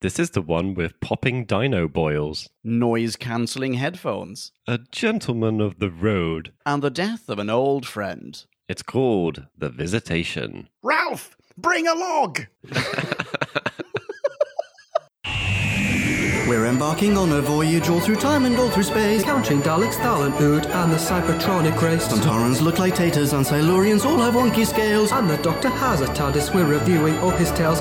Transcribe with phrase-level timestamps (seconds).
[0.00, 2.48] This is the one with popping dino boils.
[2.62, 4.52] Noise cancelling headphones.
[4.68, 6.52] A gentleman of the road.
[6.64, 8.40] And the death of an old friend.
[8.68, 10.68] It's called The Visitation.
[10.84, 12.42] Ralph, bring a log!
[16.46, 19.24] We're embarking on a voyage all through time and all through space.
[19.24, 22.06] Counting Daleks, Thal and Ood, and the Cybertronic race.
[22.06, 25.10] Sontarans look like taters, and Silurians all have wonky scales.
[25.10, 26.54] And the Doctor has a TARDIS.
[26.54, 27.80] We're reviewing all his tales.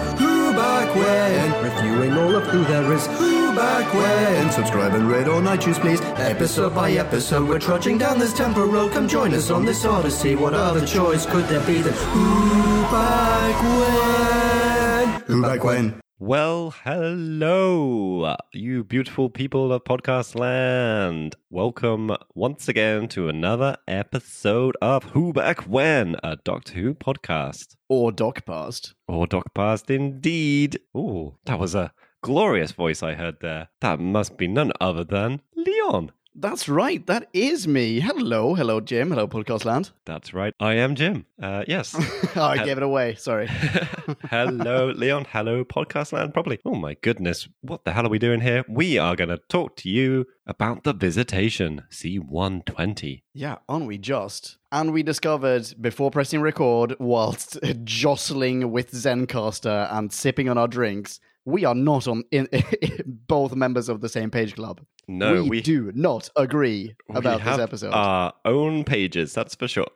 [0.58, 1.64] Back when?
[1.64, 3.06] Reviewing all of who there is.
[3.06, 4.52] Who back when?
[4.52, 6.02] Subscribe and rate on iTunes, please.
[6.02, 8.92] Episode by episode, we're trudging down this temporal road.
[8.92, 10.36] Come join us on this odyssey.
[10.36, 15.21] What other choice could there be than Who back when?
[15.28, 16.02] Who back when?
[16.20, 21.36] Well, hello, you beautiful people of podcast land.
[21.52, 27.75] Welcome once again to another episode of Who Back When, a Doctor Who podcast.
[27.88, 28.96] Or Doc Past.
[29.08, 30.80] Or Doc Past indeed.
[30.96, 33.67] Oh, that was a glorious voice I heard there.
[33.81, 36.13] That must be none other than Leon.
[36.39, 37.03] That's right.
[37.07, 37.99] That is me.
[37.99, 38.53] Hello.
[38.53, 39.09] Hello, Jim.
[39.09, 39.89] Hello, Podcast Land.
[40.05, 40.53] That's right.
[40.59, 41.25] I am Jim.
[41.41, 41.95] Uh, yes.
[42.35, 43.16] oh, I gave it away.
[43.16, 43.47] Sorry.
[44.29, 45.25] Hello, Leon.
[45.31, 46.35] Hello, Podcast Land.
[46.35, 46.59] Probably.
[46.63, 47.47] Oh, my goodness.
[47.61, 48.63] What the hell are we doing here?
[48.69, 53.23] We are going to talk to you about The Visitation, C120.
[53.33, 54.59] Yeah, aren't we just?
[54.72, 61.19] And we discovered before pressing record, whilst jostling with Zencastr and sipping on our drinks,
[61.45, 62.47] we are not on in,
[63.07, 64.81] both members of the same page club.
[65.08, 67.91] No, we, we do not agree about this episode.
[67.91, 69.88] Our own pages, that's for sure.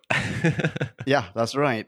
[1.06, 1.88] yeah, that's right.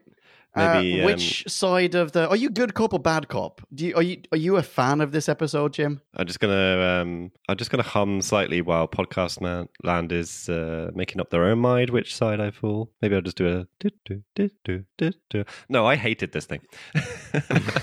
[0.55, 2.29] Maybe, uh, which um, side of the?
[2.29, 3.61] Are you good cop or bad cop?
[3.73, 6.01] Do you are you are you a fan of this episode, Jim?
[6.15, 10.91] I'm just gonna um, I'm just gonna hum slightly while podcast man, land is uh,
[10.93, 12.91] making up their own mind which side I fall.
[13.01, 15.43] Maybe I'll just do a do, do, do, do, do, do.
[15.69, 16.61] No, I hated this thing.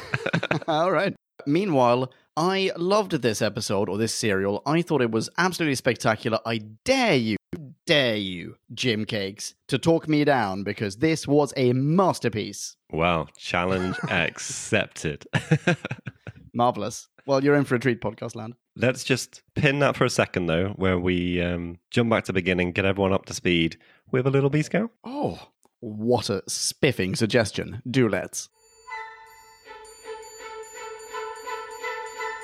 [0.68, 1.16] All right.
[1.46, 4.62] Meanwhile, I loved this episode or this serial.
[4.64, 6.38] I thought it was absolutely spectacular.
[6.46, 7.36] I dare you,
[7.86, 12.76] dare you, Jim Cakes, to talk me down because this was a masterpiece.
[12.90, 15.26] wow, challenge accepted.
[16.54, 17.08] Marvelous.
[17.26, 18.54] Well, you're in for a treat, podcast land.
[18.76, 22.34] Let's just pin that for a second though, where we um, jump back to the
[22.34, 23.76] beginning, get everyone up to speed
[24.10, 24.90] with a little B scout.
[25.04, 25.48] Oh,
[25.80, 27.82] what a spiffing suggestion.
[27.88, 28.48] Do let's.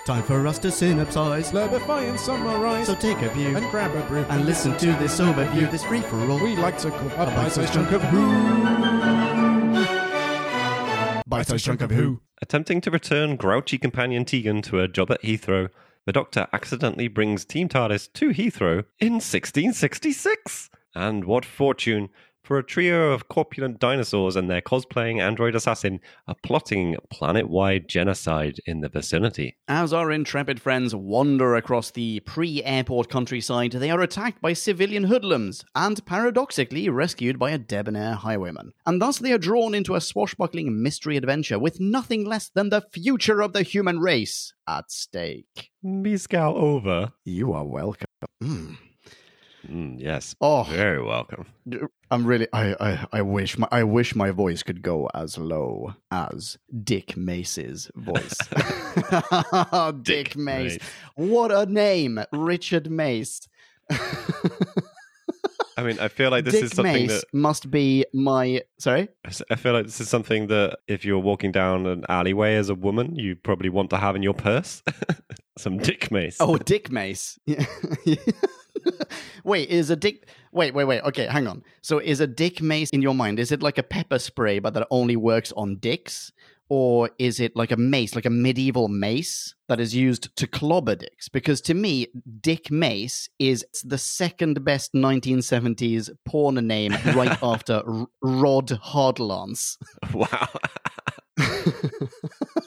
[0.07, 1.51] Time for us to synopsize.
[1.51, 5.19] Slurpify and summarize So take a view and grab a brew and listen to this
[5.19, 6.39] overview, this free for all.
[6.39, 8.25] We like to call a bite-sized bite-sized chunk of who.
[11.27, 12.21] Bite-sized chunk of who.
[12.41, 15.71] Attempting to return grouchy companion Tegan to her job at Heathrow,
[16.05, 20.71] the Doctor accidentally brings Team TARDIS to Heathrow in 1666.
[20.95, 22.11] And what fortune
[22.47, 25.99] for a trio of corpulent dinosaurs and their cosplaying android assassin
[26.29, 29.57] are plotting planet wide genocide in the vicinity.
[29.67, 35.05] As our intrepid friends wander across the pre airport countryside, they are attacked by civilian
[35.05, 38.73] hoodlums and paradoxically rescued by a debonair highwayman.
[38.87, 42.85] And thus they are drawn into a swashbuckling mystery adventure with nothing less than the
[42.93, 45.71] future of the human race at stake.
[46.17, 47.13] Scout over.
[47.25, 48.07] You are welcome.
[48.43, 48.77] Mm.
[49.67, 50.35] Mm, yes.
[50.41, 51.47] Oh, Very welcome.
[52.11, 52.47] I'm really.
[52.53, 53.07] I, I.
[53.13, 53.69] I wish my.
[53.71, 58.37] I wish my voice could go as low as Dick Mace's voice.
[60.03, 60.73] Dick, Dick Mace.
[60.73, 60.79] Mace.
[61.17, 63.49] What a name, Richard Mace.
[65.79, 68.63] I mean, I feel like this Dick is something Mace that must be my.
[68.79, 69.09] Sorry.
[69.51, 72.75] I feel like this is something that if you're walking down an alleyway as a
[72.75, 74.83] woman, you probably want to have in your purse.
[75.59, 76.37] Some dick mace.
[76.39, 77.39] Oh, Dick Mace.
[79.45, 80.29] wait, is a dick?
[80.53, 81.03] Wait, wait, wait.
[81.03, 81.63] Okay, hang on.
[81.83, 83.39] So, is a Dick Mace in your mind?
[83.39, 86.33] Is it like a pepper spray, but that only works on dicks?
[86.69, 90.97] Or is it like a mace, like a medieval mace that is used to clobber
[90.97, 91.29] dicks?
[91.29, 92.09] Because to me,
[92.41, 99.77] Dick Mace is the second best 1970s porn name right after R- Rod Hardlance.
[100.13, 100.49] Wow.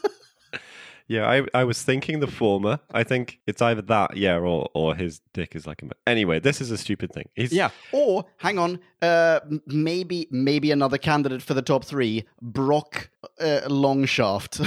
[1.10, 2.80] yeah, I, I was thinking the former.
[2.92, 5.88] I think it's either that, yeah, or or his dick is like a.
[6.06, 7.28] Anyway, this is a stupid thing.
[7.34, 7.72] He's, Yeah.
[7.92, 13.10] Or hang on, uh, maybe maybe another candidate for the top three, Brock
[13.42, 14.60] uh, Longshaft.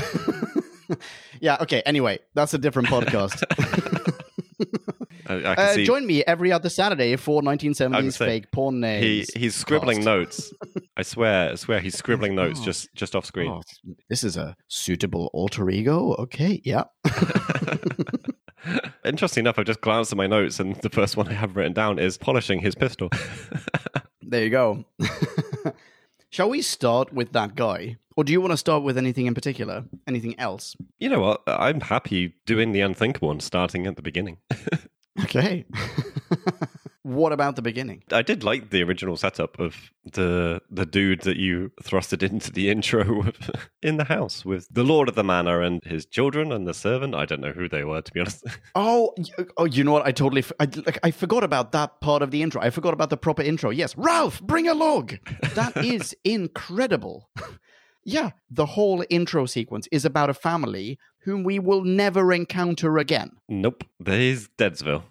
[1.41, 1.59] yeah.
[1.61, 1.81] Okay.
[1.87, 3.41] Anyway, that's a different podcast.
[5.27, 5.85] I, I can uh, see.
[5.85, 9.31] join me every other Saturday for 1970s say, fake porn he names.
[9.35, 10.07] he's scribbling cast.
[10.07, 10.53] notes.
[10.97, 12.65] I swear, I swear, he's scribbling notes Oh.
[12.65, 13.51] just just off screen.
[13.51, 13.63] Oh,
[14.09, 16.15] this is a suitable alter ego.
[16.15, 16.61] Okay.
[16.65, 16.85] Yeah.
[19.05, 21.73] Interesting enough, I've just glanced at my notes, and the first one I have written
[21.73, 23.09] down is polishing his pistol.
[24.23, 24.85] There you go.
[26.33, 27.99] Shall we start with that guy?
[28.17, 29.85] Or do you want to start with anything in particular?
[30.07, 30.75] Anything else?
[30.99, 31.43] You know what?
[31.47, 34.39] I'm happy doing the unthinkable and starting at the beginning.
[35.25, 35.67] Okay.
[37.03, 38.05] what about the beginning?
[38.13, 42.71] I did like the original setup of the the dude that you thrusted into the
[42.71, 43.33] intro
[43.83, 47.15] in the house with the lord of the manor and his children and the servant.
[47.15, 48.45] I don't know who they were, to be honest.
[48.75, 49.15] Oh,
[49.57, 50.07] oh, you know what?
[50.07, 52.61] I totally, I, like, I forgot about that part of the intro.
[52.61, 53.71] I forgot about the proper intro.
[53.71, 55.15] Yes, Ralph, bring a log.
[55.55, 57.29] That is incredible.
[58.05, 63.31] yeah, the whole intro sequence is about a family whom we will never encounter again.
[63.49, 65.05] nope, there's Deadsville.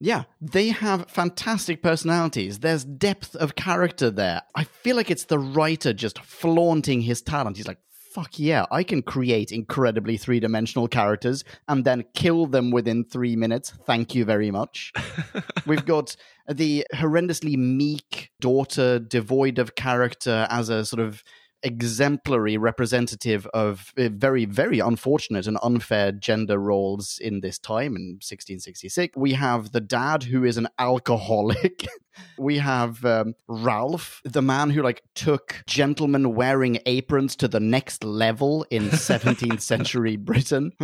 [0.00, 2.58] Yeah, they have fantastic personalities.
[2.58, 4.42] There's depth of character there.
[4.54, 7.56] I feel like it's the writer just flaunting his talent.
[7.56, 7.78] He's like,
[8.14, 13.34] fuck yeah, I can create incredibly three dimensional characters and then kill them within three
[13.34, 13.72] minutes.
[13.86, 14.92] Thank you very much.
[15.66, 16.14] We've got
[16.48, 21.24] the horrendously meek daughter, devoid of character, as a sort of
[21.64, 28.20] exemplary representative of uh, very, very unfortunate and unfair gender roles in this time in
[28.20, 29.16] 1666.
[29.16, 31.86] We have the dad who is an alcoholic.
[32.38, 38.04] we have um, Ralph, the man who like took gentlemen wearing aprons to the next
[38.04, 40.72] level in 17th century Britain.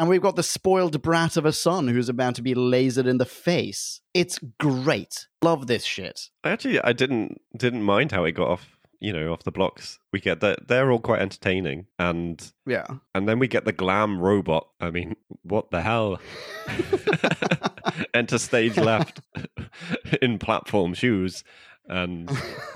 [0.00, 3.18] And we've got the spoiled brat of a son who's about to be lasered in
[3.18, 4.00] the face.
[4.14, 5.26] It's great.
[5.42, 6.30] Love this shit.
[6.44, 8.77] I Actually, I didn't didn't mind how it got off.
[9.00, 9.98] You know, off the blocks.
[10.12, 12.86] We get that they're all quite entertaining, and Yeah.
[13.14, 14.68] and then we get the glam robot.
[14.80, 16.18] I mean, what the hell?
[18.14, 19.20] Enter stage left
[20.22, 21.44] in platform shoes
[21.86, 22.30] and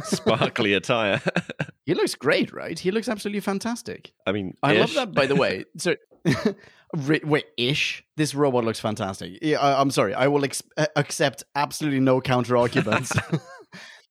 [0.05, 1.21] sparkly attire.
[1.85, 2.79] He looks great, right?
[2.79, 4.13] He looks absolutely fantastic.
[4.25, 5.65] I mean, I love that, by the way.
[5.79, 5.97] So,
[7.25, 8.05] wait, ish.
[8.17, 9.41] This robot looks fantastic.
[9.43, 10.15] Yeah, I, I'm sorry.
[10.15, 13.13] I will ex- uh, accept absolutely no counter arguments.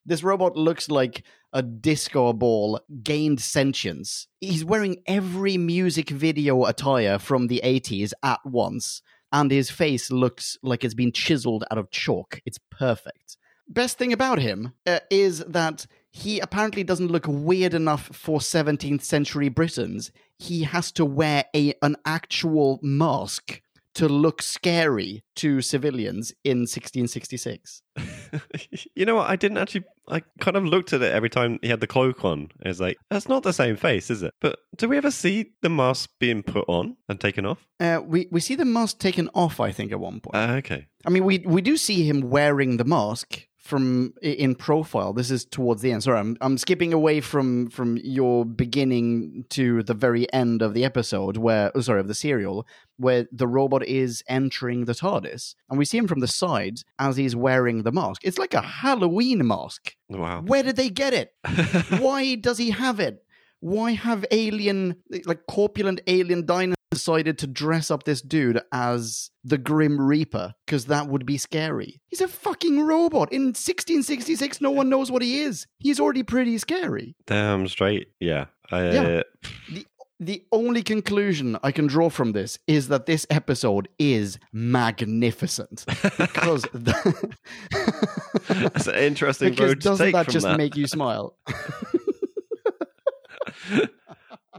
[0.06, 4.27] this robot looks like a disco ball gained sentience.
[4.39, 9.01] He's wearing every music video attire from the 80s at once,
[9.31, 12.42] and his face looks like it's been chiseled out of chalk.
[12.45, 13.38] It's perfect.
[13.68, 19.01] Best thing about him uh, is that he apparently doesn't look weird enough for 17th
[19.01, 20.12] century Britons.
[20.38, 23.62] He has to wear a an actual mask
[23.94, 27.81] to look scary to civilians in 1666.
[28.95, 29.30] you know what?
[29.30, 29.86] I didn't actually.
[30.07, 32.50] I kind of looked at it every time he had the cloak on.
[32.62, 34.33] It's like that's not the same face, is it?
[34.42, 37.66] But do we ever see the mask being put on and taken off?
[37.80, 40.36] Uh, we we see the mask taken off, I think, at one point.
[40.36, 40.88] Uh, okay.
[41.06, 45.13] I mean, we we do see him wearing the mask from in profile.
[45.13, 46.04] This is towards the end.
[46.04, 50.84] Sorry, I'm I'm skipping away from from your beginning to the very end of the
[50.84, 52.66] episode, where oh, sorry of the serial,
[52.98, 57.18] where the robot is entering the TARDIS, and we see him from the side as
[57.18, 58.22] he's wearing the mask.
[58.24, 59.96] It's like a Halloween mask.
[60.10, 60.42] Wow.
[60.42, 61.34] Where did they get it?
[62.00, 63.24] Why does he have it?
[63.60, 69.58] Why have alien, like corpulent alien dinosaurs decided to dress up this dude as the
[69.58, 70.54] Grim Reaper?
[70.66, 72.02] Because that would be scary.
[72.10, 73.32] He's a fucking robot.
[73.34, 75.66] In 1666, no one knows what he is.
[75.80, 77.16] He's already pretty scary.
[77.26, 78.10] Damn straight.
[78.20, 78.46] Yeah.
[78.72, 79.22] Uh, Yeah.
[79.74, 79.86] The
[80.24, 85.84] the only conclusion I can draw from this is that this episode is magnificent.
[85.88, 87.36] Because the-
[88.48, 90.58] That's an interesting because road to doesn't that just that.
[90.60, 91.36] make you smile?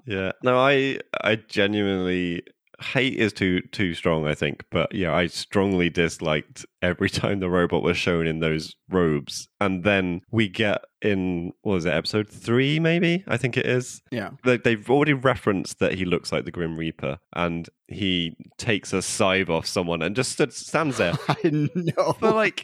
[0.07, 0.33] yeah.
[0.43, 2.43] No, I I genuinely
[2.81, 4.27] hate is too too strong.
[4.27, 8.75] I think, but yeah, I strongly disliked every time the robot was shown in those
[8.89, 12.79] robes, and then we get in what was it episode three?
[12.79, 14.03] Maybe I think it is.
[14.11, 14.31] Yeah.
[14.45, 19.03] They, they've already referenced that he looks like the Grim Reaper, and he takes a
[19.03, 22.13] scythe off someone and just stood, stands there I know.
[22.15, 22.63] for like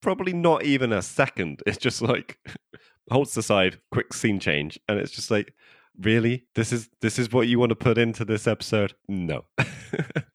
[0.00, 1.62] probably not even a second.
[1.66, 2.38] It's just like
[3.10, 5.54] holds the scythe, quick scene change, and it's just like,
[6.00, 8.94] really, this is this is what you want to put into this episode?
[9.08, 9.44] No.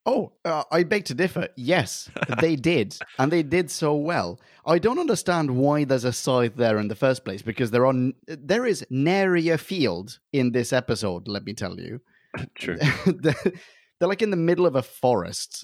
[0.06, 1.48] Oh, uh, I beg to differ.
[1.56, 2.10] Yes,
[2.42, 4.38] they did, and they did so well.
[4.66, 7.94] I don't understand why there's a scythe there in the first place because there are
[7.94, 11.30] n- there is nary a field in this episode.
[11.30, 12.02] Let me tell you,
[12.56, 12.78] True.
[13.06, 13.34] they're,
[14.00, 15.64] they're like in the middle of a forest.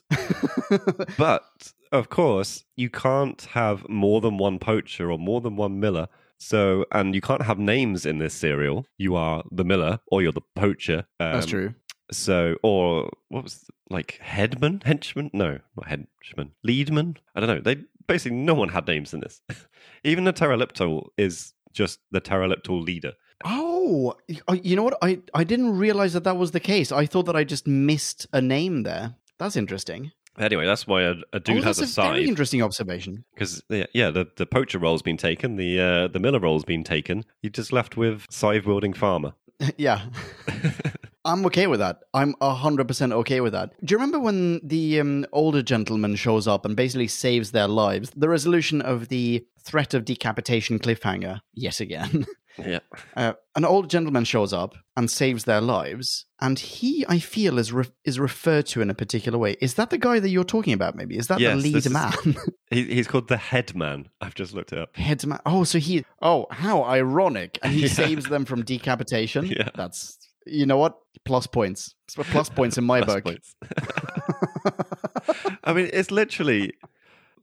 [1.18, 1.44] But
[1.91, 6.08] of course, you can't have more than one poacher or more than one miller.
[6.39, 8.86] So, and you can't have names in this serial.
[8.98, 11.05] You are the miller or you're the poacher.
[11.19, 11.75] That's Um, true.
[12.12, 15.29] So, or what was like headman, henchman?
[15.34, 17.17] No, not henchman, leadman.
[17.36, 17.62] I don't know.
[17.62, 19.41] They basically no one had names in this.
[20.03, 23.13] Even the Terileptil is just the Terileptil leader.
[23.46, 24.15] Oh,
[24.63, 24.98] you know what?
[25.01, 26.91] I I didn't realize that that was the case.
[26.91, 29.15] I thought that I just missed a name there.
[29.38, 30.12] That's interesting.
[30.39, 33.25] Anyway, that's why a, a dude oh, has that's a a very interesting observation.
[33.34, 36.84] because yeah, yeah, the the poacher role's been taken, the uh, the miller role's been
[36.84, 37.25] taken.
[37.41, 39.34] You're just left with scythe wielding farmer.
[39.77, 40.01] yeah.
[41.25, 42.00] I'm okay with that.
[42.13, 43.74] I'm 100% okay with that.
[43.84, 48.12] Do you remember when the um, older gentleman shows up and basically saves their lives?
[48.15, 52.25] The resolution of the threat of decapitation cliffhanger, yet again.
[52.58, 52.79] Yeah,
[53.15, 57.72] Uh, an old gentleman shows up and saves their lives, and he, I feel, is
[57.72, 59.56] re- is referred to in a particular way.
[59.62, 60.96] Is that the guy that you're talking about?
[60.96, 62.12] Maybe is that Yes, the lead is- man?
[62.72, 64.10] he, he's called the headman.
[64.20, 64.96] I've just looked it up.
[64.98, 65.39] Headman.
[65.46, 66.03] Oh, so he.
[66.22, 67.60] Oh, how ironic!
[67.63, 67.88] And he Yeah.
[67.94, 69.46] saves them from decapitation.
[69.46, 69.70] Yeah.
[69.75, 70.18] That's.
[70.46, 70.98] You know what?
[71.25, 71.94] Plus points.
[72.15, 73.24] Plus points in my Plus book.
[73.25, 73.56] points.
[75.63, 76.74] I mean, it's literally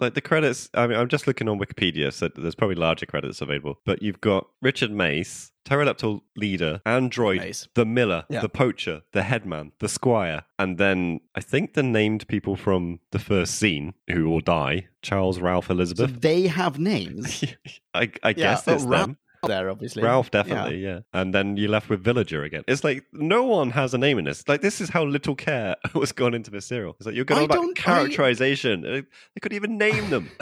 [0.01, 0.69] like the credits.
[0.75, 3.81] I mean, I'm just looking on Wikipedia, so there's probably larger credits available.
[3.85, 7.69] But you've got Richard Mace, Pterodactyl leader, Android, Mace.
[7.75, 8.41] the miller, Yeah.
[8.41, 13.19] the poacher, the headman, the squire, and then I think the named people from the
[13.19, 16.21] first scene who will die: Charles, Ralph, So Elizabeth.
[16.21, 17.45] they have names.
[17.95, 19.19] I, I guess oh, it's them.
[19.47, 20.03] There, obviously.
[20.03, 21.01] Ralph, definitely, yeah.
[21.13, 22.65] And then you're left with Villager again.
[22.69, 24.47] It's like no one has a name in this.
[24.49, 26.95] Like this is how little care was gone into this serial.
[26.99, 28.85] It's like you're going I about I- characterization.
[28.85, 28.91] Uh,
[29.35, 30.31] They couldn't even name them.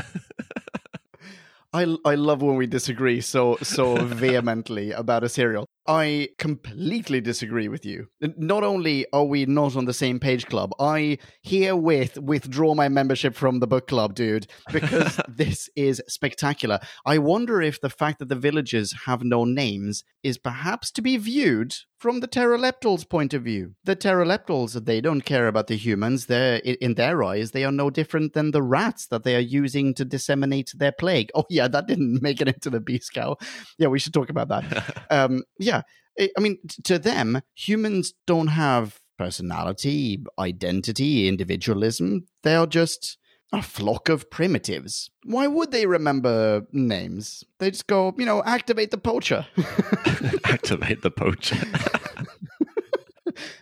[1.74, 5.66] I I love when we disagree so so vehemently about a serial.
[5.86, 8.06] I completely disagree with you.
[8.38, 13.34] Not only are we not on the same page club, I herewith withdraw my membership
[13.34, 16.78] from the book club, dude, because this is spectacular.
[17.04, 21.18] I wonder if the fact that the villagers have no names is perhaps to be
[21.18, 21.74] viewed
[22.04, 23.76] from the Terileptils' point of view.
[23.84, 26.26] The Terileptils, they don't care about the humans.
[26.26, 29.94] They're in their eyes, they are no different than the rats that they are using
[29.94, 31.30] to disseminate their plague.
[31.34, 33.36] Oh yeah, that didn't make it into the beast cow.
[33.78, 35.06] Yeah, we should talk about that.
[35.10, 35.80] um, yeah,
[36.20, 42.26] I I mean, to them, humans don't have personality, identity, individualism.
[42.42, 43.16] They are just
[43.54, 45.10] a flock of primitives.
[45.24, 47.44] Why would they remember names?
[47.58, 49.46] They just go, you know, activate the poacher.
[50.44, 51.56] Activate the poacher.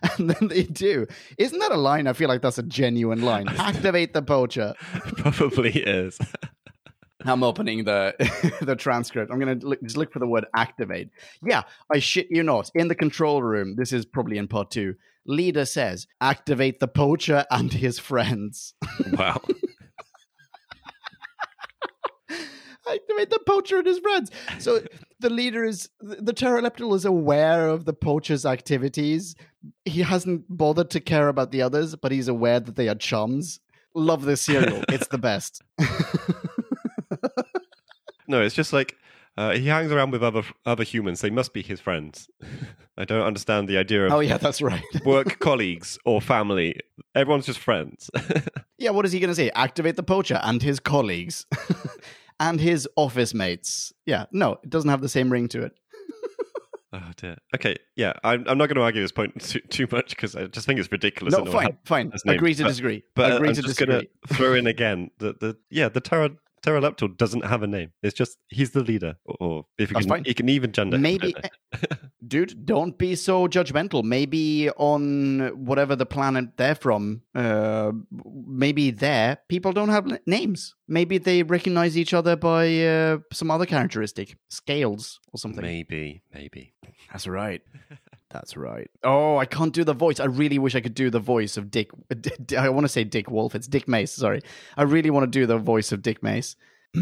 [0.18, 1.06] and then they do.
[1.38, 2.06] Isn't that a line?
[2.06, 3.48] I feel like that's a genuine line.
[3.48, 4.74] Activate the poacher.
[5.16, 6.18] Probably is.
[7.24, 8.14] I'm opening the
[8.62, 9.30] the transcript.
[9.30, 11.10] I'm gonna look, just look for the word activate.
[11.42, 12.70] Yeah, I shit you not.
[12.74, 14.96] In the control room, this is probably in part two.
[15.24, 18.74] Leader says, "Activate the poacher and his friends."
[19.12, 19.40] Wow.
[22.92, 24.30] Activate the poacher and his friends.
[24.58, 24.82] So
[25.20, 29.34] the leader is the Terileptil is aware of the poacher's activities.
[29.84, 33.60] He hasn't bothered to care about the others, but he's aware that they are chums.
[33.94, 34.82] Love this serial.
[34.88, 35.62] it's the best.
[38.28, 38.96] No, it's just like
[39.36, 41.20] uh, he hangs around with other other humans.
[41.20, 42.28] They must be his friends.
[42.96, 44.82] I don't understand the idea of oh yeah, that's right.
[45.04, 46.76] work colleagues or family.
[47.14, 48.10] Everyone's just friends.
[48.78, 49.50] Yeah, what is he going to say?
[49.54, 51.46] Activate the poacher and his colleagues
[52.42, 53.92] and his office mates.
[54.04, 55.72] Yeah, no, it doesn't have the same ring to it.
[56.92, 57.36] oh dear.
[57.54, 60.46] Okay, yeah, I'm, I'm not going to argue this point too, too much because I
[60.46, 61.32] just think it's ridiculous.
[61.32, 62.34] No, that no one fine, fine.
[62.34, 63.04] Agree to But- disagree.
[63.14, 63.94] But uh, Agree I'm to just disagree.
[63.94, 66.30] going to throw in again that the yeah the Terra
[66.62, 67.92] Terileptil doesn't have a name.
[68.02, 70.24] It's just he's the leader, or, if you That's can, fine.
[70.26, 70.96] you can even gender.
[70.96, 71.34] Maybe,
[72.26, 74.04] dude, don't be so judgmental.
[74.04, 77.92] Maybe on whatever the planet they're from, uh,
[78.46, 80.74] maybe there people don't have names.
[80.86, 85.62] Maybe they recognize each other by uh, some other characteristic, scales or something.
[85.62, 86.74] maybe, maybe.
[87.10, 87.62] That's right.
[88.32, 88.90] That's right.
[89.04, 90.20] Oh, I can't do the voice.
[90.20, 91.90] I really wish I could do the voice of Dick.
[92.58, 93.54] I want to say Dick Wolf.
[93.54, 94.12] It's Dick Mace.
[94.12, 94.40] Sorry.
[94.76, 96.56] I really want to do the voice of Dick Mace.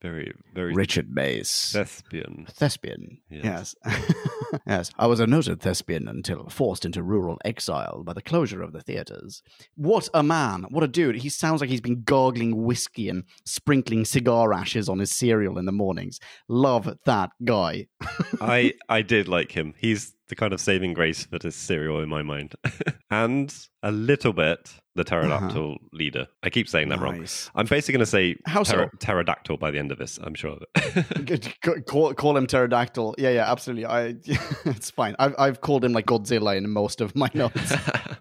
[0.00, 1.72] Very, very Richard Mace.
[1.72, 2.46] thespian.
[2.48, 3.18] thespian.
[3.28, 3.74] Yes.
[3.84, 4.14] Yes.
[4.66, 4.90] yes.
[4.96, 8.80] I was a noted thespian until forced into rural exile by the closure of the
[8.80, 9.42] theaters.
[9.74, 10.66] What a man.
[10.70, 11.16] What a dude.
[11.16, 15.66] He sounds like he's been gargling whiskey and sprinkling cigar ashes on his cereal in
[15.66, 16.20] the mornings.
[16.46, 17.88] Love that guy.
[18.40, 19.74] I I did like him.
[19.78, 22.54] He's the kind of saving grace for this serial in my mind,
[23.10, 26.26] and a little bit the pterodactyl leader.
[26.42, 27.22] I keep saying that wrong.
[27.22, 27.50] Uh-huh.
[27.54, 28.90] I'm basically going to say How so?
[28.98, 30.18] pterodactyl by the end of this.
[30.22, 30.50] I'm sure.
[30.50, 31.56] of it.
[31.86, 33.14] Call, call him pterodactyl.
[33.16, 33.86] Yeah, yeah, absolutely.
[33.86, 34.16] I,
[34.64, 35.14] it's fine.
[35.18, 37.72] I've, I've called him like Godzilla in most of my notes.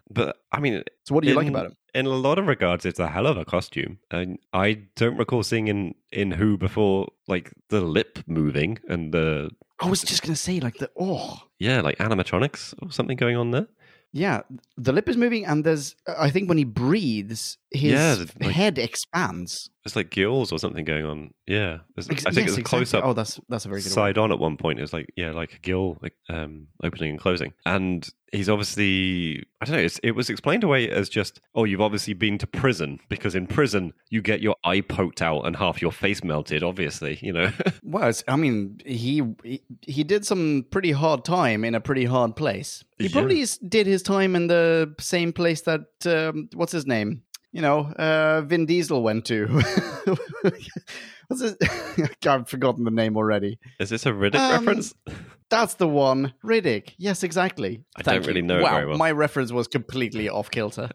[0.10, 1.76] but I mean, So, what do you like about him?
[1.94, 3.98] In a lot of regards, it's a hell of a costume.
[4.12, 9.50] And I don't recall seeing in in Who before, like the lip moving and the
[9.80, 13.52] I was just gonna say like the oh yeah, like animatronics or something going on
[13.52, 13.68] there.
[14.14, 14.42] yeah,
[14.78, 18.56] the lip is moving, and there's I think when he breathes, his Yeah, the- like-
[18.56, 19.70] head expands.
[19.86, 21.30] It's like gills or something going on.
[21.48, 22.64] Yeah, Ex- I think yes, it's a exactly.
[22.64, 23.92] close up Oh, that's that's a very good.
[23.94, 24.82] side on at one point.
[24.82, 29.66] It's like yeah, like a gill like, um, opening and closing, and he's obviously I
[29.66, 29.82] don't know.
[29.82, 33.48] It's, it was explained away as just oh, you've obviously been to prison because in
[33.48, 36.64] prison you get your eye poked out and half your face melted.
[36.64, 37.52] Obviously, you know.
[37.84, 42.04] Well, it's, I mean, he, he he did some pretty hard time in a pretty
[42.04, 42.84] hard place.
[42.98, 43.12] He Yeah.
[43.14, 47.22] probably did his time in the same place that um, what's his name?
[47.54, 49.48] You know, uh, Vin Diesel went to.
[51.28, 51.56] what's his?
[52.26, 53.60] I've forgotten the name already.
[53.80, 54.94] Is this a Riddick Um, reference?
[55.50, 56.94] That's the one, Riddick.
[56.98, 57.82] Yes, exactly.
[57.96, 58.48] I Thank don't really you.
[58.48, 58.98] know Wow, very well.
[58.98, 60.90] my reference was completely off kilter.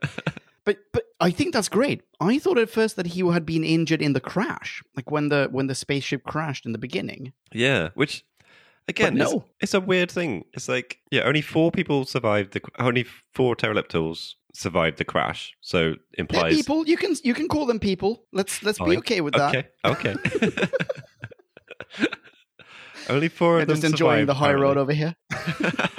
[0.66, 2.02] but but I think that's great.
[2.20, 5.48] I thought at first that he had been injured in the crash, like when the
[5.50, 7.32] when the spaceship crashed in the beginning.
[7.54, 8.24] Yeah, which
[8.88, 9.44] again, But it's, no.
[9.60, 10.44] it's a weird thing.
[10.52, 15.54] It's like yeah, only four people survived the only four pterodactyls survived the crash.
[15.60, 16.86] So They're implies people.
[16.86, 18.24] You can you can call them people.
[18.32, 19.72] Let's let's be okay with that.
[19.84, 20.14] Okay, okay.
[23.08, 25.16] only four You're of them just enjoying survived, the high road over here.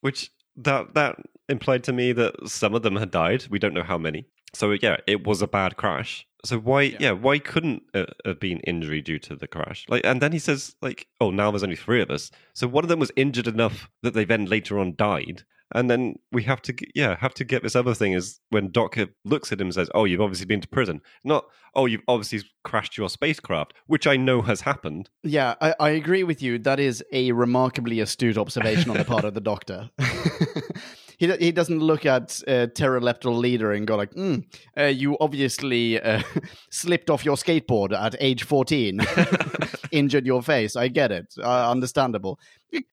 [0.00, 1.16] Which that that
[1.48, 3.46] implied to me that some of them had died.
[3.50, 4.26] We don't know how many.
[4.54, 6.26] So yeah, it was a bad crash.
[6.44, 9.86] So why yeah, why couldn't it have been injury due to the crash?
[9.88, 12.84] Like and then he says like, "Oh, now there's only 3 of us." So one
[12.84, 15.44] of them was injured enough that they then later on died.
[15.74, 18.96] And then we have to, yeah, have to get this other thing is when Doc
[19.24, 22.48] looks at him and says, "Oh, you've obviously been to prison." Not, "Oh, you've obviously
[22.64, 25.10] crashed your spacecraft," which I know has happened.
[25.22, 26.58] Yeah, I, I agree with you.
[26.58, 29.90] That is a remarkably astute observation on the part of the doctor.
[31.22, 34.44] he he doesn't look at uh, Terileptil leader and go like, mm,
[34.76, 36.22] uh, "You obviously uh,
[36.70, 39.00] slipped off your skateboard at age fourteen,
[39.92, 40.74] injured your face.
[40.76, 41.26] I get it.
[41.38, 42.38] Uh, understandable."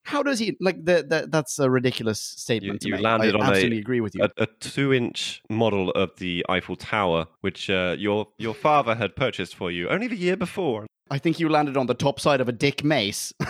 [0.04, 2.74] How does he like That's a ridiculous statement.
[2.74, 3.04] You- to you make.
[3.04, 4.24] landed I on a- absolutely agree with you.
[4.26, 9.56] a, a two-inch model of the Eiffel Tower, which uh, your your father had purchased
[9.56, 10.86] for you only the year before.
[11.10, 13.34] I think you landed on the top side of a dick mace.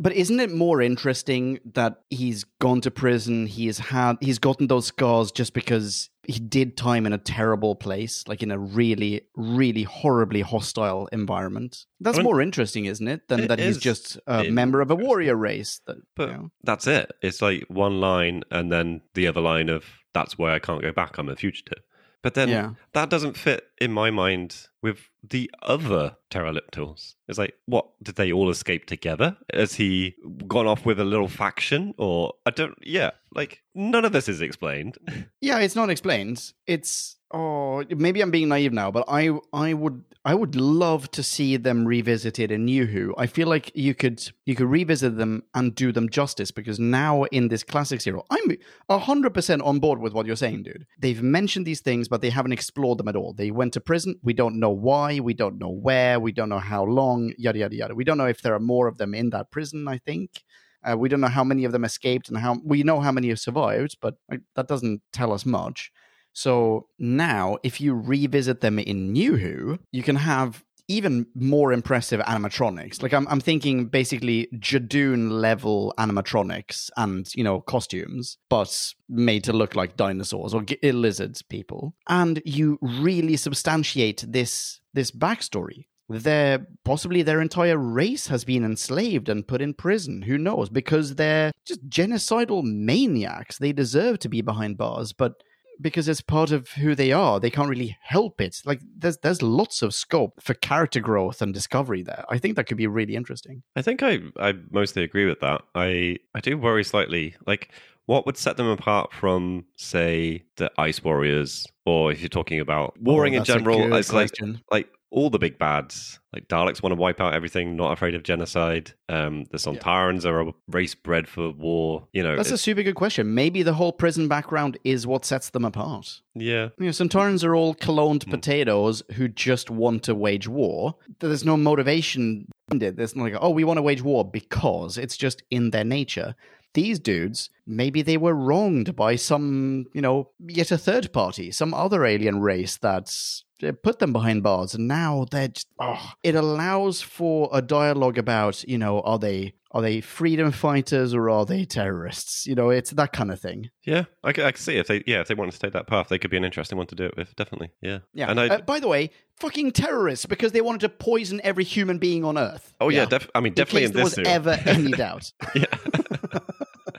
[0.00, 4.86] but isn't it more interesting that he's gone to prison, he's had he's gotten those
[4.86, 9.82] scars just because he did time in a terrible place, like in a really, really
[9.82, 11.86] horribly hostile environment?
[12.00, 13.28] That's I mean, more interesting, isn't it?
[13.28, 15.80] Than it that he's just a member of a warrior race.
[15.86, 16.48] That, But you know.
[16.62, 17.10] that's it.
[17.22, 20.92] It's like one line and then the other line of "That's why I can't go
[20.92, 21.18] back.
[21.18, 21.82] I'm a fugitive."
[22.22, 22.70] But then Yeah.
[22.94, 27.14] that doesn't fit in my mind with the other pterodactyls.
[27.28, 29.36] It's like, what did they all escape together?
[29.54, 32.76] Has he gone off with a little faction, or I don't?
[32.82, 34.98] Yeah, like none of this is explained.
[35.40, 36.52] Yeah, it's not explained.
[36.66, 41.22] It's oh, maybe I'm being naive now, but I I would I would love to
[41.22, 43.14] see them revisited in New Who.
[43.16, 47.24] I feel like you could you could revisit them and do them justice because now
[47.24, 48.56] in this classic zero, I'm
[49.00, 50.86] hundred percent on board with what you're saying, dude.
[50.98, 53.32] They've mentioned these things, but they haven't explored them at all.
[53.32, 54.18] They went to prison.
[54.22, 55.20] We don't know why.
[55.20, 56.20] We don't know where.
[56.20, 57.32] We don't know how long.
[57.38, 57.94] Yada yada yada.
[57.94, 59.88] We don't know if there are more of them in that prison.
[59.88, 60.42] I think.
[60.88, 63.28] Uh, we don't know how many of them escaped and how we know how many
[63.28, 64.14] have survived, but
[64.54, 65.90] that doesn't tell us much.
[66.32, 72.20] So now, if you revisit them in New Who, you can have even more impressive
[72.20, 73.02] animatronics.
[73.02, 79.52] Like I'm, I'm thinking basically Judoon level animatronics and you know costumes, but made to
[79.52, 81.94] look like dinosaurs or g- lizards people.
[82.08, 85.86] And you really substantiate this this backstory.
[86.10, 90.22] Their possibly their entire race has been enslaved and put in prison.
[90.22, 90.70] Who knows?
[90.70, 93.58] Because they're just genocidal maniacs.
[93.58, 95.42] They deserve to be behind bars, but
[95.80, 97.40] because it's part of who they are.
[97.40, 98.60] They can't really help it.
[98.64, 102.24] Like there's there's lots of scope for character growth and discovery there.
[102.28, 103.62] I think that could be really interesting.
[103.76, 105.62] I think I, I mostly agree with that.
[105.74, 107.34] I, I do worry slightly.
[107.46, 107.70] Like,
[108.06, 112.94] what would set them apart from, say, the Ice Warriors, or if you're talking about
[112.96, 113.94] oh, warring Oh, in general?
[113.94, 114.30] It's like
[114.70, 116.18] like all the big bads.
[116.34, 118.92] Like Daleks want to wipe out everything, not afraid of genocide.
[119.08, 122.06] Um, the Sontarans are a race bred for war.
[122.12, 123.34] You know, That's a super good question.
[123.34, 126.20] Maybe the whole prison background is what sets them apart.
[126.34, 126.68] yeah.
[126.78, 128.30] You know, Sontarans are all cloned Hmm.
[128.32, 130.94] potatoes who just want to wage war.
[131.20, 132.96] There's no motivation it.
[132.96, 136.34] There's not like, oh, we want to wage war because it's just in their nature.
[136.74, 141.74] These dudes, maybe they were wronged by some, you know, yet a third party, some
[141.74, 145.68] other alien race that's uh, put them behind bars, and now they're just.
[145.80, 151.12] Oh, it allows for a dialogue about, you know, are they are they freedom fighters
[151.12, 152.46] or are they terrorists?
[152.46, 153.70] You know, it's that kind of thing.
[153.84, 156.18] Yeah, I can see if they yeah if they wanted to take that path, they
[156.18, 157.36] could be an interesting one to do it with.
[157.36, 157.98] Definitely, yeah.
[158.14, 158.30] Yeah.
[158.30, 161.98] and I Uh, by the way, fucking terrorists because they wanted to poison every human
[161.98, 162.72] being on Earth.
[162.80, 165.32] oh yeah, def- I mean in definitely case in there was ever any doubt.
[165.54, 165.66] yeah.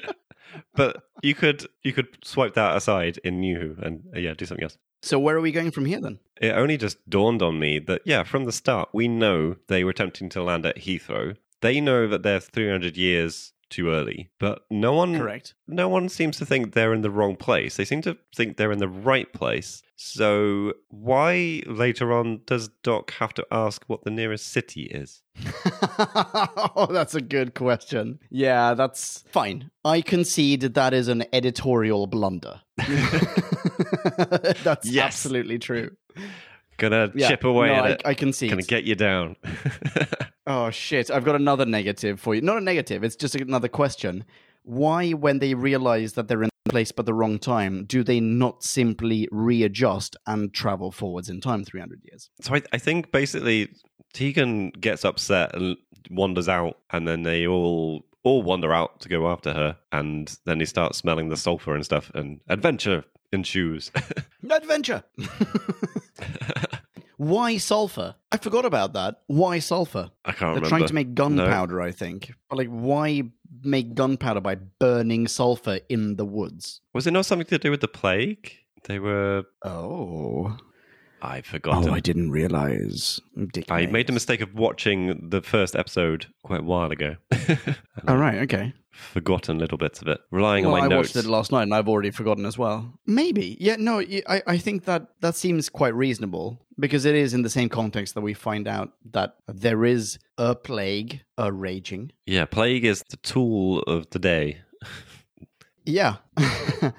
[0.75, 4.45] but you could you could swipe that aside in New Who and uh, yeah, do
[4.45, 4.77] something else.
[5.01, 6.19] So where are we going from here then?
[6.41, 9.91] It only just dawned on me that yeah, from the start we know they were
[9.91, 11.35] attempting to land at Heathrow.
[11.65, 15.55] They know that they're 300 years too early, but no one Correct.
[15.67, 17.75] no one seems to think they're in the wrong place.
[17.77, 19.81] They seem to think they're in the right place.
[19.95, 25.23] So why later on does Doc have to ask what the nearest city is?
[26.75, 28.19] oh, that's a good question.
[28.29, 29.71] Yeah, that's fine.
[29.83, 32.61] I concede that is an editorial blunder.
[34.63, 35.05] that's Yes.
[35.05, 35.89] absolutely true.
[36.77, 38.01] Gonna Yeah, chip away no, at I, it.
[38.05, 38.47] I can see.
[38.47, 39.35] Gonna get you down.
[40.47, 41.09] Oh shit!
[41.09, 42.41] I've got another negative for you.
[42.41, 43.03] Not a negative.
[43.03, 44.23] It's just another question.
[44.61, 48.19] Why, when they realize that they're in the place but the wrong time, do they
[48.19, 52.29] not simply readjust and travel forwards in time 300 years?
[52.41, 53.69] So I, I think basically
[54.13, 55.77] Tegan gets upset and
[56.11, 60.59] wanders out, and then they all all wander out to go after her, and then
[60.59, 63.91] they start smelling the sulfur and stuff, and adventure ensues.
[64.49, 65.03] Adventure.
[67.17, 68.15] Why sulfur?
[68.31, 69.21] I forgot about that.
[69.27, 70.11] Why sulfur?
[70.25, 70.69] I can't They're remember.
[70.69, 72.33] trying to make gunpowder, I think.
[72.49, 73.23] But like, why
[73.63, 76.81] make gunpowder by burning sulfur in the woods?
[76.93, 78.51] Was it not something to do with the plague?
[78.83, 79.45] They were.
[79.63, 80.57] Oh,
[81.25, 81.89] I've oh, forgotten.
[81.89, 83.19] oh, I didn't realize.
[83.53, 87.15] Dick I made the mistake of watching the first episode quite a while ago.
[87.33, 87.75] All
[88.07, 88.73] oh, right, okay.
[88.91, 91.15] Forgotten little bits of it, relying well, on my I notes.
[91.15, 92.93] I watched it last night and I've already forgotten as well.
[93.05, 93.57] Maybe.
[93.59, 97.49] Yeah, no, I, I think that that seems quite reasonable because it is in the
[97.49, 102.11] same context that we find out that there is a plague, a raging.
[102.25, 104.59] Yeah, plague is the tool of the day.
[105.85, 106.15] Yeah.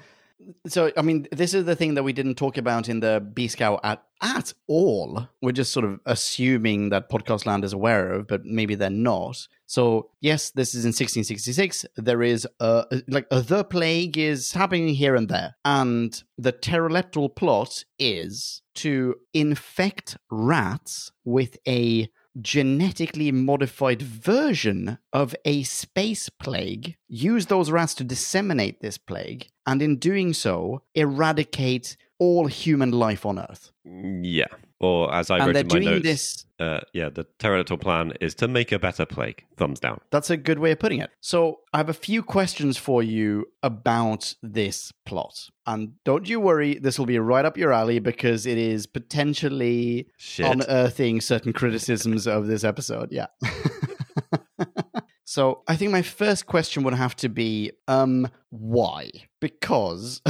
[0.67, 3.47] so, I mean, this is the thing that we didn't talk about in the B
[3.47, 5.27] Scout at, at all.
[5.41, 9.47] We're just sort of assuming that Podcast Land is aware of, but maybe they're not.
[9.65, 11.85] So, yes, this is in 1666.
[11.97, 15.55] There is, uh, like, uh, the plague is happening here and there.
[15.65, 22.09] And the Terileptil plot is to infect rats with a
[22.41, 29.81] genetically modified version of a space plague, use those rats to disseminate this plague, and
[29.81, 33.71] in doing so, eradicate all human life on Earth.
[33.87, 34.47] Mm, yeah.
[34.79, 36.45] Or as I and wrote in my notes, this.
[36.59, 39.43] uh, yeah, the pterodactyl plan is to make a better plague.
[39.57, 40.01] Thumbs down.
[40.11, 41.09] That's a good way of putting it.
[41.19, 45.33] So, I have a few questions for you about this plot.
[45.65, 50.07] And don't you worry, this will be right up your alley because it is potentially
[50.17, 50.45] Shit.
[50.45, 53.11] unearthing certain criticisms of this episode.
[53.11, 53.27] Yeah.
[55.25, 59.09] so I think my first question would have to be, um, why?
[59.41, 60.21] Because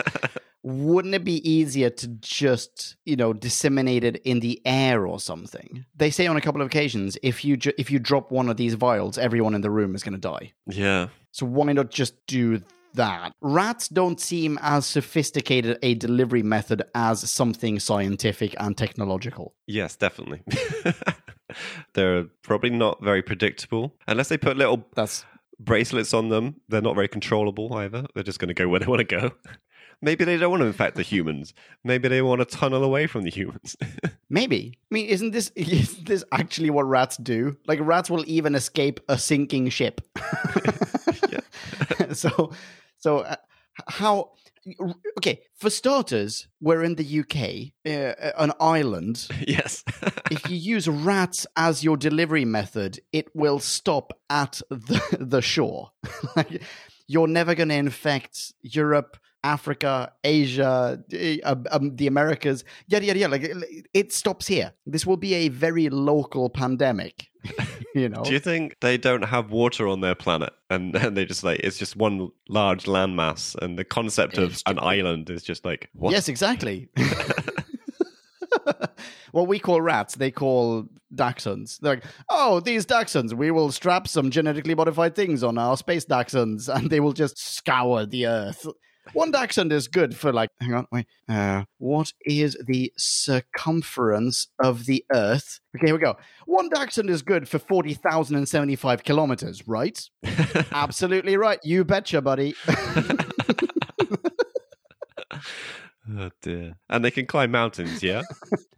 [0.67, 5.85] wouldn't it be easier to just, you know, disseminate it in the air or something?
[5.95, 8.57] They say on a couple of occasions, if you ju- if you drop one of
[8.57, 10.53] these vials, everyone in the room is going to die.
[10.65, 11.07] yeah.
[11.31, 12.63] So why not just do
[12.95, 13.31] that?
[13.41, 19.53] Rats don't seem as sophisticated a delivery method as something scientific and technological.
[19.67, 20.41] Yes, definitely.
[21.93, 23.93] They're probably not very predictable.
[24.07, 25.25] Unless they put little That's
[25.59, 28.05] bracelets on them, they're not very controllable either.
[28.13, 29.31] They're just going to go where they want to go.
[30.01, 31.53] Maybe they don't want to infect the humans.
[31.83, 33.75] Maybe they want to tunnel away from the humans.
[34.29, 34.73] maybe.
[34.75, 37.57] I mean, isn't this is this actually what rats do?
[37.67, 40.01] Like rats will even escape a sinking ship.
[42.13, 42.51] so,
[42.97, 43.35] so uh,
[43.87, 44.31] how?
[45.17, 49.29] Okay, for starters, we're in the UK, uh, an island.
[49.47, 49.85] yes.
[50.29, 55.91] if you use rats as your delivery method, it will stop at the, the shore.
[56.35, 56.61] like,
[57.07, 59.17] you're never going to infect Europe,
[59.53, 61.37] Africa, Asia, eh,
[61.71, 63.31] um, the Americas, yada, yada, yada.
[63.31, 64.73] Like, it- it stops here.
[64.85, 67.27] This will be a very local pandemic,
[67.95, 68.23] you know?
[68.23, 71.59] Do you think they don't have water on their planet and, and they just like
[71.63, 76.11] it's just one large landmass and the concept of an island is just like what?
[76.11, 76.89] Yes, exactly.
[79.31, 81.79] what we call rats, they call dachshunds.
[81.79, 86.05] They're like, oh, these dachshunds, we will strap some genetically modified things on our space
[86.05, 88.65] dachshunds, and they will just scour the earth.
[89.13, 91.07] One dachshund is good for like, hang on, wait.
[91.29, 95.59] Uh, what is the circumference of the Earth?
[95.75, 96.15] Okay, here we go.
[96.45, 99.99] One dachshund is good for 40,075 kilometers, right?
[100.71, 101.59] Absolutely right.
[101.63, 102.53] You betcha, buddy.
[106.09, 106.77] Oh dear.
[106.89, 108.21] And they can climb mountains, yeah?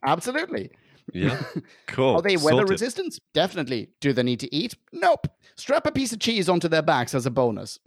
[0.05, 0.71] Absolutely.
[1.13, 1.39] Yeah.
[1.87, 2.15] Cool.
[2.15, 2.69] Are they weather Sorted.
[2.69, 3.19] resistant?
[3.33, 3.89] Definitely.
[3.99, 4.75] Do they need to eat?
[4.93, 5.27] Nope.
[5.55, 7.79] Strap a piece of cheese onto their backs as a bonus.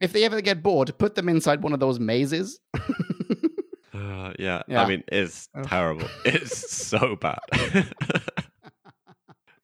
[0.00, 2.60] If they ever get bored, put them inside one of those mazes.
[3.92, 4.62] Uh, yeah.
[4.66, 4.82] Yeah.
[4.82, 6.06] I mean, it's terrible.
[6.24, 7.38] It's so bad.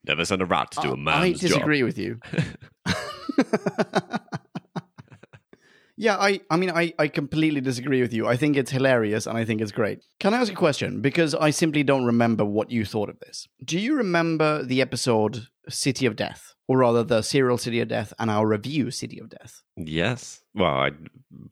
[0.06, 1.46] Never send a rat to do a man's job.
[1.46, 2.20] I disagree with you.
[5.98, 8.26] Yeah, I, I mean, I, I completely disagree with you.
[8.26, 10.02] I think it's hilarious and I think it's great.
[10.20, 11.00] Can I ask a question?
[11.00, 13.48] Because I simply don't remember what you thought of this.
[13.64, 16.54] Do you remember the episode City of Death?
[16.68, 19.62] Or rather, the serial City of Death and our review City of Death?
[19.76, 20.40] Yes.
[20.52, 20.90] Well, I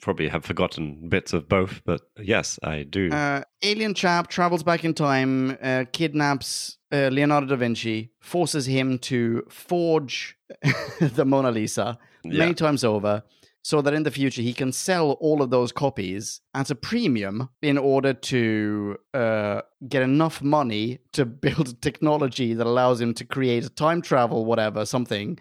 [0.00, 3.12] probably have forgotten bits of both, but yes, I do.
[3.12, 8.98] Uh, alien chap travels back in time, uh, kidnaps uh, Leonardo da Vinci, forces him
[9.00, 10.36] to forge
[11.00, 12.38] the Mona Lisa Yeah.
[12.40, 13.22] many times over,
[13.64, 17.48] so that in the future he can sell all of those copies at a premium
[17.62, 23.64] in order to uh, get enough money to build technology that allows him to create
[23.64, 25.38] a time travel, whatever, something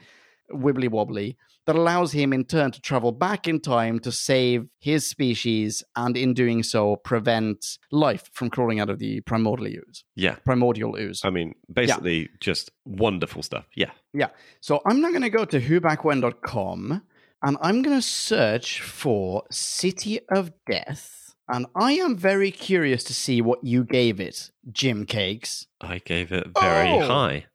[0.51, 5.07] wibbly wobbly that allows him in turn to travel back in time to save his
[5.07, 10.03] species and in doing so prevent life from crawling out of the primordial ooze.
[10.15, 10.36] yeah.
[10.45, 11.21] Primordial ooze.
[11.23, 13.65] I mean, basically, just wonderful stuff.
[13.75, 13.91] Yeah.
[14.13, 14.29] Yeah.
[14.62, 17.01] So I'm not going to go to whobackwhen.com
[17.43, 21.19] and I'm going to search for City of Death.
[21.49, 25.67] And I am very curious to see what you gave it, Jim Cakes.
[25.82, 27.01] I gave it very Oh.
[27.06, 27.45] high.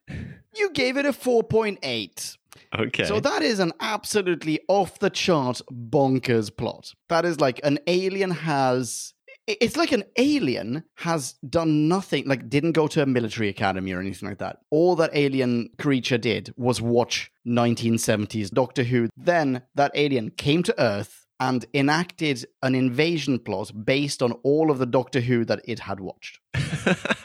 [0.55, 2.37] You gave it a 4.8.
[2.79, 3.05] Okay.
[3.05, 6.95] So that is an absolutely off the chart bonkers plot.
[7.09, 9.15] That is like an alien has.
[9.49, 14.01] It's like an alien has done nothing, like didn't go to a military academy or
[14.01, 14.59] anything like that.
[14.71, 19.09] All that alien creature did was watch 1970s Doctor Who.
[19.17, 24.79] Then that alien came to Earth and enacted an invasion plot based on all of
[24.79, 26.41] the Doctor Who that it had watched.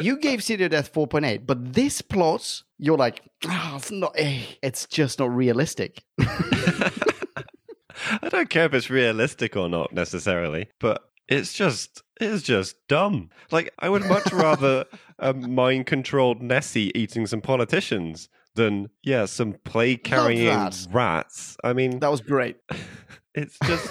[0.00, 4.42] You gave City of Death 4.8, but this plot, you're like, ah, it's not, eh,
[4.62, 6.04] it's just not realistic.
[6.18, 6.90] I
[8.28, 13.30] don't care if it's realistic or not necessarily, but it's just it's just dumb.
[13.50, 14.84] Like I would much rather
[15.18, 21.56] a mind controlled Nessie eating some politicians than yeah some plague carrying rats.
[21.64, 22.56] I mean, That was great.
[23.34, 23.90] it's just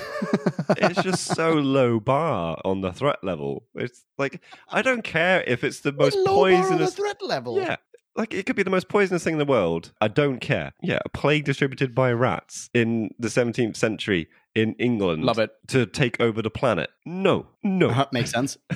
[0.78, 3.64] it's just so low bar on the threat level.
[3.76, 6.94] It's like I don't care if it's the most Low bar on the poisonous.
[6.96, 7.58] threat level.
[7.58, 7.78] Yeah.
[8.16, 9.94] Like it could be the most poisonous thing in the world.
[10.02, 10.74] I don't care.
[10.82, 15.24] Yeah, a plague distributed by rats in the 17th century in England.
[15.24, 15.52] Love it.
[15.70, 16.90] To take over the planet.
[17.06, 17.90] No, no.
[17.90, 18.58] Uh-huh, makes sense.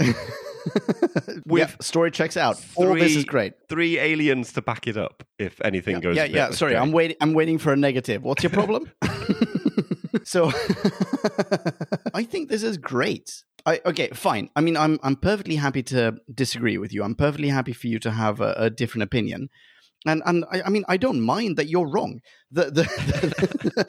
[1.46, 2.62] With yeah, story checks out.
[2.76, 3.52] All this is three- great.
[3.68, 6.16] Three aliens to back it up if anything goes.
[6.16, 6.50] yeah, yeah.
[6.50, 6.76] Sorry.
[6.76, 7.16] I'm waiting.
[7.20, 8.22] I'm waiting for a negative.
[8.22, 8.90] What's your problem?
[10.24, 10.52] so,
[12.14, 13.42] I think this is great.
[13.66, 14.50] I, okay, fine.
[14.56, 17.02] I mean, I'm I'm perfectly happy to disagree with you.
[17.02, 19.50] I'm perfectly happy for you to have a, a different opinion,
[20.06, 22.20] and and I, I mean, I don't mind that you're wrong.
[22.50, 23.86] The the.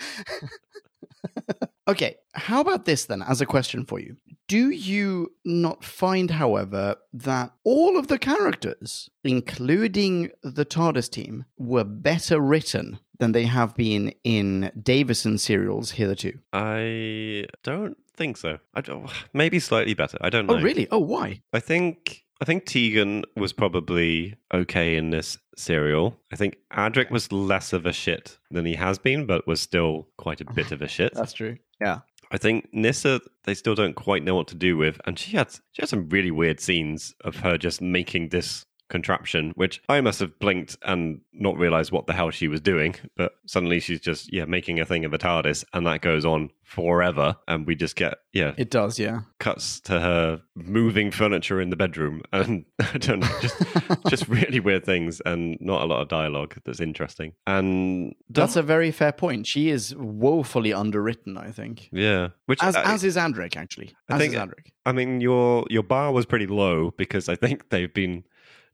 [1.87, 3.21] okay, how about this then?
[3.21, 9.09] As a question for you, do you not find, however, that all of the characters,
[9.23, 16.39] including the TARDIS team, were better written than they have been in Davison serials hitherto?
[16.51, 18.57] I don't think so.
[18.73, 20.17] I don't, maybe slightly better.
[20.21, 20.59] I don't oh, know.
[20.59, 20.87] Oh, really?
[20.91, 21.41] Oh, why?
[21.53, 26.17] I think I think Tegan was probably okay in this serial.
[26.33, 30.07] I think Adric was less of a shit than he has been, but was still
[30.17, 31.13] quite a bit of a shit.
[31.13, 31.57] That's true.
[31.79, 31.99] Yeah.
[32.31, 35.51] I think Nyssa they still don't quite know what to do with, and she had
[35.51, 40.19] she had some really weird scenes of her just making this contraption, which I must
[40.19, 42.93] have blinked and not realized what the hell she was doing.
[43.17, 46.51] But suddenly she's just yeah making a thing of a TARDIS, and that goes on
[46.63, 49.21] forever, and we just get yeah It does, yeah.
[49.39, 53.57] cuts to her moving furniture in the bedroom, and I don't know, just
[54.09, 57.33] just really weird things, and not a lot of dialogue that's interesting.
[57.47, 59.47] And That's a very fair point.
[59.47, 61.89] She is woefully underwritten, I think.
[61.91, 63.93] yeah, which As, I- as is Adric, actually.
[64.09, 64.67] I As think- is Adric.
[64.85, 68.23] I mean, your your bar was pretty low because I think they've been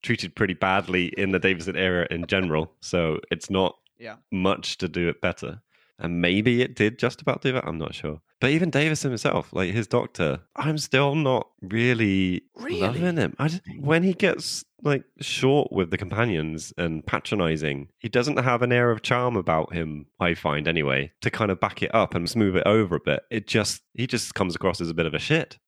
[0.04, 2.72] treated pretty badly in the Davison era in general.
[2.82, 4.18] So it's not Yeah.
[4.32, 5.62] much to do it better.
[6.00, 7.66] And maybe it did just about do that.
[7.68, 8.22] I'm not sure.
[8.40, 12.80] But even Davison himself, like his doctor, I'm still not really, Really?
[12.82, 13.36] loving him.
[13.40, 18.62] I just, when he gets like short with the companions and patronizing, he doesn't have
[18.62, 20.06] an air of charm about him.
[20.20, 23.22] I find anyway to kind of back it up and smooth it over a bit.
[23.32, 25.58] It just he just comes across as a bit of a shit.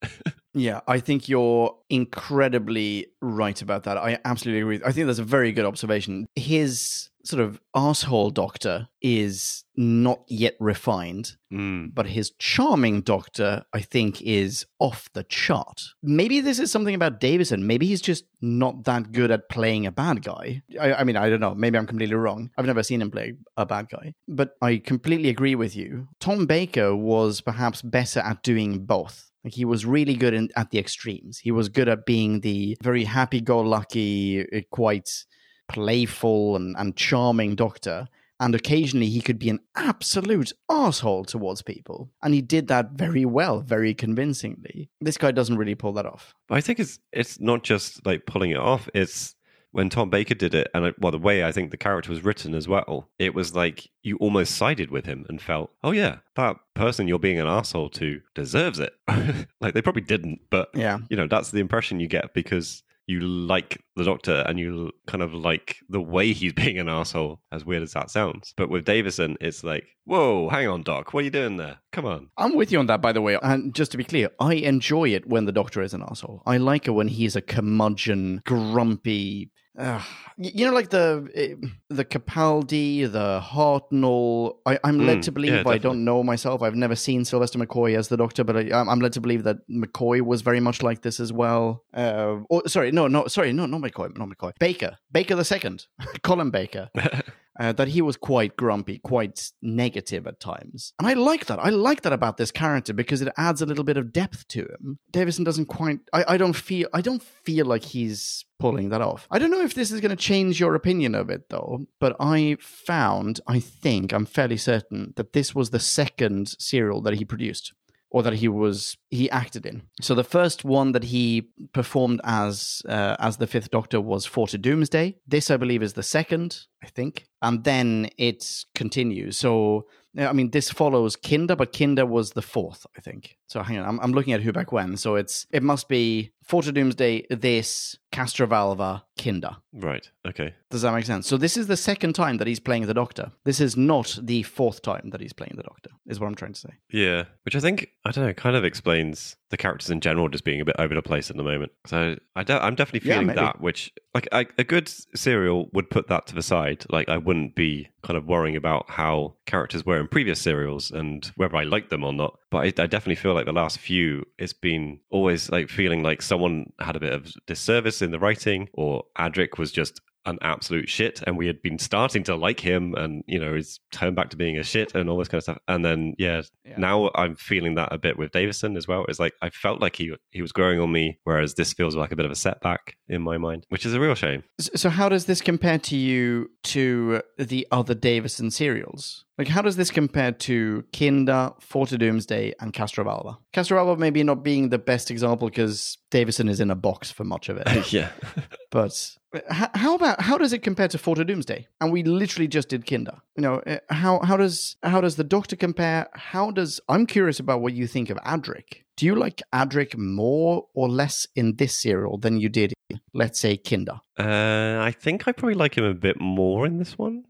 [0.54, 3.96] Yeah, I think you're incredibly right about that.
[3.96, 4.80] I absolutely agree.
[4.84, 6.26] I think that's a very good observation.
[6.34, 11.94] His sort of asshole doctor is not yet refined, Mm.
[11.94, 15.82] but his charming doctor, I think, is off the chart.
[16.02, 17.66] Maybe this is something about Davison.
[17.66, 20.62] Maybe he's just not that good at playing a bad guy.
[20.80, 21.54] I, I mean, I don't know.
[21.54, 22.50] Maybe I'm completely wrong.
[22.56, 24.14] I've never seen him play a bad guy.
[24.26, 26.08] But I completely agree with you.
[26.20, 29.29] Tom Baker was perhaps better at doing both.
[29.44, 31.38] Like he was really good in, at the extremes.
[31.38, 35.24] He was good at being the very happy-go-lucky, uh, quite
[35.68, 38.08] playful and, and charming doctor.
[38.40, 42.10] and occasionally he could be an absolute asshole towards people.
[42.22, 44.88] And he did that very well, very convincingly.
[45.00, 46.34] This guy doesn't really pull that off.
[46.48, 48.88] I think it's it's not just like pulling it off.
[48.94, 49.36] It's
[49.72, 52.24] when Tom Baker did it, and I, well, the way I think the character was
[52.24, 56.16] written as well, it was like you almost sided with him and felt, oh yeah,
[56.36, 58.94] that person you're being an asshole to deserves it.
[59.60, 60.98] like they probably didn't, but Yeah.
[61.08, 65.20] you know that's the impression you get because you like the Doctor and you kind
[65.22, 67.40] of like the way he's being an asshole.
[67.52, 71.20] As weird as that sounds, but with Davison, it's like, whoa, hang on, Doc, what
[71.20, 71.78] are you doing there?
[71.92, 72.30] Come on.
[72.36, 73.36] I'm with you on that, by the way.
[73.42, 76.42] And just to be clear, I enjoy it when the Doctor is an asshole.
[76.46, 79.50] I like it when he's a curmudgeon, grumpy.
[79.78, 80.00] Uh,
[80.36, 81.54] you know, like the eh,
[81.88, 84.56] the Capaldi, the Hartnell.
[84.66, 85.52] I, I'm led Mm, to believe.
[85.52, 86.60] yeah, I don't know myself.
[86.62, 89.44] I've never seen Sylvester McCoy as the Doctor, but I, I'm I'm led to believe
[89.44, 91.84] that McCoy was very much like this as well.
[91.94, 94.52] Uh, or, sorry, no, no, sorry, no, not McCoy, not McCoy.
[94.58, 95.86] Baker, Baker the second,
[96.22, 96.90] Colin Baker
[97.60, 100.94] uh, that he was quite grumpy, quite negative at times.
[100.98, 101.58] And I like that.
[101.58, 104.60] I like that about this character because it adds a little bit of depth to
[104.60, 104.98] him.
[105.10, 109.28] Davison doesn't quite I, I don't feel I don't feel like he's pulling that off.
[109.30, 112.56] I don't know if this is gonna change your opinion of it though, but I
[112.60, 117.74] found, I think, I'm fairly certain that this was the second serial that he produced
[118.10, 119.82] or that he was he acted in.
[120.00, 124.48] So the first one that he performed as uh, as the Fifth Doctor was Four
[124.48, 125.16] to Doomsday.
[125.26, 128.44] This, I believe, is the second, I think, and then it
[128.74, 129.38] continues.
[129.38, 129.86] So
[130.18, 133.36] I mean, this follows Kinda, but Kinda was the fourth, I think.
[133.50, 134.96] So hang on, I'm, I'm looking at who back when.
[134.96, 139.58] So it's it must be Four to Doomsday, this Castrovalva, Kinda.
[139.72, 140.10] Right.
[140.26, 140.52] Okay.
[140.68, 141.28] Does that make sense?
[141.28, 143.30] So this is the second time that he's playing the Doctor.
[143.44, 145.90] This is not the fourth time that he's playing the Doctor.
[146.08, 146.70] Is what I'm trying to say.
[146.90, 150.42] Yeah, which I think I don't know, kind of explains the characters in general just
[150.42, 151.70] being a bit over the place at the moment.
[151.86, 153.38] So I de- I'm definitely feeling maybe.
[153.38, 153.60] that.
[153.60, 156.84] Which like I, a good serial would put that to the side.
[156.90, 161.30] Like I wouldn't be kind of worrying about how characters were in previous serials and
[161.36, 162.38] whether I liked them or not.
[162.50, 166.22] But I, I definitely feel like the last few, it's been always like feeling like
[166.22, 170.86] someone had a bit of disservice in the writing, or Adric was just an absolute
[170.86, 174.28] shit and we had been starting to like him and you know he's turned back
[174.28, 176.74] to being a shit and all this kind of stuff and then yeah, Yeah.
[176.76, 179.96] now i'm feeling that a bit with davison as well it's like i felt like
[179.96, 182.96] he he was growing on me whereas this feels like a bit of a setback
[183.08, 186.50] in my mind which is a real shame So how does this compare to you
[186.64, 189.24] to the other Davison serials?
[189.40, 193.38] Like how does this compare to Kinda, Forte Doomsday, and Castrovalva?
[193.54, 197.48] Castrovalva maybe not being the best example because Davison is in a box for much
[197.48, 197.90] of it.
[197.90, 198.10] yeah
[198.70, 199.16] but
[199.48, 201.66] how about how does it compare to Four to Doomsday?
[201.80, 203.22] And we literally just did Kinda.
[203.34, 206.08] You know uh, how how does how does the Doctor compare?
[206.12, 208.82] How does I'm curious about what you think of Adric.
[208.98, 213.40] Do you like Adric more or less in this serial than you did, in, let's
[213.40, 214.02] say, Kinda?
[214.18, 217.24] uh, i think i probably like him a bit more in this one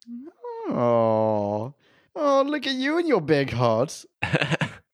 [0.73, 1.75] Oh,
[2.17, 4.05] oh, look at you and your big heart.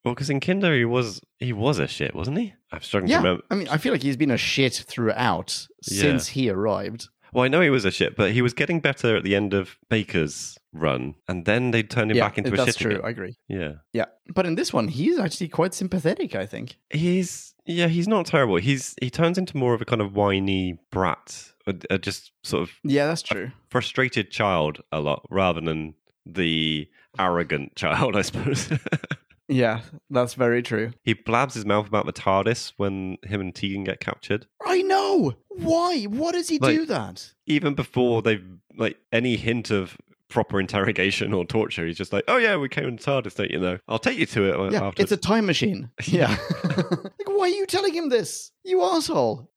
[0.04, 3.16] well because in Kinda he was he was a shit wasn't he i'm struggling to
[3.16, 6.00] remember I mean, I feel like he's been a shit throughout Yeah.
[6.02, 7.08] since he arrived.
[7.32, 9.52] Well, I know he was a shit, but he was getting better at the end
[9.52, 12.78] of Baker's run, and then they turned him yeah, back into a that's shit.
[12.78, 12.90] true.
[12.92, 13.04] again.
[13.04, 13.36] I agree.
[13.48, 16.34] Yeah, Yeah, but in this one, he's actually quite sympathetic.
[16.34, 16.76] I think.
[16.90, 18.56] he's yeah, he's not terrible.
[18.56, 22.62] He's he turns into more of a kind of whiny brat, a, a just sort
[22.62, 23.50] of Yeah, that's true.
[23.68, 25.94] frustrated child a lot, rather than
[26.26, 28.68] the arrogant child, I suppose.
[29.48, 30.90] Yeah, that's very true.
[31.04, 34.48] he blabs his mouth about the TARDIS when him and Tegan get captured.
[34.66, 35.34] I know.
[35.50, 36.02] Why?
[36.02, 37.32] What does he Like- do that?
[37.46, 38.44] Even before they've
[38.76, 39.96] like any hint of
[40.28, 43.60] proper interrogation or torture, he's just like, "Oh yeah, we came in TARDIS, don't you
[43.60, 43.78] know?
[43.86, 45.90] I'll take you to it." Yeah, after it's a time machine.
[46.08, 46.36] Yeah.
[46.64, 48.50] like, why are you telling him this?
[48.64, 49.48] You asshole.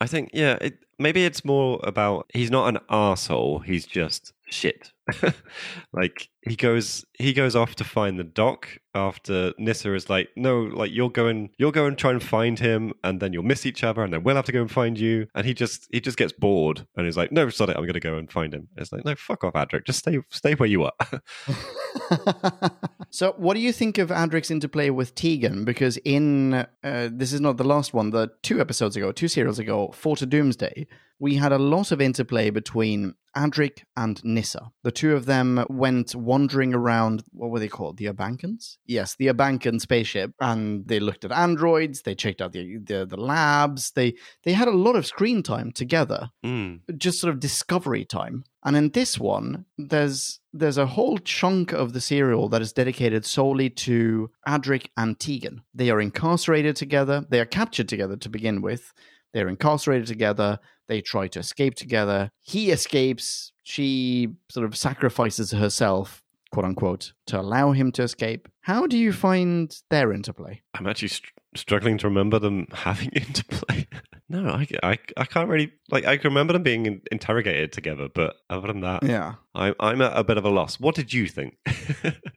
[0.00, 3.60] I think, yeah, it, maybe it's more about he's not an asshole.
[3.60, 4.90] He's just shit.
[5.92, 10.60] like he goes, he goes off to find the doc after Nyssa is like, no,
[10.62, 13.66] like you'll go and you'll go and try and find him, and then you'll miss
[13.66, 15.26] each other, and then we'll have to go and find you.
[15.34, 18.00] And he just he just gets bored, and he's like, no, sod it, I'm to
[18.00, 18.68] go and find him.
[18.76, 20.92] It's like, no, fuck off, Adric, just stay stay where you are.
[23.10, 25.64] so, what do you think of Adric's interplay with Tegan?
[25.64, 28.10] Because in uh, this is not the last one.
[28.10, 30.86] The two episodes ago, two serials ago, Four to Doomsday,
[31.18, 34.72] we had a lot of interplay between Adric and Nyssa.
[34.82, 37.24] The two of them went wandering around.
[37.32, 37.96] What were they called?
[37.96, 38.76] The Urbankans?
[38.86, 42.02] Yes, the Urbankan spaceship, and they looked at androids.
[42.02, 43.90] They checked out the the, the labs.
[43.92, 46.80] They they had a lot of screen time together Mm.
[46.98, 48.44] just sort of discovery time.
[48.64, 53.24] And in this one, there's there's a whole chunk of the serial that is dedicated
[53.24, 55.62] solely to Adric and Tegan.
[55.74, 57.24] They are incarcerated together.
[57.28, 58.92] They are captured together to begin with.
[59.32, 60.58] They're incarcerated together.
[60.88, 62.30] They try to escape together.
[62.40, 63.51] He escapes.
[63.62, 68.48] She sort of sacrifices herself, quote unquote, to allow him to escape.
[68.60, 70.62] How do you find their interplay?
[70.74, 73.86] I'm actually str- struggling to remember them having interplay.
[74.28, 76.04] no, I, I, I can't really like.
[76.06, 79.34] I can remember them being in- interrogated together, but other than that, Yeah.
[79.54, 80.80] I'm I'm at a bit of a loss.
[80.80, 81.56] What did you think?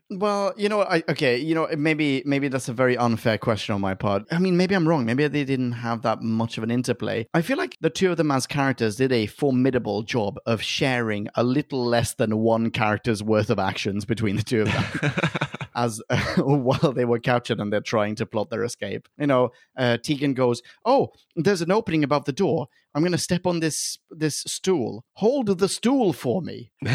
[0.08, 3.82] Well, you know, I okay, you know, maybe maybe that's a very unfair question on
[3.82, 4.22] my part.
[4.30, 5.04] I mean, maybe I'm wrong.
[5.04, 7.26] Maybe they didn't have that much of an interplay.
[7.34, 11.28] I feel like the two of them as characters did a formidable job of sharing
[11.34, 15.12] a little less than one character's worth of actions between the two of them.
[15.76, 16.00] as
[16.38, 19.08] while they were captured and they're trying to plot their escape.
[19.18, 22.66] You know, uh, Tegan goes, "Oh, there's an opening above the door.
[22.94, 25.04] I'm going to step on this this stool.
[25.14, 26.72] Hold the stool for me."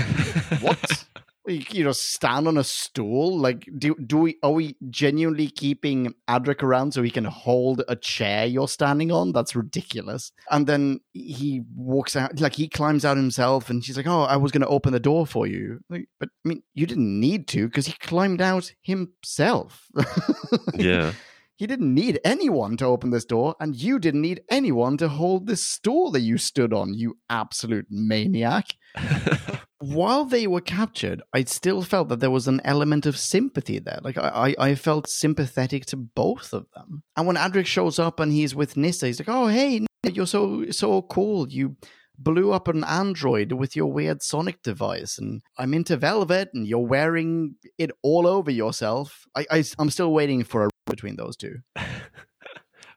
[0.62, 1.06] What?
[1.48, 3.36] You, know, stand on a stool?
[3.36, 7.96] Like, do do we are we genuinely keeping Adric around so he can hold a
[7.96, 9.32] chair you're standing on?
[9.32, 10.32] That's ridiculous.
[10.52, 14.36] And then he walks out, like he climbs out himself, and she's like, "Oh, I
[14.36, 17.48] was going to open the door for you." Like, but I mean, you didn't need
[17.50, 19.88] to because he climbed out himself.
[20.76, 21.14] yeah,
[21.56, 25.48] He didn't need anyone to open this door, and you didn't need anyone to hold
[25.48, 28.68] this stool that you stood on, you absolute maniac.
[29.82, 34.00] While they were captured, I still felt that there was an element of sympathy there.
[34.04, 37.02] Like, I, I, I felt sympathetic to both of them.
[37.18, 40.28] And when Adric shows up and he's with Nyssa, he's like, oh, hey, Nyssa, you're
[40.28, 41.50] so, so cool.
[41.50, 41.78] You
[42.20, 46.78] blew up an android with your weird sonic device and i'm into velvet and you're
[46.78, 51.56] wearing it all over yourself i, I i'm still waiting for a between those two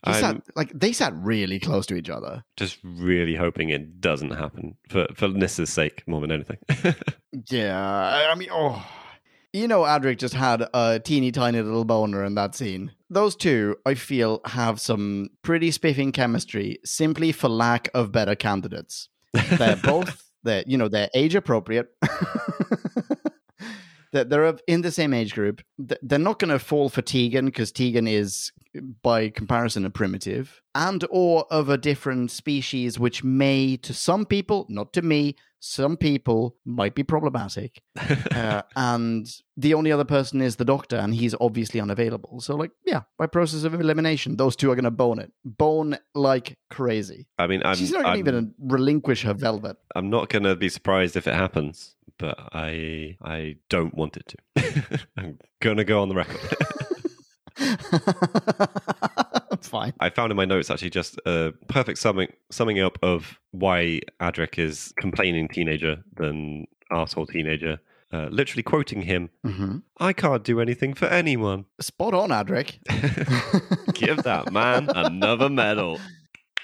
[0.07, 2.45] he sat, like they sat really close to each other.
[2.57, 6.59] just really hoping it doesn't happen for for Nyssa's sake more than anything.
[7.51, 8.87] yeah i, mean oh
[9.53, 12.93] you know adric just had a teeny tiny little boner in that scene.
[13.11, 19.09] Those two i feel have some pretty spiffing chemistry simply for lack of better candidates.
[19.33, 21.89] They're both they're you know they're age appropriate.
[24.23, 25.61] They're in the same age group.
[25.77, 28.53] They're not going to fall for tegan because tegan is
[29.03, 34.67] by comparison a primitive and or of a different species which may to some people
[34.69, 37.83] not to me some people might be problematic.
[38.35, 42.41] Uh, and the only other person is the doctor and he's obviously unavailable.
[42.41, 45.33] So like yeah by process of elimination those two are going to bone it.
[45.45, 47.29] Bone like crazy.
[47.39, 49.77] I mean, I'm she's not I'm, going to even relinquish her velvet.
[49.95, 54.35] I'm not going to be surprised if it happens, but I I don't want it
[54.57, 55.01] to.
[55.17, 56.41] I'm going to go on the record.
[59.63, 59.93] fine.
[60.01, 64.59] I found in my notes actually just a perfect summing summing up of why Adric
[64.59, 67.81] is complaining teenager than asshole teenager.
[68.13, 71.65] Uh, literally quoting him, hmm I can't do anything for anyone.
[71.81, 72.79] spot on adric.
[73.95, 75.99] Give that man another medal.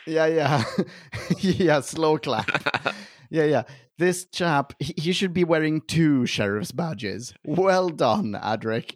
[0.06, 0.62] yeah yeah.
[1.40, 2.48] Yeah slow clap.
[3.30, 3.62] Yeah yeah.
[3.98, 7.34] This chap he he should be wearing two sheriff's badges.
[7.44, 8.94] Well done adric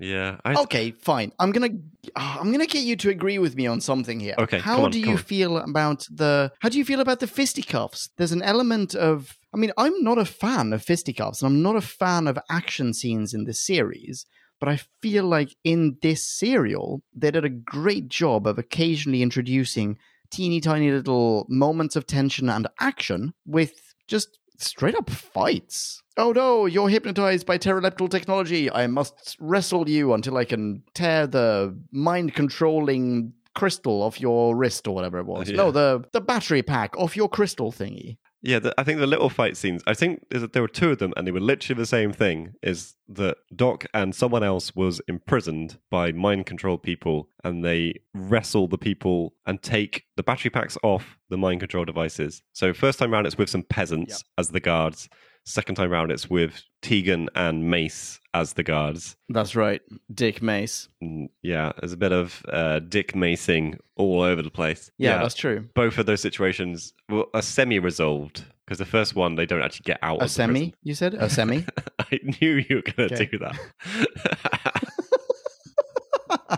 [0.00, 0.36] Yeah.
[0.44, 1.70] I, okay fine i'm gonna
[2.14, 4.90] ah, i'm gonna get you to agree with me on something here Okay, how on,
[4.92, 5.16] do you on.
[5.16, 9.56] feel about the how do you feel about the fisticuffs there's an element of i
[9.56, 13.34] mean i'm not a fan of fisticuffs and i'm not a fan of action scenes
[13.34, 14.24] in this series
[14.60, 19.98] but I feel like in this serial, they did a great job of occasionally introducing
[20.30, 26.02] teeny tiny little moments of tension and action with just straight up fights.
[26.18, 28.70] Oh no, you're hypnotized by Terileptil technology.
[28.70, 34.86] I must wrestle you until I can tear the mind controlling crystal off your wrist
[34.88, 35.48] or whatever it was.
[35.48, 35.56] Yeah.
[35.56, 38.18] No, the the battery pack off your crystal thingy.
[38.40, 39.82] Yeah, the, I think the little fight scenes.
[39.88, 42.52] I think there were two of them, and they were literally the same thing.
[42.62, 48.68] Is that Doc and someone else was imprisoned by mind control people, and they wrestle
[48.68, 52.42] the people and take the battery packs off the mind control devices.
[52.52, 54.20] So first time round, it's with some peasants Yep.
[54.38, 55.08] as the guards.
[55.44, 59.16] Second time round, it's with Tegan and Mace as the guards.
[59.30, 59.80] That's right,
[60.12, 60.88] Dick Mace.
[61.00, 64.90] And yeah, there's a bit of uh, dick macing all over the place.
[64.98, 65.66] Yeah, that's true.
[65.74, 66.92] both of those situations
[67.32, 70.22] are semi-resolved because the first one they don't actually get out.
[70.22, 71.14] A semi, you said?
[71.14, 71.64] A semi?
[71.98, 73.24] I knew you were going to Okay.
[73.26, 73.58] do that.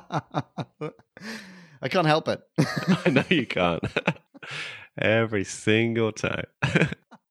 [1.82, 2.40] I can't help it.
[3.06, 3.82] I know you can't.
[4.98, 6.44] Every single time.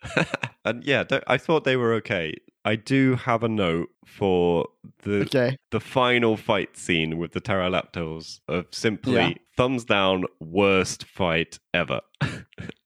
[0.66, 2.34] and yeah, I thought they were okay.
[2.66, 4.68] I do have a note for
[5.04, 5.58] the okay.
[5.72, 9.34] the final fight scene with the pterodactyls of simply Yeah.
[9.56, 12.02] thumbs down worst fight ever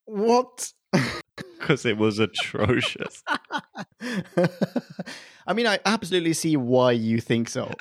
[0.05, 0.71] What?
[1.59, 3.23] because it was atrocious.
[5.47, 7.71] I mean, I absolutely see why you think so.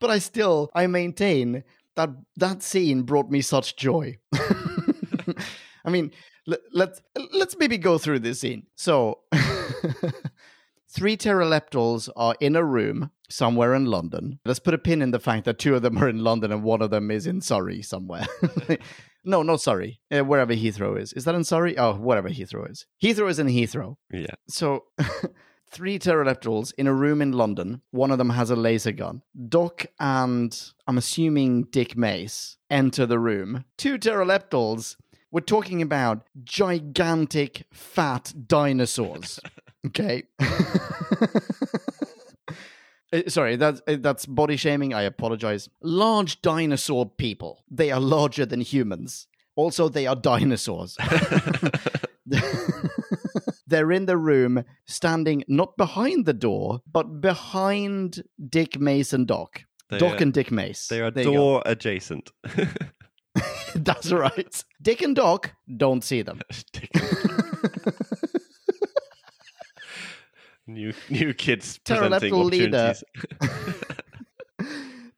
[0.00, 1.64] but I still, I maintain
[1.96, 4.18] that that scene brought me such joy.
[5.84, 6.12] I mean,
[6.46, 7.00] let, let's
[7.32, 8.66] let's maybe go through this scene.
[8.76, 9.20] So,
[10.88, 14.38] three Terileptils are in a room somewhere in London.
[14.44, 16.62] Let's put a pin in the fact that two of them are in London and
[16.62, 18.26] one of them is in Surrey somewhere.
[19.24, 20.00] no, not Surrey.
[20.10, 21.12] Uh, wherever Heathrow is.
[21.14, 21.78] Is that in Surrey?
[21.78, 22.86] Oh, whatever Heathrow is.
[23.02, 23.96] Heathrow is in Heathrow.
[24.12, 24.34] Yeah.
[24.48, 24.84] So,
[25.72, 27.80] three Terileptils in a room in London.
[27.90, 29.22] One of them has a laser gun.
[29.48, 30.56] Doc and
[30.86, 33.64] I'm assuming Dick Mace enter the room.
[33.78, 34.96] Two Terileptils.
[35.32, 39.40] We're talking about gigantic, fat dinosaurs.
[39.84, 40.22] Okay.
[43.14, 44.94] Uh, Sorry, that's uh, that's body shaming.
[44.94, 45.68] I apologize.
[45.82, 47.62] Large dinosaur people.
[47.70, 49.26] They are larger than humans.
[49.54, 50.96] Also, they are dinosaurs.
[53.66, 59.64] They're in the room, standing not behind the door, but behind Dick Mace and Doc.
[59.90, 60.86] They Doc are- and Dick Mace.
[60.88, 62.30] They are There door adjacent.
[63.74, 64.64] That's right.
[64.80, 66.40] Dick and Doc don't see them.
[70.66, 72.94] new new kids presenting Terileptil leader.
[72.94, 73.04] opportunities.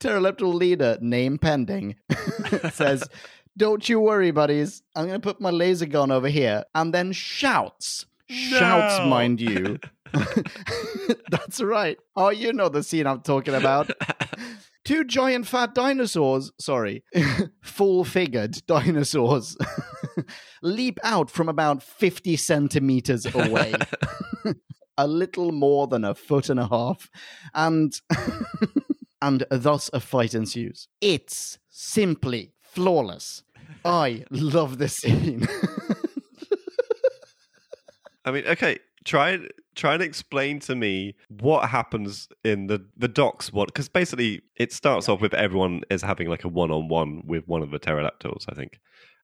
[0.00, 1.96] Terileptil leader, name pending,
[2.72, 3.08] says,
[3.56, 4.82] Don't you worry, buddies.
[4.94, 6.64] I'm going to put my laser gun over here.
[6.74, 8.04] And then shouts.
[8.28, 9.06] Shouts, No.
[9.06, 9.78] mind you.
[11.30, 11.98] That's right.
[12.16, 13.90] Oh, you know the scene I'm talking about.
[14.84, 17.04] Two giant fat dinosaurs, sorry,
[17.62, 19.56] full figured dinosaurs,
[20.62, 23.74] leap out from about 50 centimeters away.
[24.98, 27.08] a little more than a foot and a half.
[27.54, 27.92] And
[29.22, 30.88] and thus a fight ensues.
[31.00, 33.42] It's simply flawless.
[33.84, 35.48] I love this scene.
[38.26, 43.08] I mean, okay, try and try and explain to me what happens in the the
[43.08, 43.52] docks.
[43.52, 47.22] What because basically it starts off with everyone is having like a one on one
[47.26, 48.80] with one of the pterodactyls, I think.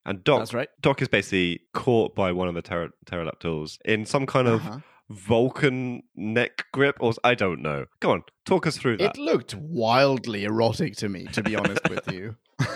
[0.07, 0.69] And Doc, That's right.
[0.81, 4.79] Doc is basically caught by one of the pter- pterodactyls in some kind of Uh-huh.
[5.11, 7.87] Vulcan neck grip, or I don't know.
[7.99, 9.17] Go on, talk us through that.
[9.17, 12.37] It looked wildly erotic to me, to be honest with you.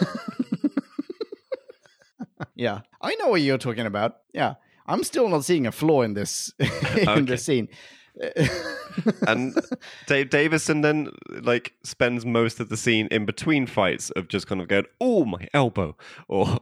[2.57, 4.17] yeah, I know what you're talking about.
[4.33, 4.55] Yeah,
[4.87, 7.21] I'm still not seeing a flaw in this in Okay.
[7.23, 7.69] this scene.
[9.27, 9.55] and
[10.07, 14.61] Dave Davison then like spends most of the scene in between fights of just kind
[14.61, 15.97] of going, "Oh, my elbow,"
[16.29, 16.59] or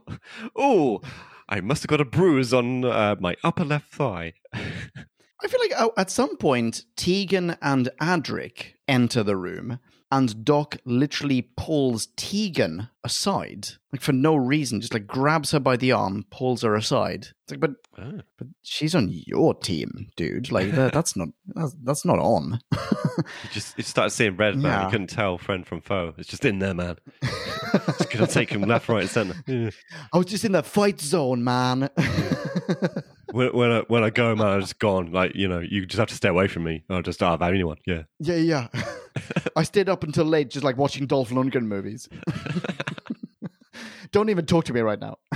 [0.56, 1.00] "Oh,
[1.48, 5.72] I must have got a bruise on uh, my upper left thigh." I feel like
[5.78, 9.78] oh, at some point, Tegan and Adric enter the room,
[10.12, 15.76] and Doc literally pulls Tegan aside, like for no reason, just like grabs her by
[15.76, 17.28] the arm, pulls her aside.
[17.44, 18.20] It's like, but Oh.
[18.38, 20.50] but she's on your team, dude.
[20.50, 22.60] Like that, that's not that's, that's not on.
[22.72, 24.64] You just you started seeing red, man.
[24.64, 24.84] Yeah.
[24.86, 26.14] You couldn't tell friend from foe.
[26.16, 26.96] It's just in there, man.
[27.22, 29.34] it's gonna take him left, right, and center.
[29.46, 29.70] Yeah.
[30.12, 31.90] I was just in that fight zone, man.
[33.32, 35.10] When, when I when I go, man, I'm just gone.
[35.10, 36.84] Like you know, you just have to stay away from me.
[36.90, 37.78] I'll just not have anyone.
[37.86, 38.02] Yeah.
[38.20, 38.68] yeah, yeah.
[39.56, 42.08] I stayed up until late, just like watching Dolph Lundgren movies.
[44.12, 45.16] Don't even talk to me right now.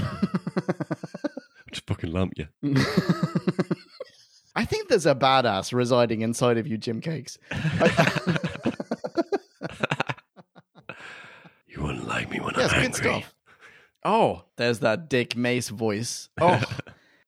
[1.73, 2.47] just fucking lump you.
[4.55, 7.39] I think there's a badass residing inside of you, Jim Cakes.
[11.67, 13.21] You wouldn't like me when Yes, I'm good angry.
[13.21, 13.35] stuff.
[14.05, 16.29] Oh, there's that Dick Mace voice.
[16.41, 16.63] Oh,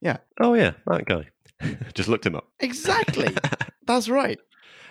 [0.00, 0.16] Yeah.
[0.40, 1.28] Oh yeah, that guy.
[1.94, 2.48] Just looked him up.
[2.60, 3.28] exactly.
[3.86, 4.38] That's right.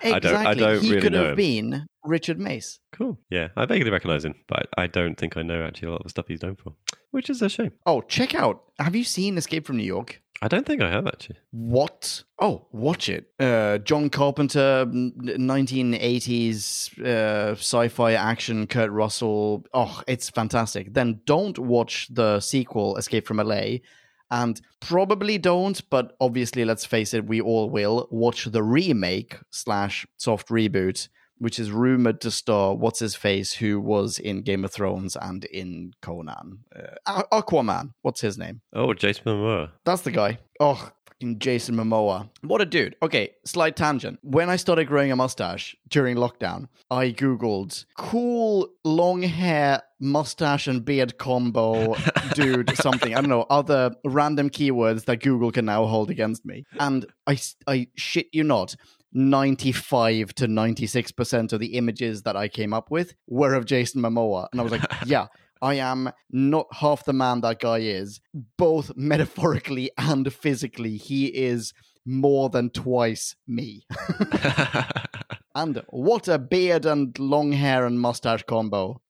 [0.03, 0.31] I Exactly.
[0.31, 1.69] don't- I don't he really could know have him.
[1.69, 2.79] been Richard Mace.
[2.91, 3.19] Cool.
[3.29, 6.05] Yeah, I vaguely recognise him, but I don't think I know actually a lot of
[6.05, 6.73] the stuff he's known for,
[7.11, 7.71] which is a shame.
[7.85, 8.63] Oh, check out.
[8.79, 10.19] Have you seen Escape from New York?
[10.41, 11.37] I don't think I have actually.
[11.51, 12.23] What?
[12.39, 13.27] Oh, watch it.
[13.39, 19.65] Uh, John Carpenter, 1980s uh, sci-fi action, Kurt Russell.
[19.73, 20.93] Oh, it's fantastic.
[20.93, 23.77] Then don't watch the sequel, Escape from LA,
[24.31, 25.87] and probably don't.
[25.89, 31.59] But obviously, let's face it, we all will watch the remake slash soft reboot, which
[31.59, 35.93] is rumored to star what's his face, who was in Game of Thrones and in
[36.01, 36.59] Conan,
[37.05, 37.93] uh, Aquaman.
[38.01, 38.61] What's his name?
[38.73, 39.71] Oh, Jason Momoa.
[39.85, 40.39] That's the guy.
[40.59, 42.29] Oh, fucking Jason Momoa.
[42.41, 42.95] What a dude.
[43.03, 44.19] Okay, slight tangent.
[44.23, 50.83] When I started growing a mustache during lockdown, I Googled cool long hair, mustache, and
[50.83, 51.95] beard combo
[52.33, 53.13] dude something.
[53.13, 56.65] I don't know, other random keywords that Google can now hold against me.
[56.79, 58.75] And I, I shit you not.
[59.13, 64.47] 95 to 96% of the images that I came up with were of Jason Momoa.
[64.53, 65.27] And I was like, yeah,
[65.61, 68.19] I am not half the man that guy is,
[68.57, 70.97] both metaphorically and physically.
[70.97, 71.73] He is
[72.05, 73.85] more than twice me.
[75.55, 79.01] and what a beard and long hair and mustache combo.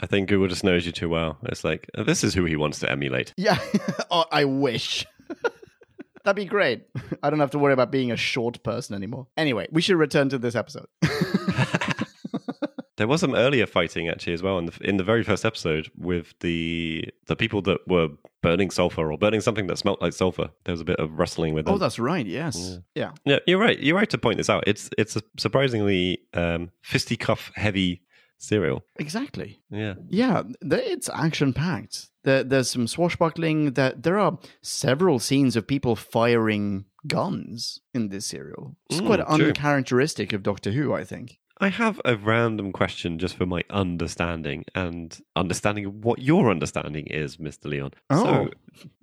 [0.00, 1.38] I think Google just knows you too well.
[1.44, 3.32] It's like this is who he wants to emulate.
[3.36, 3.58] Yeah,
[4.10, 5.06] oh, I wish.
[6.24, 6.82] That'd be great.
[7.22, 9.26] I don't have to worry about being a short person anymore.
[9.36, 10.86] Anyway, we should return to this episode.
[13.02, 15.90] There was some earlier fighting actually as well in the in the very first episode
[15.96, 18.08] with the the people that were
[18.42, 20.50] burning sulfur or burning something that smelt like sulfur.
[20.64, 21.74] There was a bit of wrestling with them.
[21.74, 22.24] oh, that's right.
[22.26, 22.78] Yes.
[22.94, 23.10] Yeah.
[23.24, 23.78] Yeah, you're right.
[23.78, 24.62] You're right to point this out.
[24.66, 28.02] It's it's a surprisingly um, fisticuff heavy
[28.38, 28.84] serial.
[28.98, 29.60] Exactly.
[29.70, 29.94] Yeah.
[30.08, 32.08] Yeah, it's action packed.
[32.24, 33.72] There, there's some swashbuckling.
[33.74, 38.76] That there are several scenes of people firing guns in this serial.
[38.90, 39.48] It's Mm, quite true.
[39.48, 41.38] uncharacteristic of Doctor Who, I think.
[41.62, 47.06] I have a random question just for my understanding and understanding of what your understanding
[47.06, 47.66] is, Mr.
[47.66, 47.92] Leon.
[48.10, 48.50] Oh, so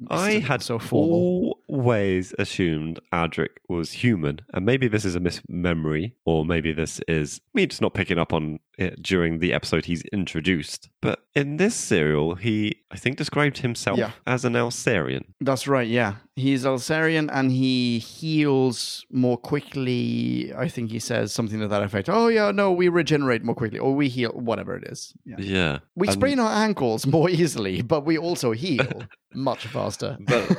[0.09, 1.59] I had so formal.
[1.69, 7.39] always assumed Adric was human, and maybe this is a mismemory, or maybe this is
[7.53, 10.89] me just not picking up on it during the episode he's introduced.
[11.01, 14.11] But in this serial, he, I think, described himself Yeah.
[14.27, 15.25] as an Alzarian.
[15.39, 15.87] That's right.
[15.87, 20.53] Yeah, he's Alzarian and he heals more quickly.
[20.57, 22.09] I think he says something to that effect.
[22.09, 25.13] Oh yeah, no, we regenerate more quickly, or we heal, whatever it is.
[25.25, 25.35] Yeah.
[25.39, 30.17] Yeah, We And- sprain our ankles more easily, but we also heal much faster.
[30.19, 30.57] but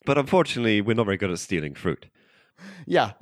[0.06, 2.06] but unfortunately, we're not very good at stealing fruit.
[2.86, 3.12] Yeah.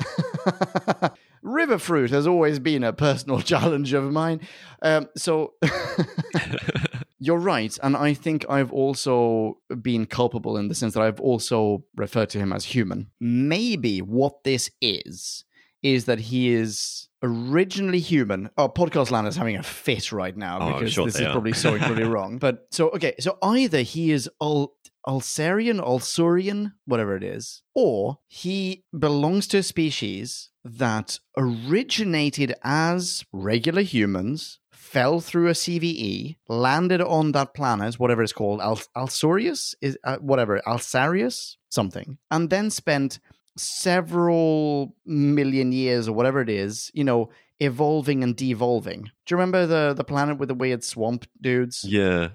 [1.42, 4.40] River fruit has always been a personal challenge of mine.
[4.82, 5.54] Um, so
[7.20, 7.76] you're right.
[7.82, 12.38] And I think I've also been culpable in the sense that I've also referred to
[12.38, 13.10] him as human.
[13.20, 15.44] Maybe what this is,
[15.82, 18.50] is that he is originally human.
[18.56, 21.32] Oh, Podcast Land is having a fit right now Oh, because sure this is are.
[21.32, 22.38] probably so incredibly wrong.
[22.38, 23.14] But so, okay.
[23.20, 24.74] So either he is Al-
[25.06, 33.82] Alzarian, Alsurian, whatever it is, or he belongs to a species that originated as regular
[33.82, 34.58] humans,
[34.92, 40.16] fell through a CVE, landed on that planet, whatever it's called, Al- Alzarius, is uh,
[40.16, 43.20] whatever, Alzarius, something, and then spent
[43.56, 47.30] several million years or whatever it is, you know,
[47.60, 49.02] evolving and devolving.
[49.02, 51.84] Do you remember the the planet with the weird swamp dudes?
[51.84, 52.28] Yeah,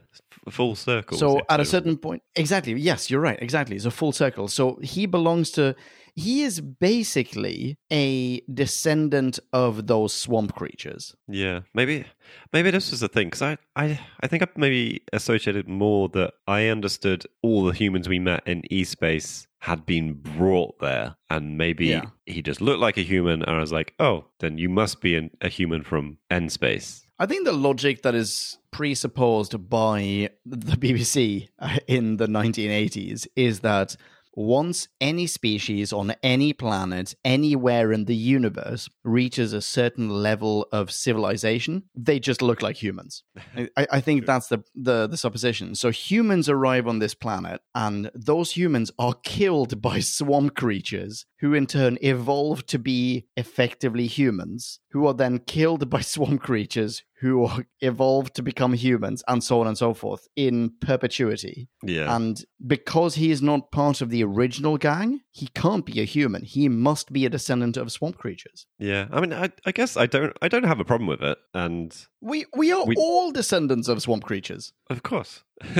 [0.49, 1.17] full circle.
[1.17, 2.73] So at a certain point, exactly.
[2.73, 3.41] Yes, you're right.
[3.41, 3.75] Exactly.
[3.75, 4.47] It's a full circle.
[4.47, 5.75] So he belongs to.
[6.15, 11.15] He is basically a descendant of those swamp creatures.
[11.27, 12.05] Yeah, maybe
[12.51, 16.33] maybe this was the thing because I, I I think I maybe associated more that
[16.47, 21.57] I understood all the humans we met in E Space had been brought there, and
[21.57, 22.05] maybe Yeah.
[22.25, 25.15] he just looked like a human, and I was like, oh, then you must be
[25.15, 27.07] an, a human from N Space.
[27.17, 33.61] I think the logic that is presupposed by the BBC uh, in the 1980s is
[33.61, 33.95] that
[34.35, 40.91] once any species on any planet, anywhere in the universe, reaches a certain level of
[40.91, 43.23] civilization, they just look like humans.
[43.77, 45.75] I, I think that's the, the, the supposition.
[45.75, 51.53] So humans arrive on this planet, and those humans are killed by swamp creatures who
[51.53, 57.49] in turn evolve to be effectively humans, who are then killed by swamp creatures who
[57.81, 61.69] evolved to become humans, and so on and so forth in perpetuity.
[61.83, 62.15] Yeah.
[62.15, 66.43] And because he is not part of the original gang, he can't be a human.
[66.43, 68.65] He must be a descendant of swamp creatures.
[68.79, 69.07] yeah.
[69.11, 71.95] I mean, I, I guess I don't I don't have a problem with it, and
[72.21, 74.73] We we are We- all descendants of swamp creatures.
[74.89, 75.43] of course.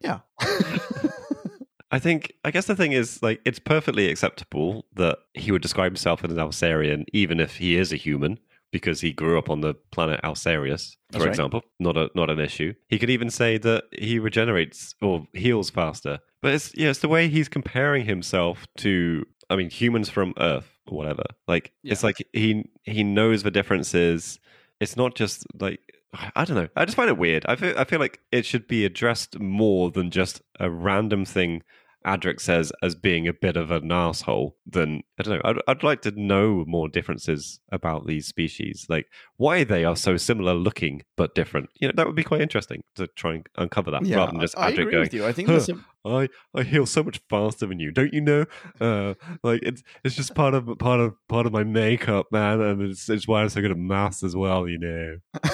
[0.00, 0.20] Yeah.
[1.90, 5.92] I think I guess the thing is like it's perfectly acceptable that he would describe
[5.92, 8.38] himself as an Alzarian even if he is a human
[8.72, 11.28] because he grew up on the planet Alzarius, for right.
[11.28, 11.62] example.
[11.78, 12.74] Not a not an issue.
[12.88, 16.18] He could even say that he regenerates or heals faster.
[16.40, 20.70] But it's yeah, it's the way he's comparing himself to I mean humans from Earth
[20.86, 21.24] or whatever.
[21.46, 24.40] Like it's like he he knows the differences.
[24.80, 25.80] It's not just like
[26.34, 26.68] I don't know.
[26.74, 27.44] I just find it weird.
[27.46, 31.62] I feel I feel like it should be addressed more than just a random thing
[32.04, 34.56] Adric says as being a bit of an asshole.
[34.66, 35.40] Than I don't know.
[35.44, 40.16] I'd, I'd like to know more differences about these species, like why they are so
[40.16, 41.70] similar looking but different.
[41.80, 44.40] You know, that would be quite interesting to try and uncover that, yeah, rather than
[44.40, 45.00] just I, I Adric agree going.
[45.02, 45.26] with you.
[45.26, 48.20] I think "Huh, that's a, I I heal so much faster than you, don't you
[48.20, 48.44] know?
[48.80, 52.82] Uh, like it's it's just part of part of part of my makeup, man, and
[52.82, 54.68] it's it's why I'm so good at maths as well.
[54.68, 55.16] You know,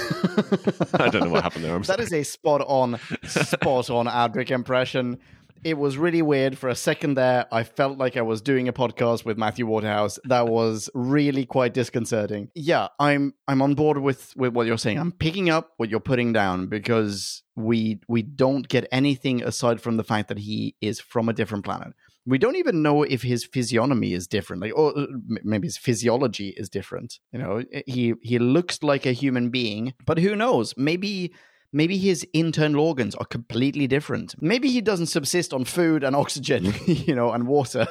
[0.94, 1.74] I don't know what happened there.
[1.74, 2.02] I'm that sorry.
[2.04, 5.18] is a spot on, spot on Adric impression.
[5.64, 7.46] It was really weird for a second there.
[7.52, 10.18] I felt like I was doing a podcast with Matthew Waterhouse.
[10.24, 12.50] That was really quite disconcerting.
[12.54, 14.98] Yeah, I'm I'm on board with with what you're saying.
[14.98, 19.96] I'm picking up what you're putting down because we we don't get anything aside from
[19.96, 21.92] the fact that he is from a different planet.
[22.26, 25.06] We don't even know if his physiognomy is different, like or uh,
[25.44, 27.18] maybe his physiology is different.
[27.32, 30.74] You know, he he looks like a human being, but who knows?
[30.76, 31.32] Maybe
[31.72, 34.34] maybe his internal organs are completely different.
[34.40, 37.86] Maybe he doesn't subsist on food and oxygen, you know, and water.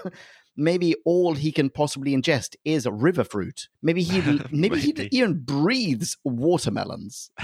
[0.55, 3.67] Maybe all he can possibly ingest is a river fruit.
[3.82, 4.21] Maybe he
[4.51, 7.30] maybe he even breathes watermelons.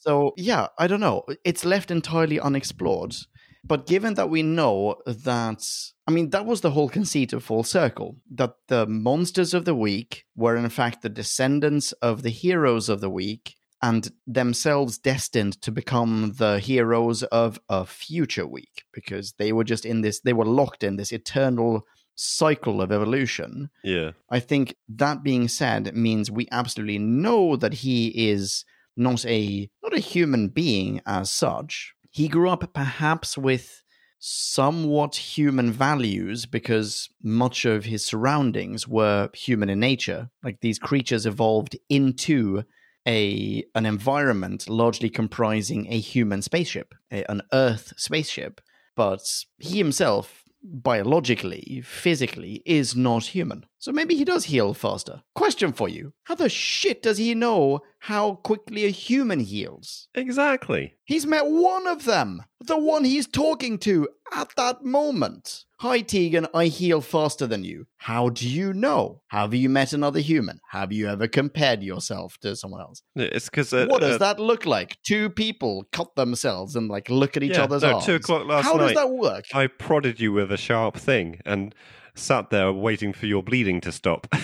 [0.00, 1.24] So yeah, I don't know.
[1.44, 3.14] It's left entirely unexplored.
[3.62, 5.62] But given that we know that,
[6.06, 9.74] I mean, that was the whole conceit of Full Circle that the monsters of the
[9.74, 15.60] week were in fact the descendants of the heroes of the week and themselves destined
[15.62, 20.32] to become the heroes of a future week because they were just in this, they
[20.32, 23.70] were locked in this eternal cycle of evolution.
[23.84, 28.64] yeah, I think that being said means we absolutely know that he is
[28.96, 31.94] not a not a human being as such.
[32.10, 33.82] He grew up perhaps with
[34.18, 40.30] somewhat human values because much of his surroundings were human in nature.
[40.42, 42.64] Like these creatures evolved into
[43.08, 48.60] a an environment largely comprising a human spaceship, a, an Earth spaceship.
[48.94, 49.22] But
[49.58, 53.64] he himself, biologically, physically, is not human.
[53.78, 55.22] So maybe he does heal faster.
[55.34, 60.08] Question for you How the shit does he know how quickly a human heals?
[60.14, 60.94] exactly.
[61.04, 65.64] He's met one of them, the one he's talking to at that moment.
[65.80, 67.86] Hi, Tegan, I heal faster than you.
[67.98, 69.22] How do you know?
[69.28, 70.58] Have you met another human?
[70.70, 73.02] Have you ever compared yourself to someone else?
[73.14, 74.96] It's because uh, what does uh, that look like?
[75.06, 78.06] Two people cut themselves and like look at each Yeah, other's no, arms.
[78.06, 79.44] two o'clock last How does that work?
[79.54, 81.72] I prodded you with a sharp thing and
[82.16, 84.26] sat there waiting for your bleeding to stop.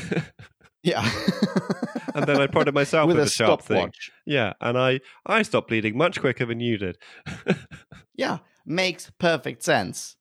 [0.84, 1.10] Yeah.
[2.14, 3.90] and then I prodded myself with, with a, a sharp thing.
[4.26, 6.98] Yeah, and I I stopped bleeding much quicker than you did.
[8.16, 10.14] Yeah, makes perfect sense.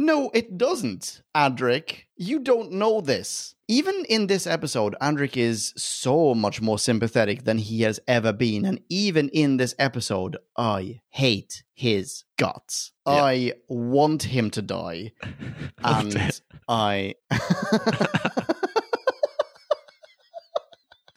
[0.00, 2.04] No, it doesn't, Adric.
[2.16, 3.56] You don't know this.
[3.66, 8.64] Even in this episode, Adric is so much more sympathetic than he has ever been.
[8.64, 12.92] And even in this episode, I hate his guts.
[13.08, 13.12] Yeah.
[13.24, 15.12] I want him to die.
[15.82, 16.40] And.
[16.68, 17.14] I.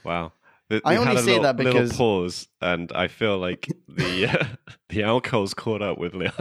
[0.04, 0.34] Wow.
[0.70, 4.46] Th- I only say little, that little because- pause, and I feel like the uh,
[4.90, 6.34] the alcohol's caught up with Leon.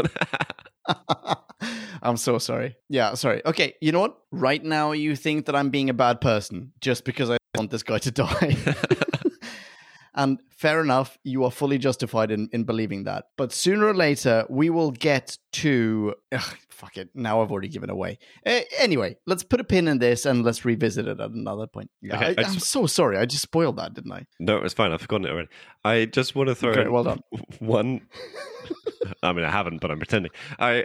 [2.02, 2.76] I'm so sorry.
[2.88, 3.42] Yeah, sorry.
[3.44, 4.18] Okay, you know what?
[4.30, 7.82] Right now, you think that I'm being a bad person just because I want this
[7.82, 8.56] guy to die.
[10.20, 13.24] And fair enough, you are fully justified in, in believing that.
[13.38, 16.14] But sooner or later, we will get to.
[16.30, 17.08] Ugh, fuck it.
[17.14, 18.18] Now I've already given away.
[18.44, 21.90] Uh, anyway, let's put a pin in this and let's revisit it at another point.
[22.02, 23.16] Yeah, Okay, I, am so sorry.
[23.16, 24.26] I just spoiled that, didn't I?
[24.38, 24.92] No, it's fine.
[24.92, 25.48] I've forgotten it already.
[25.86, 27.22] I just want to throw Okay, well done.
[27.58, 28.02] one.
[29.22, 30.32] I mean, I haven't, but I'm pretending.
[30.58, 30.84] I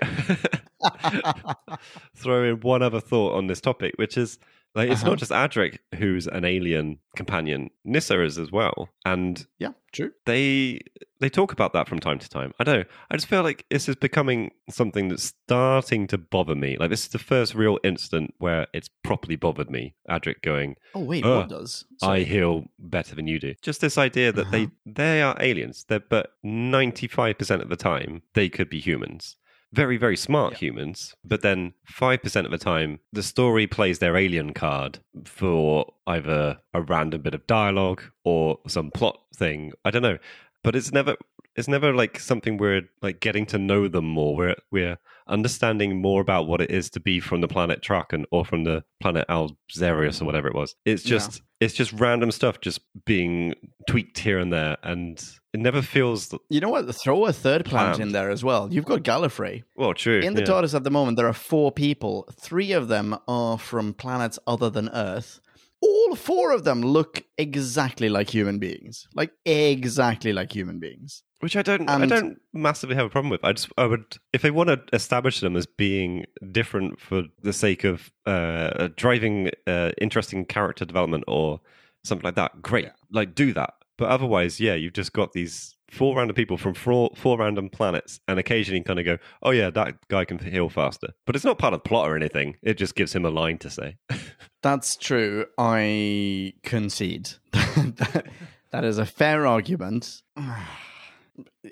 [2.16, 4.40] throw in one other thought on this topic, which is
[4.76, 5.12] like it's Uh-huh.
[5.12, 7.70] not just Adric who's an alien companion.
[7.86, 10.12] Nyssa is as well, and Yeah, true.
[10.26, 10.80] they
[11.22, 12.54] they talk about that from time to time.
[12.60, 12.86] I don't know.
[13.10, 16.76] I just feel like this is becoming something that's starting to bother me.
[16.78, 19.96] Like this is the first real instant where it's properly bothered me.
[20.10, 21.86] Adric going, Oh, wait, what does?
[22.02, 23.54] I heal better than you do.
[23.62, 27.78] Just this idea that they they are aliens, They're, but ninety five percent of the
[27.78, 29.38] time they could be humans.
[29.76, 30.60] Very very smart Yeah.
[30.60, 35.94] humans, but then five percent of the time the story plays their alien card for
[36.08, 39.74] either a random bit of dialogue or some plot thing.
[39.84, 40.18] I don't know,
[40.64, 41.16] but it's never
[41.56, 44.36] it's never like something we're like getting to know them more.
[44.36, 44.98] We're we're
[45.28, 48.84] understanding more about what it is to be from the planet Traken or from the
[49.02, 50.76] planet Alzarius or whatever it was.
[50.86, 51.10] It's Yeah.
[51.18, 53.54] just it's just random stuff just being
[53.88, 56.94] tweaked here and there, and it never feels You know what?
[56.94, 58.72] Throw a third planet in there as well.
[58.72, 59.64] You've got Gallifrey.
[59.76, 60.20] well true.
[60.20, 60.48] In the yeah.
[60.48, 62.28] TARDIS at the moment, there are four people.
[62.34, 65.40] Three of them are from planets other than Earth.
[65.82, 69.08] All four of them look exactly like human beings.
[69.14, 71.24] Like exactly like human beings.
[71.46, 73.46] Which I don't, I don't massively have a problem with.
[73.46, 77.54] I just, I would, if they want to establish them as being different for the
[77.54, 81.62] sake of uh, driving uh, interesting character development or
[82.04, 82.90] something like that, great.
[83.12, 83.76] Like, do that.
[83.96, 88.20] But otherwise, yeah, you've just got these four random people from four, four random planets,
[88.28, 91.60] and occasionally kind of go, "Oh yeah, that guy can heal faster." But it's not
[91.60, 92.56] part of the plot or anything.
[92.64, 93.98] It just gives him a line to say.
[94.64, 95.46] That's true.
[95.60, 97.34] I concede.
[97.52, 98.26] that,
[98.72, 100.24] that is a fair argument.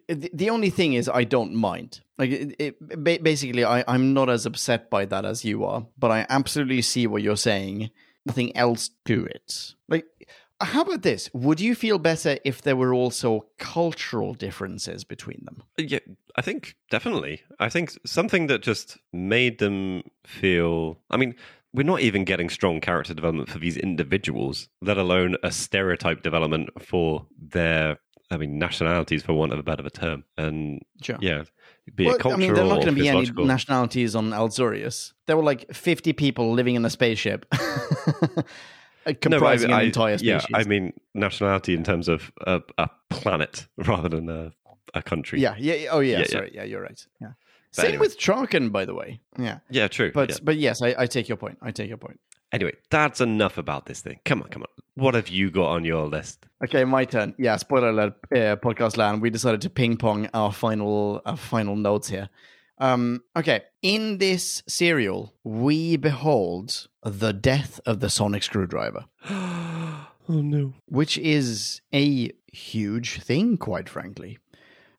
[0.07, 2.01] The only thing is, I don't mind.
[2.17, 6.11] Like, it, it, basically, I, I'm not as upset by that as you are, but
[6.11, 7.89] I absolutely see what you're saying.
[8.25, 9.75] Nothing else to it.
[9.89, 10.05] Like,
[10.61, 11.29] how about this?
[11.33, 15.63] Would you feel better if there were also cultural differences between them?
[15.77, 15.99] Yeah,
[16.35, 17.41] I think definitely.
[17.59, 20.99] I think something that just made them feel.
[21.09, 21.35] I mean,
[21.73, 26.69] we're not even getting strong character development for these individuals, let alone a stereotype development
[26.81, 27.97] for their.
[28.33, 31.17] I mean, nationalities, for want of a better term, and Sure.
[31.21, 31.43] yeah,
[31.95, 34.31] be Well, it cultural I mean, there are not going to be any nationalities on
[34.31, 35.13] Alzarius.
[35.27, 38.27] There were like 50 people living in a spaceship, uh,
[39.05, 40.45] No, comprising I, I- an entire species.
[40.49, 44.51] Yeah, I mean nationality in terms of a, a planet rather than a,
[44.93, 45.39] a country.
[45.41, 46.25] yeah, yeah, yeah, oh yeah, Yeah, yeah.
[46.25, 46.63] sorry, yeah.
[46.63, 47.05] you're right.
[47.21, 47.27] Yeah,
[47.75, 47.99] But same anyway.
[47.99, 49.19] with Traken, by the way.
[49.37, 50.11] Yeah, yeah, true.
[50.13, 50.37] but yeah.
[50.43, 51.57] but yes, I, I take your point.
[51.61, 52.19] I take your point.
[52.53, 54.19] Anyway, that's enough about this thing.
[54.23, 54.69] Come on, come on.
[54.95, 56.45] What have you got on your list?
[56.63, 57.35] Okay, my turn.
[57.37, 59.21] Yeah, spoiler alert, uh, podcast land.
[59.21, 62.29] We decided to ping pong our final our final notes here.
[62.77, 69.05] Um, okay, in this serial, we behold the death of the sonic screwdriver.
[69.29, 70.73] oh no.
[70.87, 74.37] which is a huge thing, quite frankly.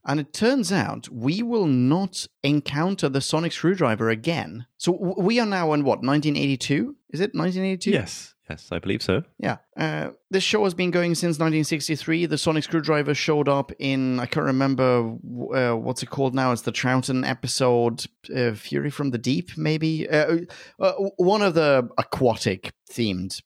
[0.06, 4.66] And it turns out we will not encounter the sonic screwdriver again.
[4.76, 6.96] So we are now in what, 1982?
[7.10, 7.90] Is it 1982?
[7.90, 9.22] Yes, yes, I believe so.
[9.38, 9.58] Yeah.
[9.76, 12.26] Uh, this show has been going since 1963.
[12.26, 15.16] The sonic screwdriver showed up in, I can't remember
[15.54, 16.52] uh, what's it called now.
[16.52, 20.08] It's the Troughton episode, uh, Fury from the Deep, maybe.
[20.08, 20.40] Uh,
[20.78, 23.40] uh, one of the aquatic themed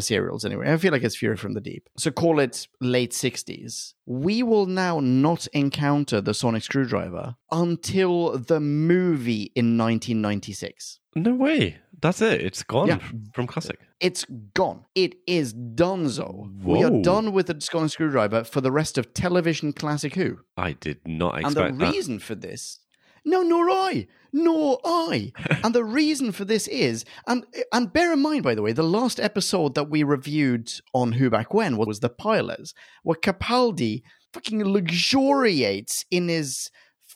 [0.00, 0.72] serials, anyway.
[0.72, 1.88] I feel like it's Fury from the Deep.
[1.98, 3.94] So call it late 60s.
[4.06, 11.00] We will now not encounter the sonic screwdriver until the movie in 1996.
[11.16, 11.76] No way.
[12.00, 12.40] That's it.
[12.42, 12.98] It's gone Yeah.
[13.32, 13.78] from classic.
[14.00, 14.84] It's gone.
[14.94, 16.50] It is donezo.
[16.62, 20.40] We are done with the Sonic Screwdriver for the rest of television classic Who.
[20.56, 21.64] I did not expect that.
[21.70, 21.92] And the that.
[21.92, 22.80] reason for this,
[23.24, 25.32] no, nor I, nor I.
[25.62, 28.82] and the reason for this is, and and bear in mind, by the way, the
[28.82, 34.02] last episode that we reviewed on Who Back When was the pilots, where Capaldi
[34.32, 36.70] fucking luxuriates in his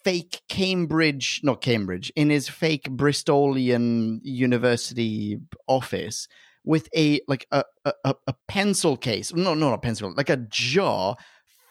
[0.04, 6.28] fake Cambridge, not Cambridge, in his fake Bristolian University office
[6.64, 11.16] with a like a a, a- pencil case, no, not a pencil, like a jar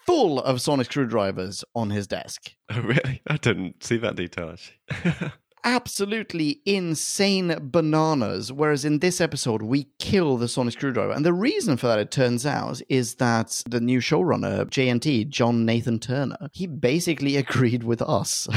[0.08, 2.54] full of sonic screwdrivers on his desk.
[2.70, 3.22] Oh, really?
[3.28, 5.32] I didn't see that detail actually.
[5.64, 8.52] Absolutely insane bananas.
[8.52, 11.14] Whereas in this episode, we kill the sonic screwdriver.
[11.14, 15.66] And the reason for that, it turns out, is that the new showrunner, JNT, John
[15.66, 18.50] Nathan Turner, he basically agreed with us.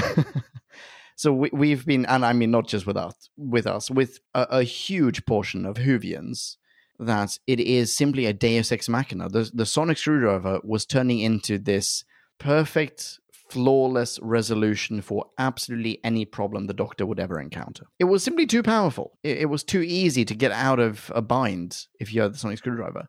[1.21, 4.47] So we, we've been, and I mean not just with us, with us, with a,
[4.51, 6.57] a huge portion of Whovians
[7.01, 9.29] that it is simply a Deus ex machina.
[9.29, 12.05] The, the sonic screwdriver was turning into this
[12.39, 17.87] perfect, flawless resolution for absolutely any problem the doctor would ever encounter.
[17.99, 19.19] It was simply too powerful.
[19.23, 22.39] It, it was too easy to get out of a bind if you had the
[22.39, 23.09] sonic screwdriver.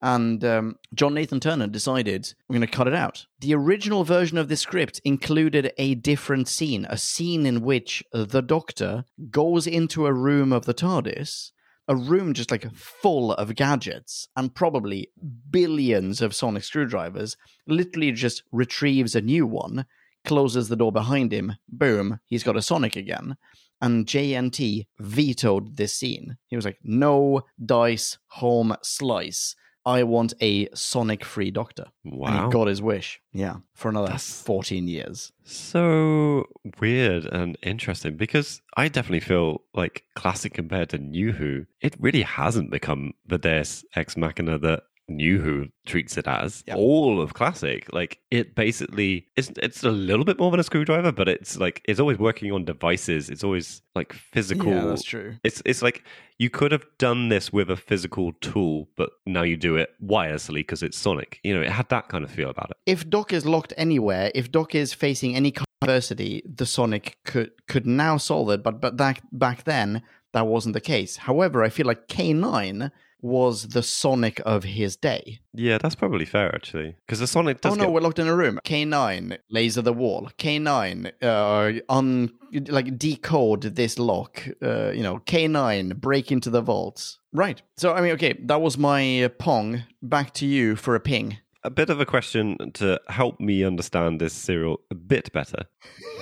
[0.00, 3.24] And um, John Nathan Turner decided, I'm going to cut it out.
[3.40, 8.42] The original version of the script included a different scene, a scene in which the
[8.42, 11.52] Doctor goes into a room of the TARDIS,
[11.88, 15.10] a room just like full of gadgets and probably
[15.50, 19.86] billions of sonic screwdrivers, literally just retrieves a new one,
[20.24, 23.36] closes the door behind him, boom, he's got a sonic again.
[23.80, 26.38] And JNT vetoed this scene.
[26.46, 29.54] He was like, no dice, home, slice.
[29.86, 31.86] I want a Sonic free Doctor.
[32.04, 32.46] And Wow.
[32.46, 33.20] he got his wish.
[33.32, 33.56] Yeah.
[33.74, 35.32] For another That's- 14 years.
[35.42, 36.46] So
[36.80, 42.22] weird and interesting because I definitely feel like classic compared to New Who, it really
[42.22, 46.64] hasn't become the Deus Ex Machina that New Who treats it as.
[46.66, 46.76] Yeah.
[46.76, 51.12] All of classic, like it basically it's it's a little bit more than a screwdriver,
[51.12, 53.28] but it's like it's always working on devices.
[53.28, 54.72] It's always like physical.
[54.72, 55.36] Yeah, that's true.
[55.44, 56.04] It's it's like
[56.38, 60.54] you could have done this with a physical tool, but now you do it wirelessly
[60.54, 61.38] because it's Sonic.
[61.44, 62.76] You know, it had that kind of feel about it.
[62.86, 65.52] If Doc is locked anywhere, if Doc is facing any
[65.82, 68.62] adversity, the Sonic could could now solve it.
[68.62, 70.02] But but back back then,
[70.32, 71.16] that wasn't the case.
[71.18, 72.90] However, I feel like K9
[73.24, 75.40] was the Sonic of his day.
[75.54, 78.28] Yeah, that's probably fair actually, because the Sonic does oh no, get we're locked in
[78.28, 78.60] a room.
[78.66, 80.28] K9 laser the wall.
[80.38, 82.30] K9 uh un
[82.68, 84.46] like decode this lock.
[84.62, 87.18] Uh, you know, K9 break into the vaults.
[87.32, 87.62] Right.
[87.78, 89.84] So I mean, okay, that was my uh, pong.
[90.02, 91.38] Back to you for a ping.
[91.62, 95.64] a bit of a question to help me understand this serial a bit better.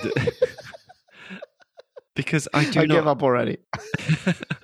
[2.15, 3.57] Because I do I not give up already.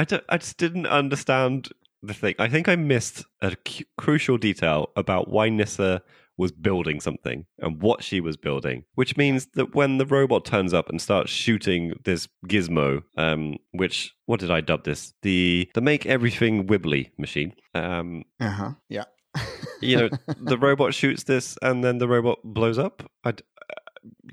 [0.00, 1.68] I don't I just didn't understand
[2.02, 2.34] the thing.
[2.38, 6.02] I think I missed a cu- crucial detail about why Nyssa
[6.38, 10.72] was building something and what she was building, which means that when the robot turns
[10.72, 15.12] up and starts shooting this gizmo, um, which what did I dub this?
[15.20, 17.52] The the make everything wibbly machine.
[17.74, 18.70] Um, Uh huh.
[18.88, 19.04] Yeah.
[19.82, 20.08] you know,
[20.40, 23.02] the robot shoots this and then the robot blows up.
[23.22, 23.34] I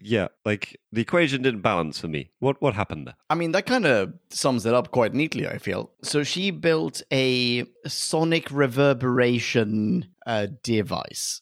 [0.01, 2.31] yeah, like the equation didn't balance for me.
[2.39, 3.15] What what happened there?
[3.29, 5.91] I mean, that kind of sums it up quite neatly, I feel.
[6.03, 11.41] So she built a sonic reverberation uh, device.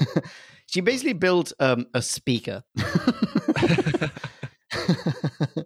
[0.66, 2.64] she basically built um, a speaker.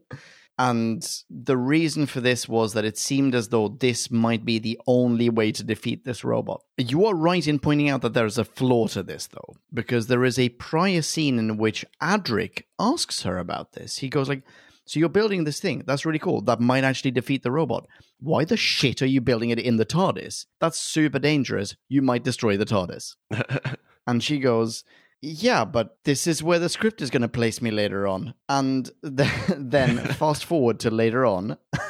[0.59, 4.81] and the reason for this was that it seemed as though this might be the
[4.87, 6.63] only way to defeat this robot.
[6.79, 10.25] You are right in pointing out that there's a flaw to this, though, because there
[10.25, 13.99] is a prior scene in which Adric asks her about this.
[13.99, 14.43] He goes like,
[14.87, 15.83] so you're building this thing.
[15.85, 16.41] That's really cool.
[16.41, 17.87] That might actually defeat the robot.
[18.21, 20.47] Why the shit are you building it in the TARDIS?
[20.61, 21.75] That's super dangerous.
[21.89, 23.17] You might destroy the TARDIS.
[24.07, 24.85] And she goes,
[25.29, 28.35] Yeah, but this is where the script is going to place me later on.
[28.49, 31.57] And th- then fast forward to later on.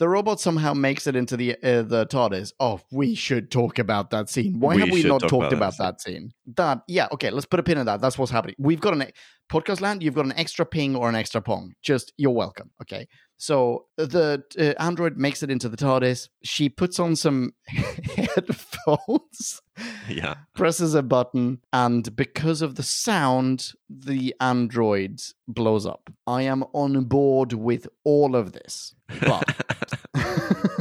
[0.00, 2.52] The robot somehow makes it into the uh, the TARDIS.
[2.58, 4.58] Oh, we should talk about that scene.
[4.58, 6.32] Why We have we not talk talked about about, that that scene?
[6.56, 7.30] That yeah, okay.
[7.30, 8.00] Let's put a pin in that.
[8.00, 8.56] That's what's happening.
[8.58, 9.06] We've got an
[9.48, 10.02] podcast land.
[10.02, 11.74] You've got an extra ping or an extra pong.
[11.80, 12.72] Just you're welcome.
[12.82, 13.06] Okay.
[13.36, 16.28] So the uh, android makes it into the TARDIS.
[16.42, 19.60] She puts on some headphones
[20.08, 20.34] yeah.
[20.54, 26.10] presses a button, and because of the sound, the android blows up.
[26.26, 28.94] I am on board with all of this.
[29.20, 29.56] But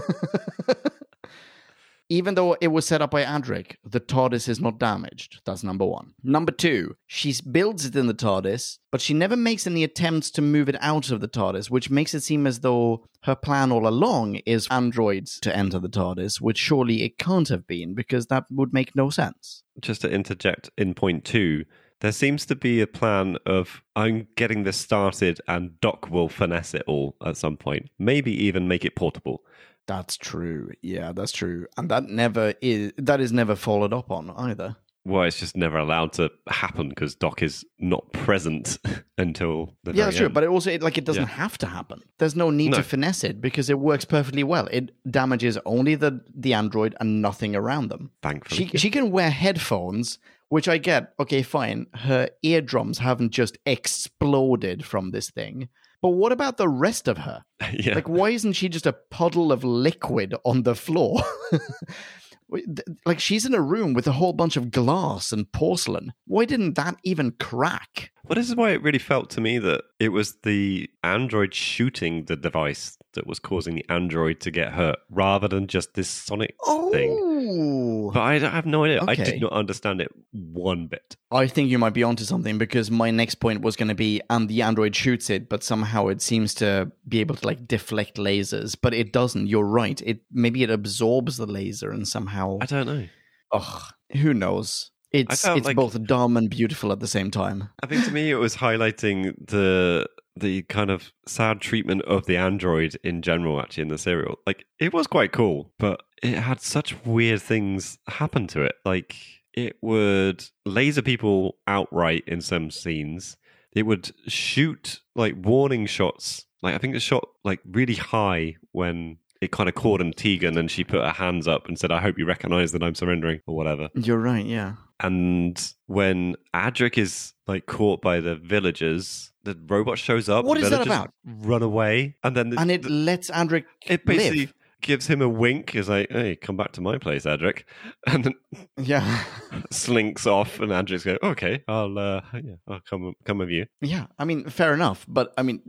[2.13, 5.41] even though it was set up by Adric, the TARDIS is not damaged.
[5.45, 6.13] That's number one.
[6.23, 10.41] Number two, she builds it in the TARDIS, but she never makes any attempts to
[10.43, 13.87] move it out of the TARDIS, which makes it seem as though her plan all
[13.87, 18.45] along is androids to enter the TARDIS, which surely it can't have been, because that
[18.51, 19.63] would make no sense.
[19.81, 21.65] Just to interject in point two,
[22.01, 26.75] there seems to be a plan of I'm getting this started and Doc will finesse
[26.75, 27.89] it all at some point.
[27.97, 29.41] Maybe even make it portable.
[29.87, 30.71] That's true.
[30.81, 31.67] Yeah, that's true.
[31.77, 34.77] And that never is that is never followed up on either.
[35.05, 38.77] Well, it's just never allowed to happen because Doc is not present
[39.17, 40.27] until the yeah, that's true.
[40.27, 40.33] end.
[40.33, 41.27] But it also it, like it doesn't Yeah.
[41.27, 42.01] have to happen.
[42.19, 42.77] There's no need No.
[42.77, 44.67] to finesse it because it works perfectly well.
[44.71, 48.11] It damages only the the android and nothing around them.
[48.21, 51.13] thankfully, She she can wear headphones, which I get.
[51.19, 51.87] Okay, fine.
[51.93, 55.67] Her eardrums haven't just exploded from this thing.
[56.03, 57.45] But what about the rest of her?
[57.79, 61.21] yeah, Like, why isn't she just a puddle of liquid on the floor?
[63.05, 66.11] like, she's in a room with a whole bunch of glass and porcelain.
[66.27, 68.11] Why didn't that even crack?
[68.25, 72.25] Well, this is why it really felt to me that it was the android shooting
[72.25, 76.55] the device that was causing the android to get hurt, rather than just this sonic
[76.63, 76.91] oh.
[76.91, 78.11] thing.
[78.13, 79.03] But I, I have no idea.
[79.07, 81.15] I did not understand it one bit.
[81.31, 84.21] I think you might be onto something because my next point was going to be,
[84.29, 88.17] and the android shoots it, but somehow it seems to be able to like deflect
[88.17, 89.47] lasers, but it doesn't.
[89.47, 90.01] You're right.
[90.01, 92.59] It maybe it absorbs the laser and somehow.
[92.61, 93.07] I don't know.
[93.51, 94.91] Ugh, who knows?
[95.13, 97.69] It's it's like- both dumb and beautiful at the same time.
[97.83, 102.35] I think to me it was highlighting the the kind of sad treatment of the
[102.37, 104.39] android in general actually in the serial.
[104.47, 108.73] Like it was quite cool, but it had such weird things happen to it.
[108.83, 109.15] Like
[109.53, 113.37] it would laser people outright in some scenes.
[113.73, 116.45] It would shoot like warning shots.
[116.63, 120.57] Like I think it shot like really high when it kind of caught on Tegan
[120.57, 123.41] and she put her hands up and said, I hope you recognize that I'm surrendering
[123.45, 123.89] or whatever.
[123.93, 124.45] You're right.
[124.45, 124.75] Yeah.
[124.99, 130.45] And when Adric is like caught by the villagers, the robot shows up.
[130.45, 131.11] What is that about?
[131.25, 133.65] Run away, and then the, And it the- lets Adric.
[133.85, 134.53] it basically live.
[134.81, 135.75] gives him a wink.
[135.75, 137.63] Is like, "Hey, come back to my place, Adric,"
[138.07, 138.33] and then
[138.77, 139.23] Yeah.
[139.71, 140.59] slinks off.
[140.61, 144.47] And Adric's go, "Okay, I'll uh, yeah, I'll come come with you." Yeah, I mean,
[144.49, 145.05] fair enough.
[145.09, 145.61] But I mean,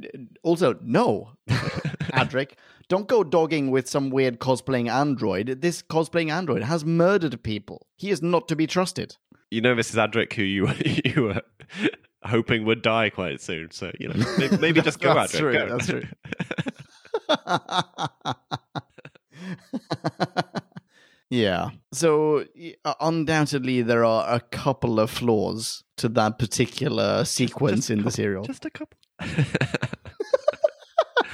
[0.44, 1.30] also, no,
[2.12, 2.52] Adric,
[2.89, 5.61] don't go dogging with some weird cosplaying android.
[5.61, 7.87] This cosplaying android has murdered people.
[7.97, 9.16] He is not to be trusted.
[9.51, 10.68] You know, this is Adric, who you
[11.05, 11.43] you were
[12.24, 13.70] hoping would die quite soon.
[13.70, 15.39] So you know, maybe, maybe just go, That's Adric.
[15.39, 15.68] true, go.
[15.68, 16.05] that's true.
[21.30, 21.70] yeah.
[21.93, 22.45] So
[22.85, 28.11] uh, undoubtedly, there are a couple of flaws to that particular sequence Just in the
[28.11, 28.45] serial.
[28.45, 28.99] Just a couple.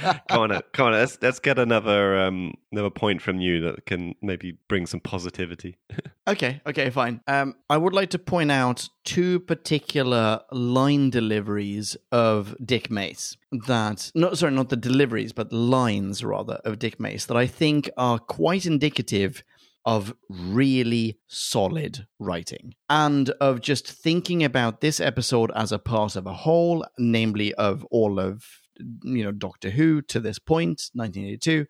[0.29, 0.93] come on, come on.
[0.93, 5.77] Let's let's get another um another point from you that can maybe bring some positivity.
[6.27, 7.19] Okay, okay, fine.
[7.27, 14.11] Um, I would like to point out two particular line deliveries of Dick Mace that,
[14.13, 18.19] not sorry, not the deliveries, but lines rather of Dick Mace that I think are
[18.19, 19.43] quite indicative
[19.83, 26.27] of really solid writing and of just thinking about this episode as a part of
[26.27, 28.60] a whole, namely of all of
[29.03, 31.67] you know Doctor Who to this point, 1982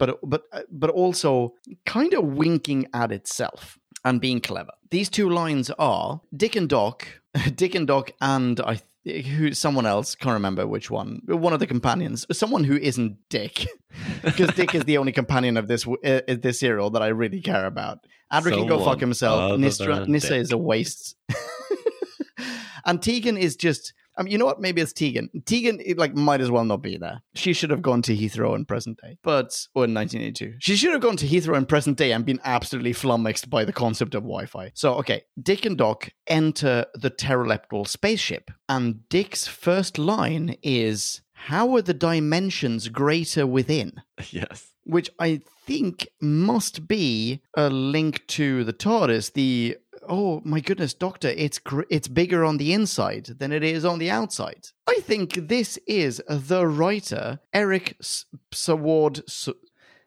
[0.00, 1.54] but but but also
[1.84, 4.72] kind of winking at itself and being clever.
[4.90, 7.06] These two lines are Dick and Doc,
[7.54, 11.20] Dick and Doc, and I th- who someone else can't remember which one.
[11.26, 13.66] One of the companions, someone who isn't Dick,
[14.24, 17.66] because Dick is the only companion of this uh, this serial that I really care
[17.66, 17.98] about.
[18.32, 19.58] Adric can go fuck himself.
[19.60, 20.40] Nistra, Nyssa Dick.
[20.40, 21.16] is a waste.
[22.84, 23.92] and Tegan is just.
[24.20, 24.60] I mean, you know what?
[24.60, 25.30] Maybe it's Tegan.
[25.46, 27.22] Tegan, it, like, might as well not be there.
[27.34, 30.56] She should have gone to Heathrow in present day, but or in 1982.
[30.58, 33.72] She should have gone to Heathrow in present day and been absolutely flummoxed by the
[33.72, 34.72] concept of Wi-Fi.
[34.74, 41.74] So, okay, Dick and Doc enter the Terileptil spaceship, and Dick's first line is, "How
[41.76, 44.66] are the dimensions greater within?" yes.
[44.84, 49.32] which I think must be a link to the TARDIS.
[49.32, 49.78] The
[50.10, 53.98] oh my goodness, Doctor, it's gr- it's bigger on the inside than it is on
[53.98, 54.66] the outside.
[54.86, 59.48] I think this is the writer Eric S- Saward S-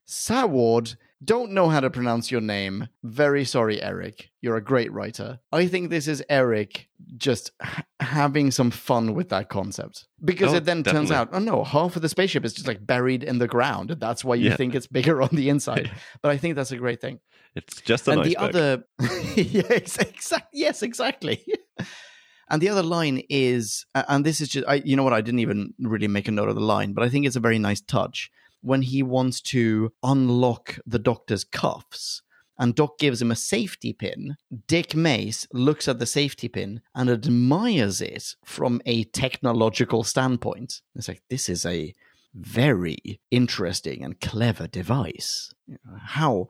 [0.08, 0.96] Saward.
[1.24, 2.88] Don't know how to pronounce your name.
[3.04, 4.32] Very sorry, Eric.
[4.42, 5.40] You're a great writer.
[5.52, 10.58] I think this is Eric just ha- having some fun with that concept because Oh,
[10.58, 13.38] it then turns out, oh no, half of the spaceship is just like buried in
[13.38, 13.92] the ground.
[14.00, 14.56] That's why you Yeah.
[14.56, 15.92] think it's bigger on the inside.
[16.22, 17.20] But I think that's a great thing.
[17.56, 18.84] It's just a and nice the other,
[19.36, 21.46] yes, exact, yes, exactly.
[22.50, 25.14] and the other line is, and this is just, I, you know what?
[25.14, 27.40] I didn't even really make a note of the line, but I think it's a
[27.40, 28.32] very nice touch
[28.64, 32.22] when he wants to unlock the doctor's cuffs.
[32.58, 34.38] And Doc gives him a safety pin.
[34.68, 40.82] Dick Mace looks at the safety pin and admires it from a technological standpoint.
[40.96, 41.94] It's like, this is a
[42.34, 45.54] very interesting and clever device.
[46.00, 46.48] How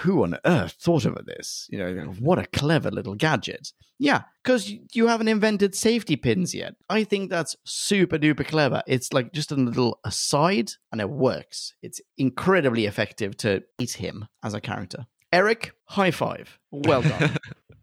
[0.00, 1.66] who on earth thought of this?
[1.70, 3.72] You know, what a clever little gadget.
[3.98, 6.74] Yeah, because you haven't invented safety pins yet.
[6.90, 8.82] I think that's super duper clever.
[8.86, 11.72] It's like just a little aside, and it works.
[11.82, 15.06] It's incredibly effective to eat him as a character.
[15.32, 16.58] Eric, high five.
[16.70, 17.36] Well done.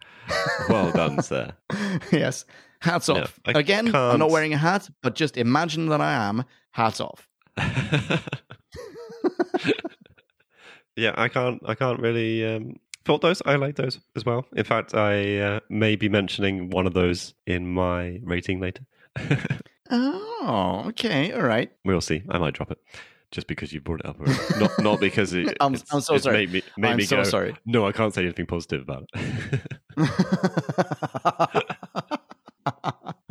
[0.69, 1.53] well done, sir.
[2.11, 2.45] yes,
[2.79, 3.39] hats No, off.
[3.45, 6.43] I Again, I'm not wearing a hat, but just imagine that I am.
[6.71, 7.27] Hats off.
[10.95, 11.61] yeah, I can't.
[11.65, 12.45] I can't really.
[12.45, 12.75] Um,
[13.05, 13.41] thought those.
[13.45, 14.45] I like those as well.
[14.55, 18.85] In fact, I uh, may be mentioning one of those in my rating later.
[19.91, 21.69] Oh, okay, all right.
[21.85, 22.23] we'll see.
[22.29, 22.79] I might drop it
[23.31, 24.19] just because you brought it up.
[24.19, 24.39] already.
[24.59, 26.37] Not not because it, I'm- it's, I'm so sorry.
[26.37, 27.23] Made me, made I'm me so go.
[27.23, 27.55] sorry.
[27.65, 29.61] No, I can't say anything positive about it.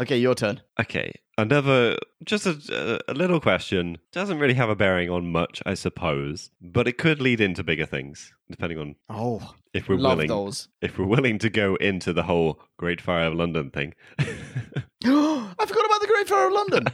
[0.03, 0.61] Okay, your turn.
[0.81, 3.99] Okay, another just a, a little question.
[4.13, 7.87] Doesn't really have a bearing on much, I suppose, but it could lead into bigger
[7.87, 10.29] things, depending on Oh, if we're willing.
[10.29, 10.69] those.
[10.81, 13.95] If we're willing to go into the whole Great Fire of London thing.
[14.19, 16.85] I forgot about the Great Fire of London.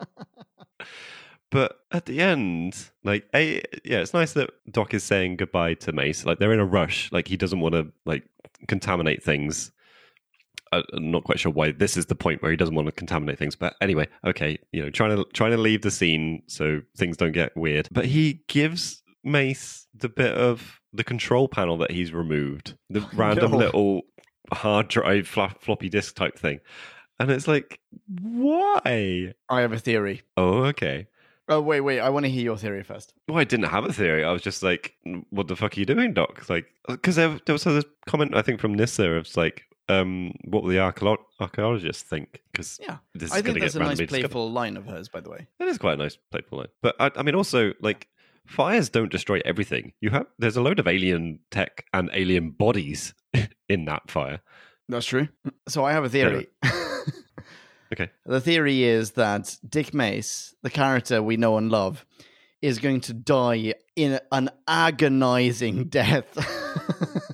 [1.50, 5.92] But at the end, like, a, yeah, it's nice that Doc is saying goodbye to
[5.92, 6.24] Mace.
[6.26, 7.12] Like, they're in a rush.
[7.12, 8.24] Like, he doesn't want to like
[8.66, 9.70] contaminate things.
[10.72, 13.38] I'm not quite sure why this is the point where he doesn't want to contaminate
[13.38, 13.54] things.
[13.54, 17.32] But anyway, okay, you know, trying to trying to leave the scene so things don't
[17.32, 17.88] get weird.
[17.92, 23.52] But he gives Mace the bit of the control panel that he's removed, the random
[23.52, 23.58] no.
[23.58, 24.02] little
[24.52, 26.60] hard drive floppy disk type thing,
[27.18, 27.80] and it's like,
[28.20, 29.34] why?
[29.48, 30.22] I have a theory.
[30.36, 31.06] Oh, okay.
[31.48, 32.00] Oh, wait, wait.
[32.00, 33.12] I want to hear your theory first.
[33.28, 34.24] Well, I didn't have a theory.
[34.24, 34.94] I was just like,
[35.28, 38.34] "What the fuck are you doing, Doc?" Like, uh, because there, there was this comment
[38.34, 39.16] I think from Nyssa.
[39.16, 40.78] It's like, um, what will the
[41.40, 42.42] archaeologists think?
[42.52, 42.98] Because Yeah.
[43.14, 45.46] this is I think that's get a nice playful line of hers, by the way.
[45.60, 46.68] It is quite a nice playful line.
[46.82, 48.08] But I, I mean, also like
[48.46, 49.92] fires don't destroy everything.
[50.00, 53.14] You have there's a load of alien tech and alien bodies
[53.68, 54.40] in that fire.
[54.88, 55.28] That's true.
[55.68, 56.48] So I have a theory.
[57.92, 58.10] Okay.
[58.26, 62.04] The theory is that Dick Mace, the character we know and love,
[62.60, 66.26] is going to die in an agonizing death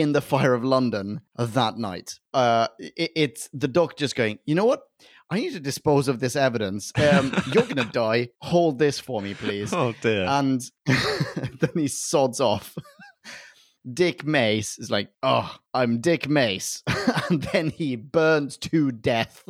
[0.00, 2.18] in the fire of London that night.
[2.32, 4.82] Uh, it, it's the doc just going, you know what?
[5.30, 6.92] I need to dispose of this evidence.
[6.96, 8.30] Um, you're going to die.
[8.40, 9.72] Hold this for me, please.
[9.72, 10.26] Oh dear.
[10.28, 12.76] And then he sods off.
[13.92, 16.82] Dick Mace is like, oh, I'm Dick Mace.
[17.30, 19.44] and then he burns to death.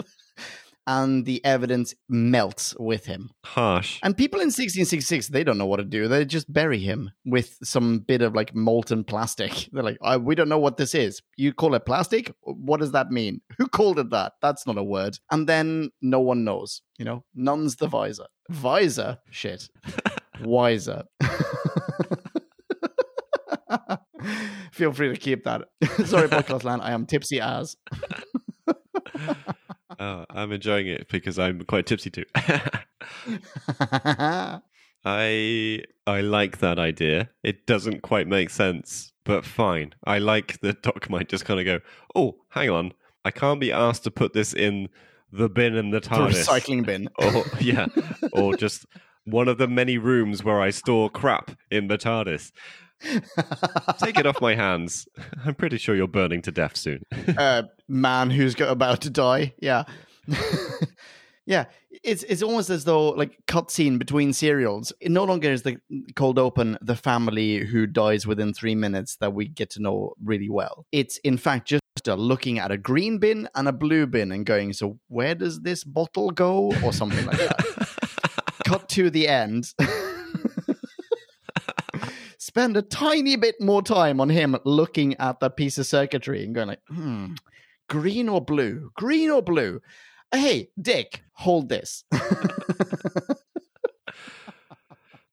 [0.86, 3.30] And the evidence melts with him.
[3.44, 4.00] Harsh.
[4.02, 6.08] And people in 1666, they don't know what to do.
[6.08, 9.68] They just bury him with some bit of like molten plastic.
[9.72, 11.22] They're like, "Uh, we don't know what this is.
[11.36, 12.34] You call it plastic?
[12.42, 13.40] What does that mean?
[13.58, 14.34] Who called it that?
[14.42, 15.18] That's not a word.
[15.30, 16.82] And then no one knows.
[16.98, 18.26] You know, none's the visor.
[18.50, 19.18] Visor?
[19.30, 19.68] Shit.
[20.42, 21.04] Wiser.
[24.72, 25.62] Feel free to keep that.
[26.04, 26.82] Sorry, podcast land.
[26.82, 27.76] I am tipsy as.
[30.04, 32.26] Oh, I'm enjoying it because I'm quite tipsy too.
[35.06, 37.30] I I like that idea.
[37.42, 39.94] It doesn't quite make sense, but fine.
[40.04, 41.80] I like that Doc might just kind of go,
[42.14, 42.92] "Oh, hang on,
[43.24, 44.90] I can't be asked to put this in
[45.32, 47.08] the bin in the the TARDIS." recycling bin.
[47.18, 47.86] or yeah,
[48.32, 48.84] or just
[49.24, 52.52] one of the many rooms where I store crap in the TARDIS.
[53.98, 55.06] Take it off my hands.
[55.44, 57.02] I'm pretty sure you're burning to death soon.
[57.38, 59.54] uh, man who's about to die.
[59.58, 59.84] Yeah.
[61.46, 61.66] yeah.
[62.02, 64.92] It's it's almost as though like cutscene between serials.
[65.00, 65.78] It no longer is the
[66.16, 70.50] cold open the family who dies within three minutes that we get to know really
[70.50, 70.86] well.
[70.92, 74.72] It's in fact just looking at a green bin and a blue bin and going,
[74.72, 76.72] so where does this bottle go?
[76.82, 78.58] Or something like that.
[78.64, 79.72] Cut to the end.
[82.54, 86.54] Spend a tiny bit more time on him looking at that piece of circuitry and
[86.54, 87.32] going like, hmm,
[87.88, 88.92] green or blue?
[88.94, 89.80] Green or blue?
[90.32, 92.04] Hey, Dick, hold this.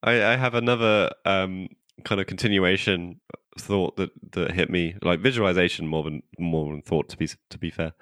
[0.02, 1.68] I, I have another um,
[2.04, 3.20] kind of continuation
[3.56, 7.08] thought that, that hit me, like visualization more than more than thought.
[7.10, 7.92] To be to be fair,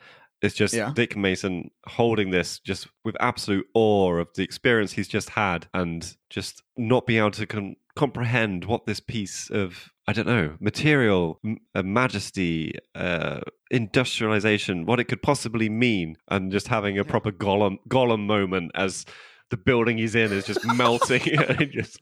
[0.41, 0.93] it's just Yeah.
[0.95, 6.17] Dick Mason holding this just with absolute awe of the experience he's just had, and
[6.31, 11.39] just not being able to con- comprehend what this piece of I don't know material,
[11.45, 13.41] m- uh, majesty, uh,
[13.71, 19.05] industrialization, what it could possibly mean, and just having a proper Gollum Gollum moment as
[19.51, 21.99] the building he's in is just melting and just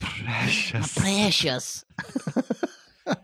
[0.00, 0.94] precious.
[0.98, 1.84] Precious.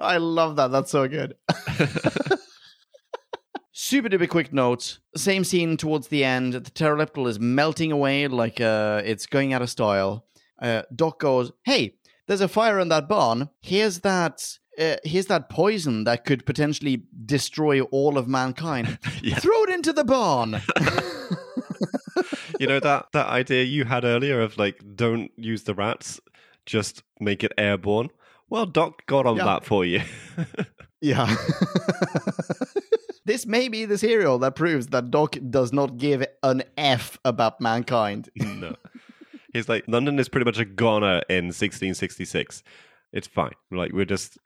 [0.00, 0.68] I love that.
[0.68, 1.36] That's so good.
[3.78, 5.00] Super duper quick note.
[5.16, 6.54] Same scene towards the end.
[6.54, 10.24] The Terileptil is melting away like uh, it's going out of style.
[10.58, 11.96] Uh, Doc goes, "Hey,
[12.26, 13.50] there's a fire in that barn.
[13.60, 14.58] Here's that.
[14.80, 18.98] Uh, here's that poison that could potentially destroy all of mankind.
[19.22, 19.38] Yeah.
[19.40, 20.52] Throw it into the barn."
[22.58, 26.18] you know that that idea you had earlier of like don't use the rats,
[26.64, 28.08] just make it airborne.
[28.48, 29.44] Well, Doc got on Yeah.
[29.44, 30.00] that for you.
[31.02, 31.36] Yeah.
[33.26, 37.60] This may be the serial that proves that Doc does not give an F about
[37.60, 38.30] mankind.
[38.36, 38.74] no.
[39.52, 42.62] He's like London is pretty much a goner in 1666.
[43.12, 43.52] It's fine.
[43.70, 44.38] Like we're just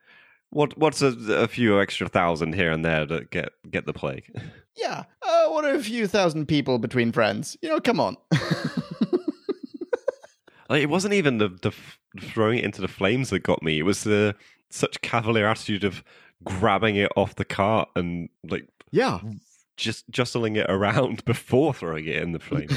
[0.50, 4.24] what what's a, a few extra thousand here and there to get get the plague.
[4.76, 5.04] Yeah.
[5.20, 7.54] Uh, what are a few thousand people between friends?
[7.60, 8.16] You know, come on.
[10.70, 13.80] Like it wasn't even the the f- throwing it into the flames that got me.
[13.80, 14.36] It was the
[14.70, 16.04] such cavalier attitude of
[16.44, 19.20] grabbing it off the cart and like Yeah.
[19.76, 22.68] just jostling it around before throwing it in the flame.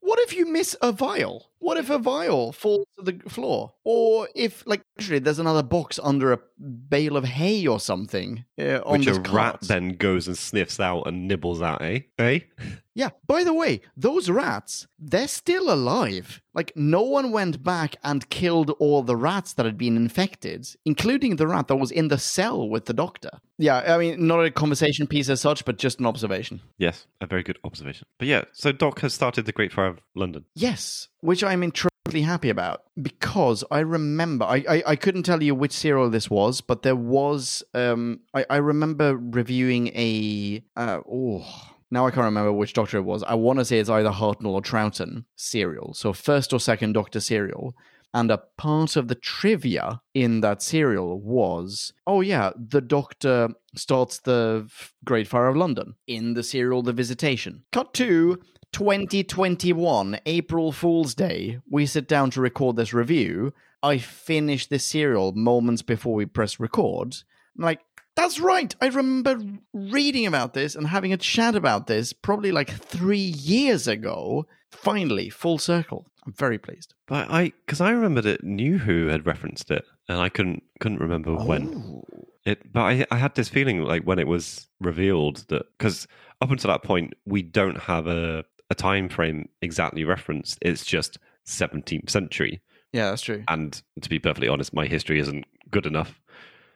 [0.00, 1.50] What if you miss a vial?
[1.66, 3.72] What if a vial falls to the floor?
[3.82, 8.78] Or if, like, actually, there's another box under a bale of hay or something uh,
[8.86, 12.00] which a this rat then goes and sniffs out and nibbles at, eh?
[12.20, 12.40] Eh?
[12.96, 13.10] Yeah.
[13.26, 16.40] By the way, those rats, they're still alive.
[16.54, 21.36] Like, no one went back and killed all the rats that had been infected, including
[21.36, 23.28] the rat that was in the cell with the doctor.
[23.58, 26.62] Yeah, I mean, not a conversation piece as such, but just an observation.
[26.78, 28.06] Yes, a very good observation.
[28.18, 30.46] But yeah, so Doc has started the Great Fire of London.
[30.54, 35.56] Yes, which I'm incredibly happy about because I remember I, I, I couldn't tell you
[35.56, 41.44] which serial this was, but there was um I, I remember reviewing a uh, oh
[41.90, 43.24] now I can't remember which Doctor it was.
[43.24, 47.18] I want to say it's either Hartnell or Troughton serial, so first or second Doctor
[47.18, 47.74] serial.
[48.16, 54.20] And a part of the trivia in that serial was, oh yeah, the Doctor starts
[54.20, 54.70] the
[55.04, 57.64] Great Fire of London in the serial The Visitation.
[57.72, 58.40] Cut to
[58.72, 61.58] 2021, April Fool's Day.
[61.70, 63.52] We sit down to record this review.
[63.82, 67.16] I finish this serial moments before we press record.
[67.58, 67.80] I'm like,
[68.14, 68.74] that's right.
[68.80, 69.42] I remember
[69.74, 74.46] reading about this and having a chat about this probably like three years ago.
[74.70, 76.06] Finally, full circle.
[76.26, 76.94] I'm very pleased.
[77.06, 81.00] But I, because I remembered it, knew who had referenced it, and I couldn't couldn't
[81.00, 82.04] remember when Oh.
[82.44, 82.72] it.
[82.72, 86.06] But I, I had this feeling like when it was revealed that because
[86.40, 90.58] up until that point we don't have a a time frame exactly referenced.
[90.60, 92.60] It's just 17th century,
[92.92, 93.44] Yeah, that's true.
[93.46, 96.20] and to be perfectly honest, my history isn't good enough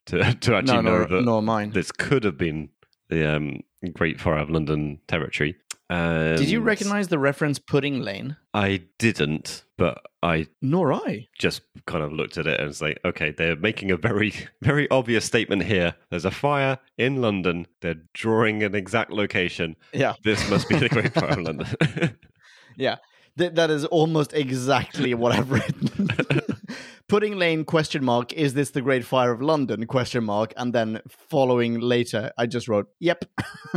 [0.06, 1.70] to to actually No, know nor, that nor mine.
[1.72, 2.68] this could have been
[3.08, 3.60] the um,
[3.94, 5.56] Great Fire of London territory.
[5.90, 8.36] Did you recognize the reference Pudding Lane?
[8.54, 11.26] I didn't, but I Nor I.
[11.38, 14.88] just kind of looked at it and was like, okay, they're making a very, very
[14.90, 15.94] obvious statement here.
[16.10, 17.66] There's a fire in London.
[17.80, 19.76] They're drawing an exact location.
[19.92, 20.14] Yeah.
[20.22, 21.66] This must be the Great Fire of London.
[22.76, 22.96] Yeah,
[23.36, 26.08] Th- that is almost exactly what I've written.
[27.10, 31.00] Pudding Lane question mark is this the Great Fire of London question mark and then
[31.08, 33.24] following later I just wrote yep.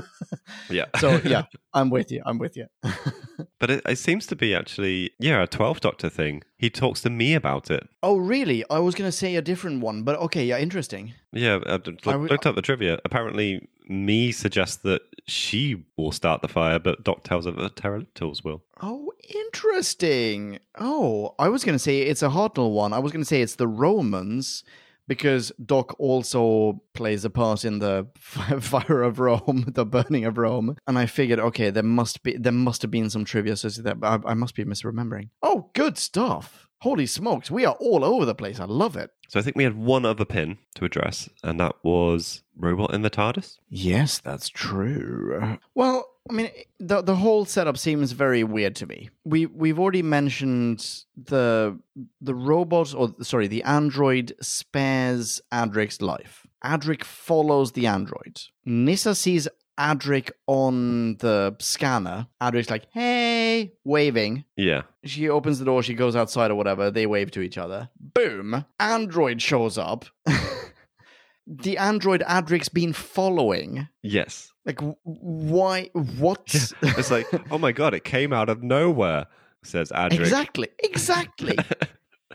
[0.69, 0.85] yeah.
[0.99, 2.21] so yeah, I'm with you.
[2.27, 2.67] I'm with you.
[3.59, 6.43] but it, it seems to be actually, yeah, a 12th Doctor thing.
[6.57, 7.89] He talks to me about it.
[8.03, 8.63] oh really?
[8.69, 11.13] I was gonna say a different one, but okay, yeah, interesting.
[11.31, 12.99] Yeah, I d- I would- looked up the trivia.
[13.03, 18.43] Apparently, me suggests that she will start the fire, but Doc tells her that Terileptils
[18.43, 18.63] will.
[18.81, 20.59] Oh, interesting.
[20.77, 22.93] Oh, I was gonna say it's a Hartnell one.
[22.93, 24.63] I was gonna say it's the Romans.
[25.05, 30.77] Because Doc also plays a part in the fire of Rome, the burning of Rome,
[30.87, 33.99] and I figured, okay, there must be there must have been some trivia associated that,
[33.99, 35.27] but I, I must be misremembering.
[35.41, 36.62] Oh, good stuff!
[36.83, 38.59] Holy smokes, we are all over the place.
[38.59, 39.09] I love it.
[39.29, 43.03] So I think we had one other pin to address, and that was Robot in
[43.03, 43.57] the TARDIS.
[43.69, 45.57] Yes, that's true.
[45.75, 46.49] Well, I mean,
[46.81, 49.09] the the whole setup seems very weird to me.
[49.23, 51.79] We we've already mentioned the
[52.19, 56.45] the robot, or sorry, the android spares Adric's life.
[56.65, 58.41] Adric follows the android.
[58.65, 59.47] Nyssa sees
[59.79, 62.27] Adric on the scanner.
[62.41, 64.45] Adric's like, "Hey," waving.
[64.55, 64.83] Yeah.
[65.03, 65.83] She opens the door.
[65.83, 66.91] She goes outside or whatever.
[66.91, 67.89] They wave to each other.
[67.99, 68.65] Boom!
[68.79, 70.05] Android shows up.
[71.47, 73.87] the android Adric's been following.
[74.01, 74.51] Yes.
[74.65, 75.89] Like, why?
[75.93, 76.73] What?
[76.81, 79.27] It's like, oh my god, it came out of nowhere,
[79.63, 80.19] says Adric.
[80.19, 80.67] exactly.
[80.79, 81.57] Exactly.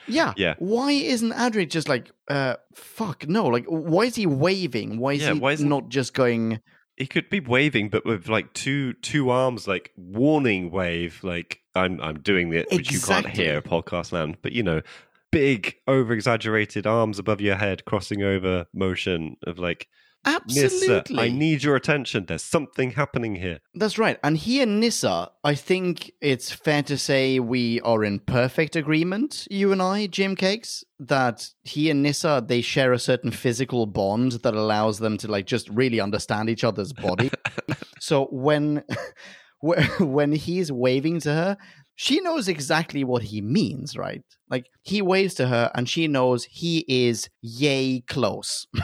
[0.08, 0.32] Yeah.
[0.36, 0.54] Yeah.
[0.58, 3.46] Why isn't Adric just like, uh, fuck, no?
[3.46, 4.98] Like, why is he waving?
[4.98, 6.60] Why is Yeah, he why not just going,
[6.98, 12.00] He could be waving, but with like two two arms, like warning wave, like I'm
[12.00, 14.82] I'm doing it, which you can't hear podcast land, but you know,
[15.30, 19.88] big over exaggerated arms above your head, crossing over motion of like
[20.26, 21.18] Nyssa, absolutely?
[21.18, 22.26] I need your attention.
[22.26, 23.60] There's something happening here.
[23.74, 24.18] That's right.
[24.22, 29.46] And he and Nyssa, I think it's fair to say we are in perfect agreement,
[29.50, 34.32] you and I, Jim Cakes, that he and Nyssa, they share a certain physical bond
[34.42, 37.30] that allows them to like just really understand each other's body.
[38.00, 38.82] so when
[39.62, 41.56] wh- when he's waving to her,
[42.00, 44.22] she knows exactly what he means, right?
[44.48, 48.68] Like he waves to her and she knows he is yay close.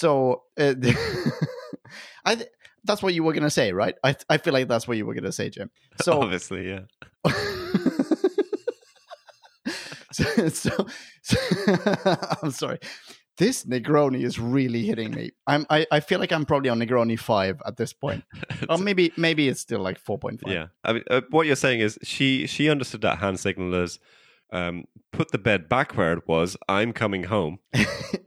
[0.00, 0.74] so uh,
[2.24, 2.48] I th-
[2.84, 3.94] that's what you were gonna say, right?
[4.02, 5.70] I I feel like that's what you were gonna say, Jim.
[6.02, 6.80] So Obviously, yeah.
[10.12, 10.86] so, so,
[11.22, 12.78] so- I'm sorry.
[13.36, 15.30] This Negroni is really hitting me.
[15.46, 18.22] I'm I, I feel like I'm probably on Negroni five at this point.
[18.68, 20.52] Or maybe maybe it's still like four point five.
[20.52, 23.98] Yeah, I mean, uh, what you're saying is she she understood that hand signal as
[24.52, 26.56] um, put the bed back where it was.
[26.68, 27.60] I'm coming home.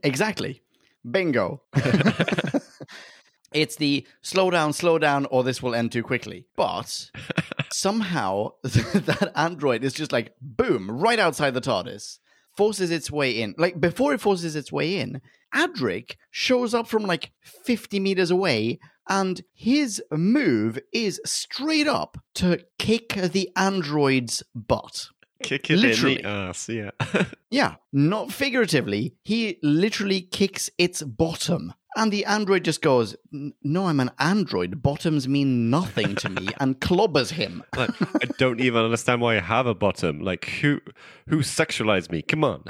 [0.02, 0.63] exactly.
[1.08, 1.62] Bingo.
[3.52, 6.46] it's the slow down, slow down, or this will end too quickly.
[6.56, 7.10] But
[7.70, 12.18] somehow that android is just like boom, right outside the TARDIS,
[12.56, 13.54] forces its way in.
[13.58, 15.20] Like before it forces its way in,
[15.54, 18.78] Adric shows up from like 50 meters away.
[19.06, 25.08] And his move is straight up to kick the android's butt.
[25.42, 26.16] Kick it Literally.
[26.16, 26.68] in the ass.
[26.68, 26.90] Yeah.
[27.50, 29.14] Yeah, not figuratively.
[29.22, 31.72] He literally kicks its bottom.
[31.96, 34.82] And the android just goes, No, I'm an android.
[34.82, 37.62] Bottoms mean nothing to me, and clobbers him.
[37.76, 40.18] like, I don't even understand why I have a bottom.
[40.18, 40.80] Like who
[41.28, 42.22] who sexualized me?
[42.22, 42.64] Come on.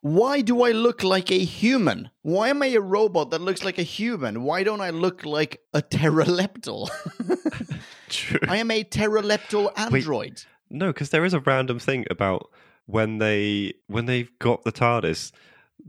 [0.00, 2.10] Why do I look like a human?
[2.22, 4.42] Why am I a robot that looks like a human?
[4.42, 6.88] Why don't I look like a Terileptil?
[8.08, 8.40] True.
[8.48, 10.42] I am a Terileptil android.
[10.72, 12.50] No, because there is a random thing about
[12.86, 15.32] when they when they've got the TARDIS,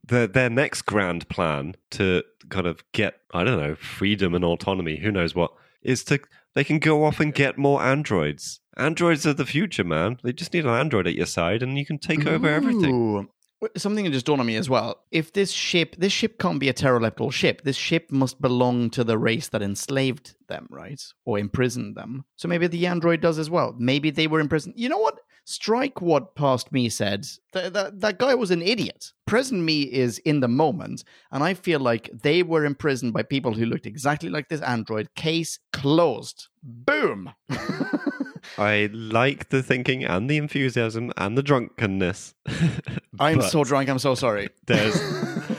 [0.06, 4.98] their their next grand plan to kind of get I don't know freedom and autonomy,
[4.98, 5.52] who knows what,
[5.82, 6.20] is to
[6.54, 8.60] they can go off and get more androids.
[8.78, 10.20] Androids are the future, man.
[10.24, 12.94] They just need an android at your side, and you can take over everything.
[12.94, 13.30] Ooh.
[13.78, 15.04] Something that just dawned on me as well.
[15.12, 17.62] If this ship, this ship can't be a Terileptil ship.
[17.64, 21.02] This ship must belong to the race that enslaved them, right?
[21.26, 22.26] Or imprisoned them.
[22.36, 23.76] So maybe the android does as well.
[23.78, 24.76] Maybe they were imprisoned.
[24.78, 25.20] You know what?
[25.46, 27.28] Strike what past me said.
[27.54, 29.12] Th- that that guy was an idiot.
[29.26, 33.54] Present me is in the moment, and I feel like they were imprisoned by people
[33.54, 35.14] who looked exactly like this android.
[35.16, 36.48] Case closed.
[36.64, 37.34] Boom.
[38.58, 42.34] I like the thinking and the enthusiasm and the drunkenness.
[43.20, 43.90] I'm so drunk.
[43.90, 44.50] I'm so sorry.
[44.68, 45.00] there's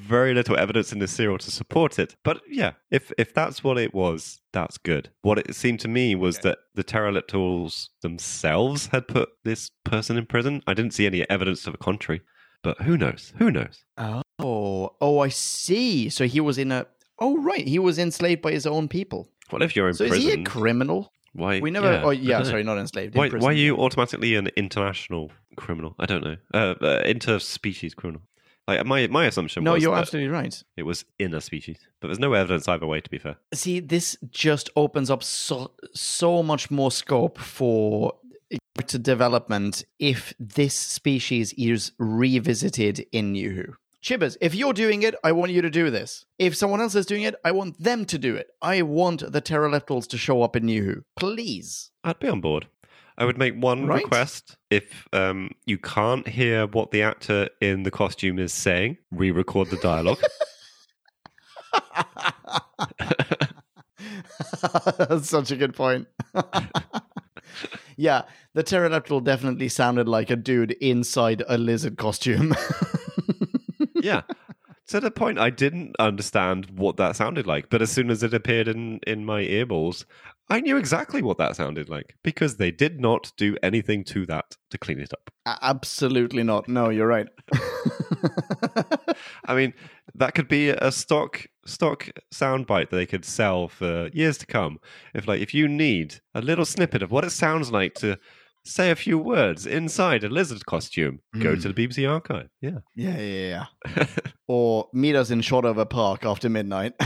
[0.00, 2.16] very little evidence in this serial to support it.
[2.22, 5.10] But yeah, if if that's what it was, that's good.
[5.22, 10.26] What it seemed to me was that the Terileptils themselves had put this person in
[10.26, 10.62] prison.
[10.66, 12.22] I didn't see any evidence to the contrary.
[12.62, 13.34] But who knows?
[13.38, 13.84] Who knows?
[13.98, 16.08] Oh, oh, I see.
[16.08, 16.86] So he was in a.
[17.18, 17.66] Oh, right.
[17.66, 19.28] He was enslaved by his own people.
[19.50, 20.26] What if you're in So prison?
[20.28, 21.12] is he a criminal?
[21.34, 21.60] Why?
[21.60, 21.92] We never.
[21.92, 22.38] yeah, oh, yeah.
[22.38, 22.44] know.
[22.44, 23.14] Sorry, not enslaved.
[23.14, 25.94] Why, why are you automatically an international criminal?
[25.98, 26.36] I don't know.
[26.52, 28.22] Uh, uh, interspecies criminal.
[28.66, 30.62] Like my my assumption No, was you're absolutely right.
[30.76, 33.00] it was in a species, but there's no evidence either way.
[33.00, 38.14] To be fair, See, this just opens up so so much more scope for
[38.74, 43.64] character development if this species is revisited in New Who.
[44.04, 46.26] Chibbers, if you're doing it, I want you to do this.
[46.38, 48.48] If someone else is doing it, I want them to do it.
[48.60, 51.04] I want the Terileptils to show up in New Who.
[51.16, 51.90] Please.
[52.04, 52.66] I'd be on board.
[53.16, 54.02] I would make one Right.
[54.02, 54.58] request.
[54.70, 59.78] If um, you can't hear what the actor in the costume is saying, re-record the
[59.78, 60.20] dialogue.
[64.98, 66.08] That's such a good point.
[67.96, 72.54] yeah, the Terileptil definitely sounded like a dude inside a lizard costume.
[74.04, 74.22] yeah.
[74.88, 78.34] To the point, I didn't understand what that sounded like, but as soon as it
[78.34, 80.04] appeared in, in my earballs,
[80.50, 84.56] I knew exactly what that sounded like because they did not do anything to that
[84.70, 85.30] to clean it up.
[85.62, 86.68] Absolutely not.
[86.68, 87.28] No, you're right.
[89.46, 89.72] I mean,
[90.14, 94.80] that could be a stock stock soundbite that they could sell for years to come.
[95.14, 98.18] If like if you need a little snippet of what it sounds like to
[98.64, 101.92] say a few words inside a lizard costume, go to the hmm.
[101.92, 102.48] BBC archive.
[102.60, 102.78] Yeah.
[102.94, 103.66] yeah, yeah,
[103.96, 104.06] yeah.
[104.48, 106.94] or meet us in Shotover Park after midnight.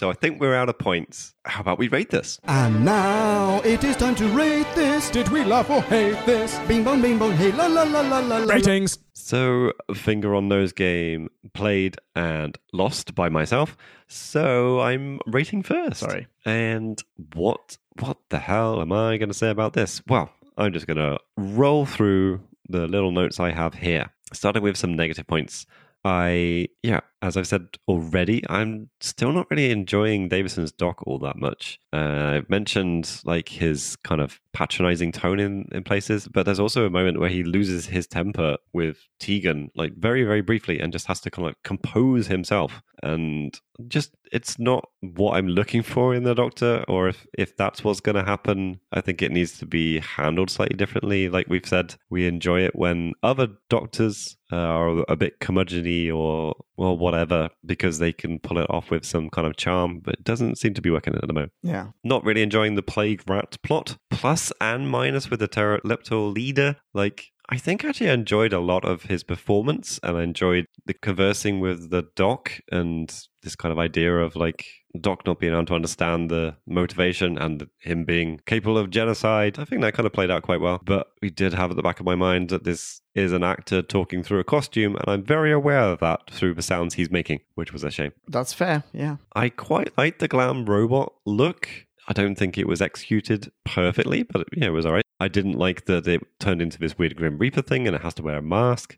[0.00, 1.34] So I think we're out of points.
[1.44, 2.40] How about we rate this?
[2.44, 5.10] And now it is time to rate this.
[5.10, 6.58] Did we love or hate this?
[6.66, 8.50] Bing bong, bing bong, hey la la la la la la.
[8.50, 8.96] Ratings.
[9.12, 13.76] So, finger on nose game played and lost by myself.
[14.08, 16.00] So I'm rating first.
[16.00, 16.28] Sorry.
[16.46, 17.02] And
[17.34, 20.02] what what the hell am I going to say about this?
[20.06, 24.10] Well, I'm just going to roll through the little notes I have here.
[24.32, 25.66] Starting with some negative points.
[26.02, 31.36] I yeah, as I've said already, I'm still not really enjoying Davison's doc all that
[31.36, 31.78] much.
[31.92, 36.86] Uh, I've mentioned like his kind of patronizing tone in, in places, but there's also
[36.86, 41.06] a moment where he loses his temper with Tegan, like very, very briefly, and just
[41.06, 42.82] has to kind of compose himself.
[43.02, 43.58] And
[43.88, 48.00] just it's not what I'm looking for in the Doctor, or if if that's what's
[48.00, 51.28] going to happen, I think it needs to be handled slightly differently.
[51.28, 56.54] Like we've said, we enjoy it when other Doctors uh, are a bit curmudgeony or
[56.76, 60.24] well whatever because they can pull it off with some kind of charm, but it
[60.24, 61.88] doesn't seem to be working at the moment yeah.
[62.04, 63.96] not really enjoying the plague rat plot.
[64.10, 66.76] Plus and minus with the Terileptil leader.
[66.94, 70.94] Like, I think actually I enjoyed a lot of his performance and I enjoyed the
[70.94, 73.12] conversing with the doc and
[73.42, 74.64] this kind of idea of like
[74.98, 79.58] Doc not being able to understand the motivation and him being capable of genocide.
[79.58, 80.80] I think that kind of played out quite well.
[80.84, 83.82] But we did have at the back of my mind that this is an actor
[83.82, 87.40] talking through a costume, and I'm very aware of that through the sounds he's making,
[87.54, 88.12] which was a shame.
[88.28, 88.82] That's fair.
[88.92, 89.16] Yeah.
[89.34, 91.68] I quite like the glam robot look.
[92.08, 95.04] I don't think it was executed perfectly, but yeah, it was all right.
[95.20, 98.14] I didn't like that it turned into this weird Grim Reaper thing and it has
[98.14, 98.96] to wear a mask.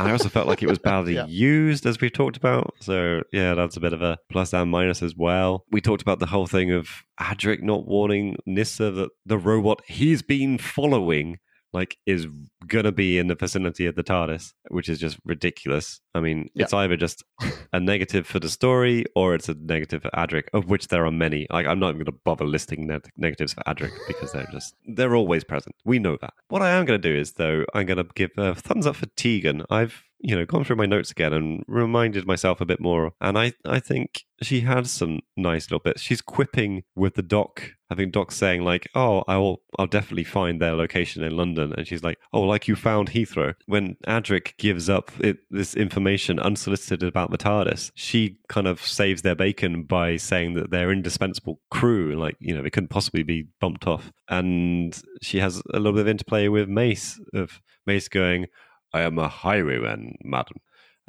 [0.00, 1.26] I also felt like it was badly Yeah.
[1.26, 2.74] used, as we've talked about.
[2.80, 5.64] So, yeah, that's a bit of a plus and minus as well.
[5.72, 6.88] We talked about the whole thing of
[7.20, 11.38] Adric not warning Nyssa that the robot he's been following
[11.72, 12.26] like is
[12.66, 16.00] gonna be in the vicinity of the TARDIS, which is just ridiculous.
[16.14, 16.64] I mean, Yeah.
[16.64, 17.22] it's either just
[17.72, 21.10] a negative for the story or it's a negative for Adric, of which there are
[21.12, 21.46] many.
[21.50, 25.14] Like, I'm not even gonna bother listing ne- negatives for Adric because they're just they're
[25.14, 25.74] always present.
[25.84, 26.32] We know that.
[26.48, 29.64] What I am gonna do is though, I'm gonna give a thumbs up for Tegan.
[29.70, 33.38] I've you know gone through my notes again and reminded myself a bit more, and
[33.38, 36.00] I I think she had some nice little bits.
[36.00, 37.72] She's quipping with the doc.
[37.90, 42.02] having doc saying like, "Oh, I'll I'll definitely find their location in London," and she's
[42.02, 47.30] like, "Oh, like you found Heathrow." When Adric gives up it, this information unsolicited about
[47.30, 52.36] the TARDIS, she kind of saves their bacon by saying that they're indispensable crew, like
[52.40, 54.12] you know they couldn't possibly be bumped off.
[54.28, 58.46] And she has a little bit of interplay with Mace of Mace going,
[58.92, 60.58] "I am a highwayman, madam."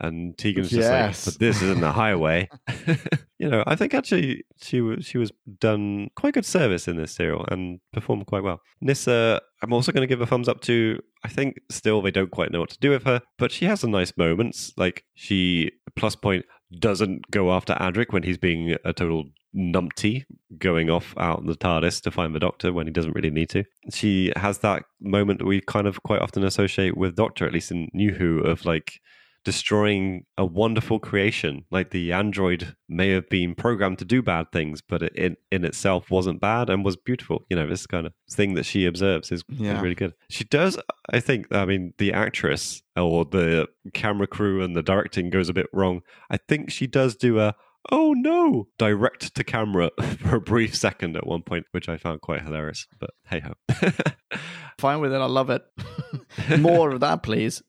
[0.01, 1.27] And Tegan's just Yes.
[1.27, 2.47] like, but this isn't a highway.
[3.37, 7.11] you know, I think actually she was she was done quite good service in this
[7.11, 8.61] serial and performed quite well.
[8.81, 10.99] Nyssa, I'm also going to give a thumbs up to.
[11.25, 13.81] I think still they don't quite know what to do with her, but she has
[13.81, 14.71] some nice moments.
[14.77, 16.45] Like she plus point
[16.79, 20.25] doesn't go after Adric when he's being a total numpty,
[20.57, 23.49] going off out in the TARDIS to find the Doctor when he doesn't really need
[23.49, 23.63] to.
[23.91, 27.71] She has that moment that we kind of quite often associate with Doctor, at least
[27.71, 28.99] in New Who, of like
[29.45, 31.65] destroying a wonderful creation.
[31.71, 35.63] Like the android may have been programmed to do bad things, but it in, in
[35.63, 37.45] itself wasn't bad and was beautiful.
[37.49, 40.13] You know, this kind of thing that she observes is, is really good.
[40.29, 40.77] She does,
[41.11, 45.53] I think, I mean, the actress or the camera crew and the directing goes a
[45.53, 46.01] bit wrong.
[46.29, 47.55] I think she does do a
[47.91, 49.89] oh no direct to camera
[50.19, 53.53] for a brief second at one point which i found quite hilarious but hey ho
[54.79, 55.17] Fine with it.
[55.17, 55.61] I love it.
[56.59, 57.61] More of that, please.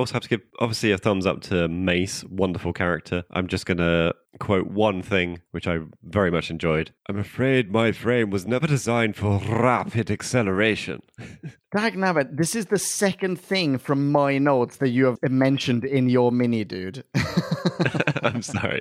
[0.00, 3.22] I also have to give obviously a thumbs up to Mace, wonderful character.
[3.32, 6.92] I'm just gonna quote one thing which I very much enjoyed.
[7.06, 11.02] I'm afraid my frame was never designed for rapid acceleration.
[11.76, 16.08] Dag nabbit, this is the second thing from my notes that you have mentioned in
[16.08, 17.04] your mini, dude.
[18.22, 18.80] I'm sorry.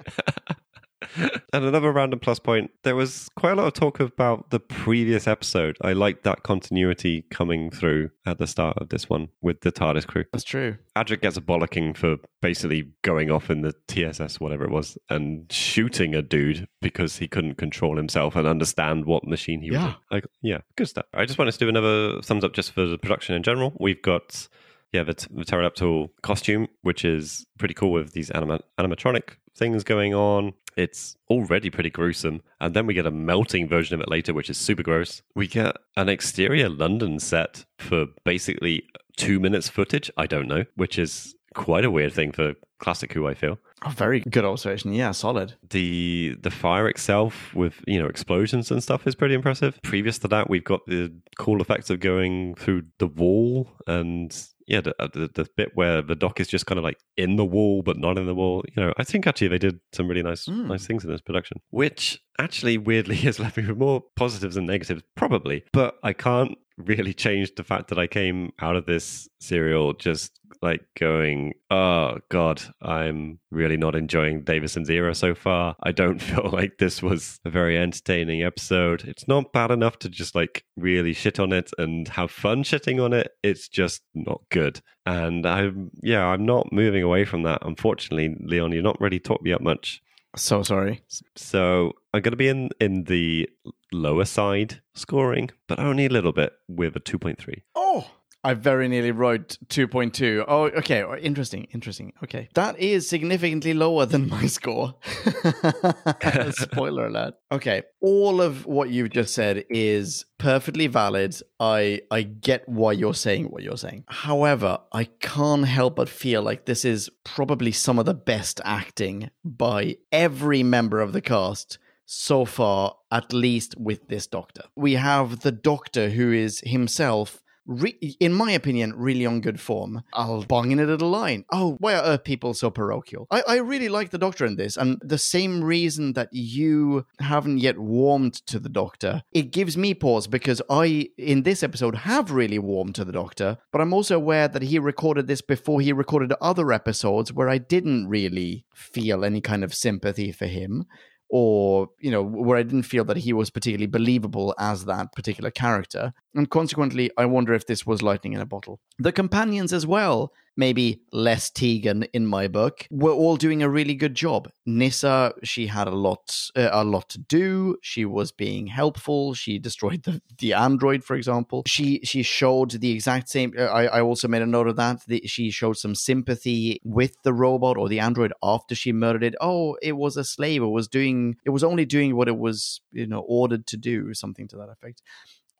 [1.53, 5.27] and another random plus point there was quite a lot of talk about the previous
[5.27, 5.77] episode.
[5.81, 10.05] I liked that continuity coming through at the start of this one with the TARDIS
[10.07, 10.25] crew.
[10.31, 10.77] That's true.
[10.95, 15.51] Adric gets a bollocking for basically going off in the TSS, whatever it was, and
[15.51, 19.87] shooting a dude because he couldn't control himself and understand what machine he was Yeah.
[19.87, 19.95] in.
[20.11, 21.05] Like, yeah, good stuff.
[21.13, 23.73] I just wanted to do another thumbs up just for the production in general.
[23.79, 24.47] We've got,
[24.93, 30.13] yeah, the, the Terileptil costume, which is pretty cool with these anima- animatronic things going
[30.13, 30.53] on.
[30.79, 32.41] It's already pretty gruesome.
[32.61, 35.21] And then we get a melting version of it later, which is super gross.
[35.35, 38.83] We get an exterior London set for basically
[39.17, 40.09] two minutes footage.
[40.15, 43.59] I don't know, which is quite a weird thing for classic Who, I feel.
[43.85, 44.93] Oh, very good observation.
[44.93, 45.55] Yeah, solid.
[45.69, 49.79] The the fire itself with you know explosions and stuff is pretty impressive.
[49.83, 54.35] Previous to that, we've got the cool effects of going through the wall and
[54.69, 57.43] yeah, the, the the bit where the dock is just kind of like in the
[57.45, 58.63] wall but not in the wall.
[58.73, 60.67] You know, I think actually they did some really nice Mm.
[60.67, 64.65] nice things in this production, which actually weirdly has left me with more positives than
[64.65, 65.63] negatives, probably.
[65.73, 70.39] But I can't really change the fact that I came out of this serial just
[70.61, 75.75] like going, oh god, I'm really not enjoying Davison's era so far.
[75.83, 79.03] I don't feel like this was a very entertaining episode.
[79.05, 83.03] It's not bad enough to just like really shit on it and have fun shitting
[83.03, 83.31] on it.
[83.43, 84.81] It's just not good.
[85.05, 87.59] And I'm yeah, I'm not moving away from that.
[87.65, 90.01] Unfortunately, Leon, you're not really taught me up much.
[90.35, 91.01] So sorry.
[91.35, 93.49] So I'm going to be in in the
[93.91, 97.63] lower side scoring, but only a little bit with a 2.3.
[97.75, 98.11] Oh,
[98.43, 100.45] I very nearly wrote 2.2.
[100.47, 101.03] Oh, okay.
[101.03, 101.65] Oh, Interesting.
[101.73, 102.13] Interesting.
[102.23, 102.47] Okay.
[102.53, 104.95] That is significantly lower than my score.
[106.51, 107.33] Spoiler alert.
[107.51, 107.83] Okay.
[108.01, 111.35] All of what you've just said is perfectly valid.
[111.59, 114.05] I I get why you're saying what you're saying.
[114.07, 119.31] However, I can't help but feel like this is probably some of the best acting
[119.43, 124.63] by every member of the cast so far, at least with this doctor.
[124.75, 130.03] We have the doctor who is himself re- in my opinion, really on good form.
[130.13, 131.45] I'll bong in a little line.
[131.51, 133.27] Oh, why are Earth people so parochial?
[133.31, 137.59] I, I really like the Doctor in this, and the same reason that you haven't
[137.59, 142.31] yet warmed to the Doctor, it gives me pause because I, in this episode, have
[142.31, 145.93] really warmed to the Doctor, but I'm also aware that he recorded this before he
[145.93, 150.85] recorded other episodes where I didn't really feel any kind of sympathy for him
[151.29, 155.51] or you know where i didn't feel that he was particularly believable as that particular
[155.51, 156.13] character.
[156.35, 158.79] And consequently i wonder if this was lightning in a bottle.
[158.97, 162.87] The companions as well maybe less tegan in my book.
[162.91, 164.49] Were all doing a really good job.
[164.65, 167.77] Nyssa she had a lot uh, a lot to do.
[167.81, 169.33] She was being helpful.
[169.33, 171.63] She destroyed the, the android for example.
[171.67, 175.05] She she showed the exact same uh, I, I also made a note of that
[175.07, 179.35] the, she showed some sympathy with the robot or the android after she murdered it.
[179.41, 180.61] Oh it was a slave.
[180.61, 184.13] It was doing it was only doing what it was you know ordered to do
[184.13, 185.01] something to that effect.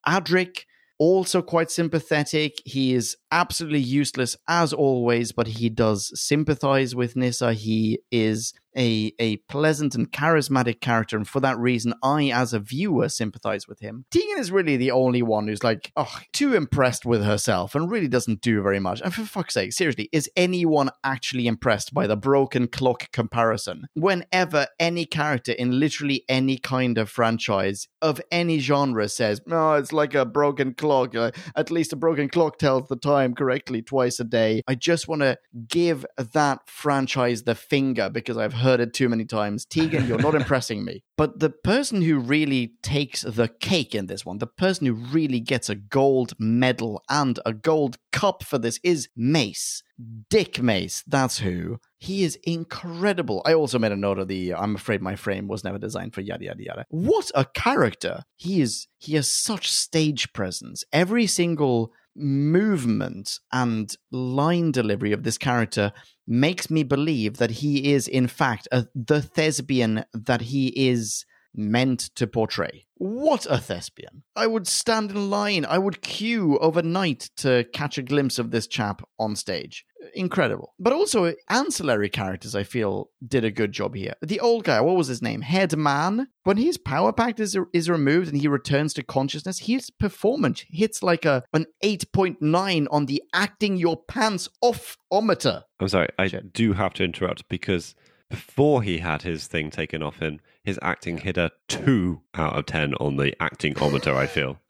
[0.07, 0.65] Adric
[0.99, 2.61] also quite sympathetic.
[2.65, 7.53] He is absolutely useless as always, but he does sympathize with Nyssa.
[7.53, 12.59] He is a, a pleasant and charismatic character, and for that reason, I, as a
[12.59, 14.05] viewer, sympathize with him.
[14.11, 18.07] Tegan is really the only one who's like, oh, too impressed with herself and really
[18.07, 19.01] doesn't do very much.
[19.01, 23.87] And for fuck's sake, seriously, is anyone actually impressed by the broken clock comparison?
[23.93, 29.93] Whenever any character in literally any kind of franchise of any genre says, no, it's
[29.93, 34.19] like a broken clock, uh, at least a broken clock tells the time correctly twice
[34.19, 35.37] a day, I just want to
[35.67, 39.65] give that franchise the finger because I've heard it too many times.
[39.65, 41.03] Tegan, you're not impressing me.
[41.17, 45.39] But the person who really takes the cake in this one, the person who really
[45.39, 49.83] gets a gold medal and a gold cup for this is Mace.
[50.29, 51.79] Dick Mace, that's who.
[51.97, 53.41] He is incredible.
[53.45, 56.21] I also made a note of the I'm afraid my frame was never designed for
[56.21, 56.85] yada yada yada.
[56.89, 58.23] What a character.
[58.37, 60.83] He is he has such stage presence.
[60.93, 65.91] Every single movement and line delivery of this character
[66.29, 72.09] makes me believe that he is in fact a, the thespian that he is meant
[72.15, 72.85] to portray.
[72.95, 74.23] What a thespian.
[74.35, 78.67] I would stand in line, I would queue overnight to catch a glimpse of this
[78.67, 79.85] chap on stage.
[80.13, 80.73] Incredible.
[80.79, 84.15] But also, ancillary characters, I feel, did a good job here.
[84.21, 85.41] The old guy, what was his name?
[85.41, 86.27] Headman.
[86.43, 91.01] When his power pack is, is removed and he returns to consciousness, his performance hits
[91.01, 95.63] like a an 8.9 on the acting your pants off ometer.
[95.79, 97.95] I'm sorry, I do have to interrupt because
[98.29, 102.65] before he had his thing taken off him, his acting hit a 2 out of
[102.65, 104.59] 10 on the acting-ometer, I feel.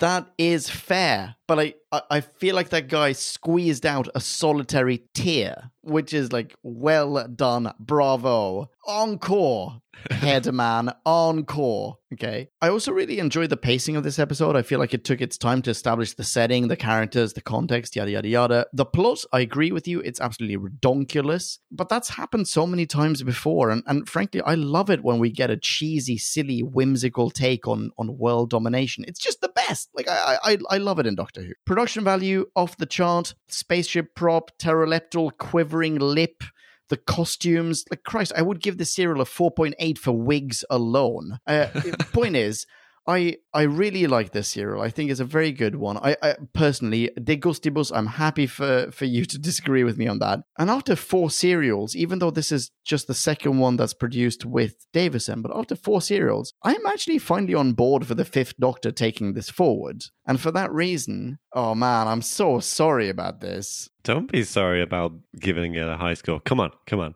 [0.00, 5.04] that is fair, but I, I I feel like that guy squeezed out a solitary
[5.14, 11.98] tear, which is like well done, bravo, encore, headman, encore.
[12.12, 12.48] Okay.
[12.62, 14.56] I also really enjoyed the pacing of this episode.
[14.56, 17.94] I feel like it took its time to establish the setting, the characters, the context,
[17.96, 18.66] yada yada yada.
[18.72, 23.22] The plot, I agree with you, it's absolutely redonkulous, but that's happened so many times
[23.22, 27.68] before, and and frankly, I love it when we get a cheesy, silly, whimsical take
[27.68, 29.04] on on world domination.
[29.06, 29.90] It's just the best.
[29.94, 31.52] Like I I I love it in Doctor Who.
[31.78, 33.36] Production value off the chart.
[33.46, 36.42] Spaceship prop, Terileptil quivering lip.
[36.88, 41.38] The costumes, like Christ, I would give the serial a 4.8 for wigs alone.
[41.46, 41.68] Uh,
[42.12, 42.66] point is,
[43.08, 44.82] I I really like this serial.
[44.82, 45.96] I think it's a very good one.
[45.96, 50.18] I, I personally, De Gustibus, I'm happy for for you to disagree with me on
[50.18, 50.40] that.
[50.58, 54.86] And after four serials, even though this is just the second one that's produced with
[54.92, 59.32] Davison, but after four serials, I'm actually finally on board for the Fifth Doctor taking
[59.32, 60.04] this forward.
[60.26, 63.88] And for that reason, oh man, I'm so sorry about this.
[64.04, 66.40] Don't be sorry about giving it a high score.
[66.40, 67.14] Come on, come on.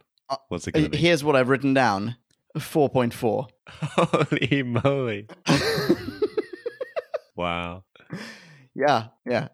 [0.48, 0.97] What's it Uh?
[0.97, 2.16] Here's what I've written down:
[2.58, 3.48] four point four.
[3.68, 5.28] Holy moly.
[7.36, 7.84] wow.
[8.74, 9.48] Yeah, yeah.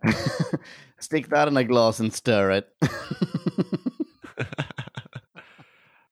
[1.01, 2.69] Stick that in a glass and stir it.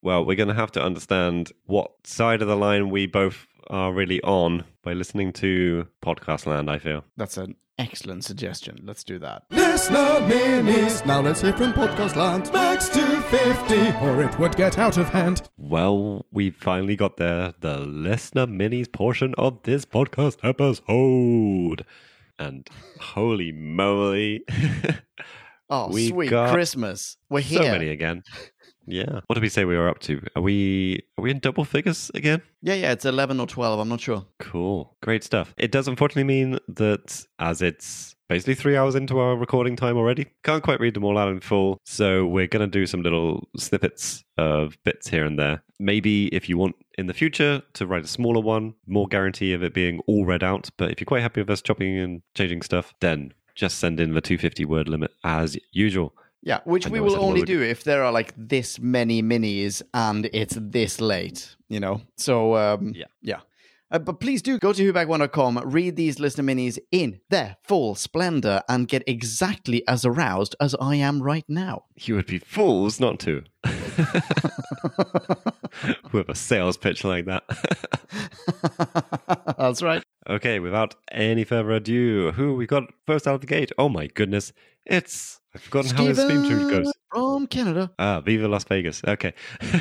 [0.02, 3.92] Well, we're going to have to understand what side of the line we both are
[3.92, 7.02] really on by listening to Podcast Land, I feel.
[7.16, 8.78] That's an excellent suggestion.
[8.84, 9.42] Let's do that.
[9.50, 11.04] Listener minis.
[11.06, 12.52] Now let's hear from Podcast Land.
[12.52, 12.88] Max
[13.30, 15.42] 250, or it would get out of hand.
[15.58, 21.84] Well, we finally got there, the listener minis portion of this podcast episode.
[22.38, 22.68] And
[23.00, 24.44] holy moly.
[25.68, 27.16] Oh, We sweet Christmas.
[27.28, 27.60] We're here.
[27.64, 28.22] so many again.
[28.86, 29.20] Yeah.
[29.26, 30.20] What did we say we were up to?
[30.34, 32.42] Are we are we in double figures again?
[32.62, 33.80] Yeah, yeah, it's 11 or 12.
[33.80, 34.24] I'm not sure.
[34.38, 34.96] Cool.
[35.02, 35.54] Great stuff.
[35.56, 40.26] It does unfortunately mean that as it's basically three hours into our recording time already,
[40.42, 41.80] can't quite read them all out in full.
[41.84, 45.62] So we're going to do some little snippets of bits here and there.
[45.78, 49.62] Maybe if you want in the future to write a smaller one, more guarantee of
[49.62, 50.70] it being all read out.
[50.76, 54.12] But if you're quite happy with us chopping and changing stuff, then just send in
[54.12, 56.14] the 250 word limit as usual.
[56.42, 60.56] Yeah, which we will only do if there are like this many minis and it's
[60.60, 62.02] this late, you know?
[62.16, 63.06] So, um, Yeah.
[63.20, 63.40] yeah.
[63.90, 68.60] Uh, but please do go to whobackwhen.com, read these listener minis in their full splendor,
[68.68, 71.84] and get exactly as aroused as I am right now.
[71.96, 73.42] You would be fools not to.
[76.12, 77.44] With a sales pitch like that.
[79.58, 80.02] That's right.
[80.28, 83.72] okay, without any further ado, who we got first out of the gate?
[83.78, 84.52] Oh my goodness.
[84.84, 85.40] It's.
[85.56, 86.92] I've forgotten how his theme tune goes.
[87.10, 87.90] from Canada.
[87.98, 89.00] Ah, Viva Las Vegas.
[89.08, 89.32] Okay.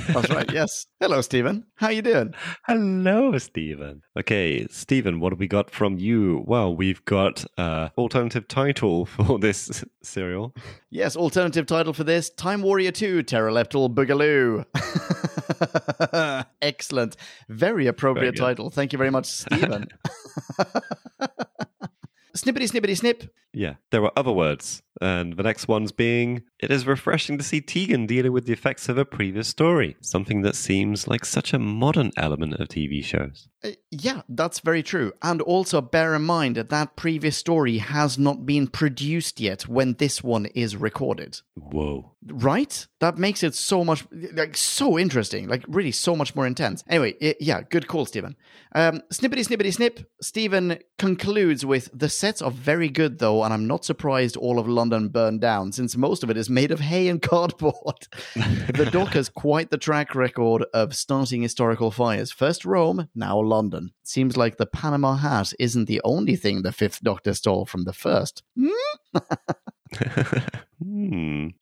[0.08, 0.50] That's right.
[0.54, 0.88] Yes.
[1.02, 1.66] Hello, Stephen.
[1.76, 2.34] How you doing?
[2.66, 4.02] Hello, Stephen.
[4.18, 6.46] Okay, Stephen, what have we got from you?
[6.48, 10.56] Well, we've got uh alternative title for this serial.
[10.92, 11.18] Yes.
[11.18, 14.64] Alternative title for this: Time Warrior Two: Terileptil Boogaloo.
[16.62, 17.18] Excellent.
[17.50, 18.70] Very appropriate Very title.
[18.70, 19.90] Thank you very much, Stephen.
[22.36, 23.34] Snippety snippity snip.
[23.54, 27.60] Yeah, there were other words, and the next one's being It is refreshing to see
[27.60, 31.60] Tegan dealing with the effects of a previous story, something that seems like such a
[31.60, 33.50] modern element of TV shows.
[33.64, 35.12] Uh, yeah, that's very true.
[35.22, 39.94] And also bear in mind that that previous story has not been produced yet when
[39.96, 41.42] this one is recorded.
[41.56, 42.14] Whoa.
[42.28, 42.88] Right?
[43.00, 45.48] That makes it so much, like, so interesting.
[45.48, 46.84] Like, really, so much more intense.
[46.88, 48.36] Anyway, i- yeah, good call, Stephen.
[48.74, 50.10] Um, snippety, snippety, snip.
[50.22, 54.68] Stephen concludes with the sets are very good, though, and I'm not surprised all of
[54.68, 58.08] London burned down, since most of it is made of hay and cardboard.
[58.36, 62.32] the Dock has quite the track record of starting historical fires.
[62.32, 63.92] First Rome, now London.
[64.04, 67.94] Seems like the Panama hat isn't the only thing the Fifth Doctor stole from the
[67.94, 68.44] first.
[68.58, 68.70] hmm.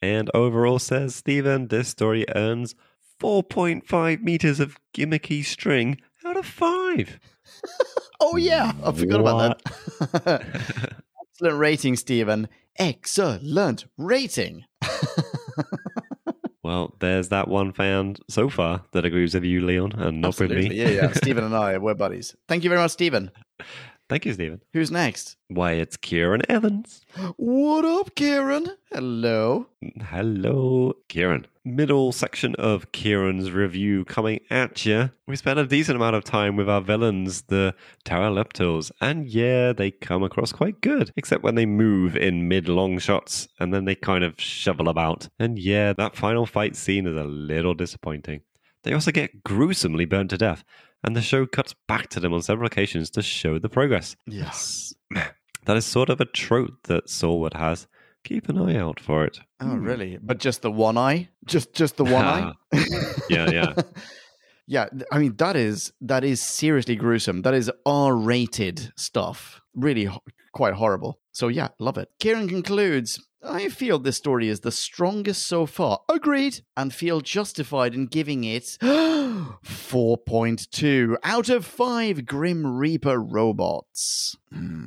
[0.01, 2.75] And overall, says Stephen, this story earns
[3.19, 7.19] 4.5 meters of gimmicky string out of 5.
[8.19, 9.61] Oh yeah, I forgot about
[10.25, 10.41] that.
[11.21, 12.47] Excellent rating, Stephen.
[12.77, 14.65] Excellent rating.
[16.63, 20.49] Well, there's that one fan so far that agrees with you, Leon, and not with
[20.49, 20.73] me.
[20.73, 21.11] Yeah, yeah.
[21.11, 22.37] Stephen and I, we're buddies.
[22.47, 23.31] Thank you very much, Stephen.
[24.13, 24.61] Thank you, Stephen.
[24.73, 25.37] Who's next?
[25.47, 27.01] Why, it's Kieran Evans.
[27.35, 28.67] What up, Kieran?
[28.91, 29.65] Hello.
[29.99, 31.47] Hello, Kieran.
[31.65, 35.09] Middle section of Kieran's review coming at you.
[35.25, 37.73] We spent a decent amount of time with our villains, the
[38.05, 42.99] Terileptils, and yeah, they come across quite good, except when they move in mid long
[42.99, 45.27] shots and then they kind of shovel about.
[45.39, 48.41] And yeah, that final fight scene is a little disappointing.
[48.83, 50.63] They also get gruesomely burnt to death,
[51.03, 54.15] and the show cuts back to them on several occasions to show the progress.
[54.27, 54.93] Yes.
[55.65, 57.87] That is sort of a trope that Saward has.
[58.25, 59.39] Keep an eye out for it.
[59.61, 59.83] Oh, hmm.
[59.85, 60.17] really?
[60.21, 61.29] But just the one eye?
[61.45, 62.53] Just just the one eye?
[63.29, 63.73] Yeah, yeah.
[64.67, 67.43] yeah, th- I mean that is that is seriously gruesome.
[67.43, 69.61] That is R-rated stuff.
[69.73, 70.21] Really ho-
[70.53, 71.19] quite horrible.
[71.31, 72.09] So yeah, love it.
[72.19, 75.99] Kieran concludes, I feel this story is the strongest so far.
[76.09, 76.61] Agreed.
[76.77, 84.35] And feel justified in giving it 4.2 out of 5 Grim Reaper robots.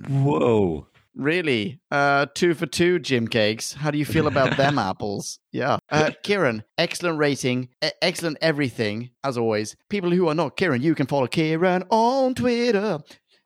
[0.09, 0.87] Whoa.
[1.15, 1.81] Really?
[1.91, 3.73] Uh, two for two, Jim Cakes.
[3.73, 5.39] How do you feel about them apples?
[5.51, 5.79] Yeah.
[5.91, 9.77] Uh, Kieran, excellent rating, e- excellent everything, as always.
[9.89, 12.99] People who are not Kieran, you can follow Kieran on Twitter.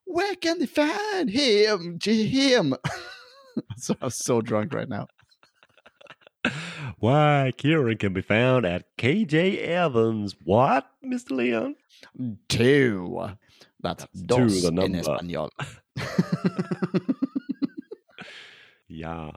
[0.04, 1.94] Where can they find him?
[1.98, 2.74] Jim.
[3.76, 5.06] so, I'm so drunk right now.
[6.98, 10.34] Why, Kieran can be found at KJ Evans.
[10.44, 11.32] What, Mr.
[11.32, 11.76] Leon?
[12.48, 13.30] Two.
[13.82, 14.98] That's, That's dos two, the in number.
[14.98, 15.50] Espanol.
[18.90, 19.30] Yeah.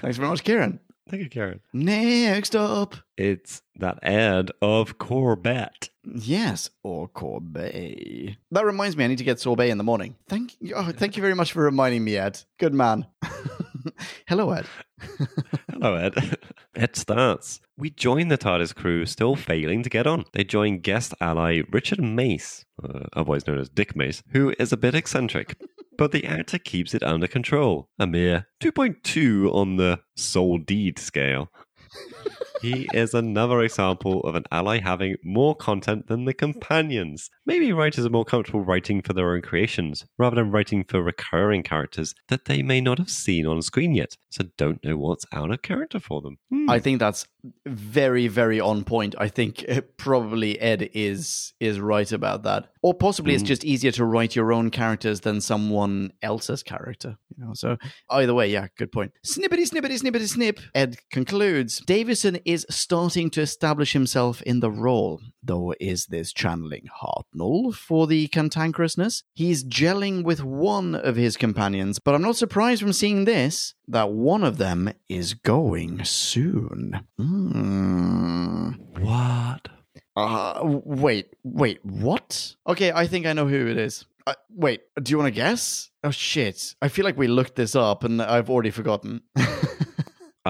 [0.00, 0.78] Thanks very much, Kieran.
[1.08, 1.60] Thank you, Kieran.
[1.72, 2.96] Next up.
[3.16, 5.88] It's that ad of Corbett.
[6.04, 8.36] Yes, or Corbet.
[8.50, 10.16] That reminds me, I need to get sorbet in the morning.
[10.28, 10.74] Thank you.
[10.74, 12.42] Oh, thank you very much for reminding me, Ed.
[12.58, 13.06] Good man.
[14.26, 14.66] Hello, Ed.
[15.72, 16.36] Hello, Ed.
[16.74, 17.60] it starts.
[17.76, 20.24] We join the TARDIS crew, still failing to get on.
[20.32, 24.76] They join guest ally Richard Mace, uh, otherwise known as Dick Mace, who is a
[24.76, 25.56] bit eccentric.
[25.98, 27.90] But the actor keeps it under control.
[27.98, 31.50] A mere 2.2 on the soul deed scale.
[32.60, 37.30] he is another example of an ally having more content than the companions.
[37.46, 41.62] Maybe writers are more comfortable writing for their own creations rather than writing for recurring
[41.62, 45.50] characters that they may not have seen on screen yet, so don't know what's out
[45.50, 46.38] of character for them.
[46.50, 46.70] Hmm.
[46.70, 47.26] I think that's
[47.66, 49.14] very, very on point.
[49.18, 53.92] I think uh, probably Ed is is right about that, or possibly it's just easier
[53.92, 57.16] to write your own characters than someone else's character.
[57.36, 57.76] You know, so
[58.10, 59.12] either way, yeah, good point.
[59.24, 60.60] Snippety, snippety, snippety, snip.
[60.74, 61.80] Ed concludes.
[61.80, 65.20] Davison is starting to establish himself in the role.
[65.42, 69.22] Though, is this channeling Hartnell for the cantankerousness?
[69.34, 74.12] He's gelling with one of his companions, but I'm not surprised from seeing this that
[74.12, 77.06] one of them is going soon.
[77.18, 78.70] Hmm.
[78.98, 79.68] what?
[80.16, 82.56] Uh, wait, wait, what?
[82.66, 84.06] Okay, I think I know who it is.
[84.26, 85.90] Uh, wait, do you want to guess?
[86.02, 86.74] Oh shit!
[86.80, 89.20] I feel like we looked this up and I've already forgotten.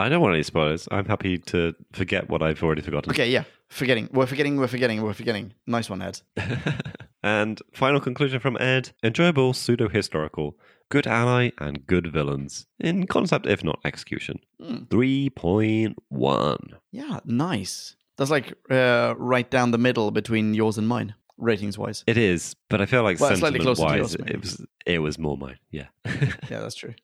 [0.00, 0.88] I don't want any spoilers.
[0.90, 3.10] I'm happy to forget what I've already forgotten.
[3.12, 4.08] okay, yeah, forgetting.
[4.12, 4.56] We're forgetting.
[4.56, 5.02] We're forgetting.
[5.02, 5.52] We're forgetting.
[5.66, 6.20] Nice one, Ed.
[7.22, 10.56] and final conclusion from Ed enjoyable, pseudo historical,
[10.88, 12.66] good ally, and good villains.
[12.78, 14.40] In concept, if not execution.
[14.60, 14.84] Hmm.
[14.88, 16.58] 3.1.
[16.92, 17.96] Yeah, nice.
[18.16, 22.02] That's like uh, right down the middle between yours and mine, ratings wise.
[22.06, 24.66] It is, but I feel like Well, slightly sentiment closer to wise, yours, it was
[24.86, 25.58] it was more mine.
[25.70, 25.86] Yeah.
[26.50, 26.94] Yeah, that's true.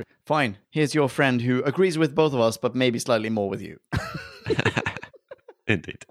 [0.00, 0.16] That's true.
[0.26, 0.58] Fine.
[0.70, 3.78] Here's your friend who agrees with both of us, but maybe slightly more with you.
[5.66, 6.04] Indeed.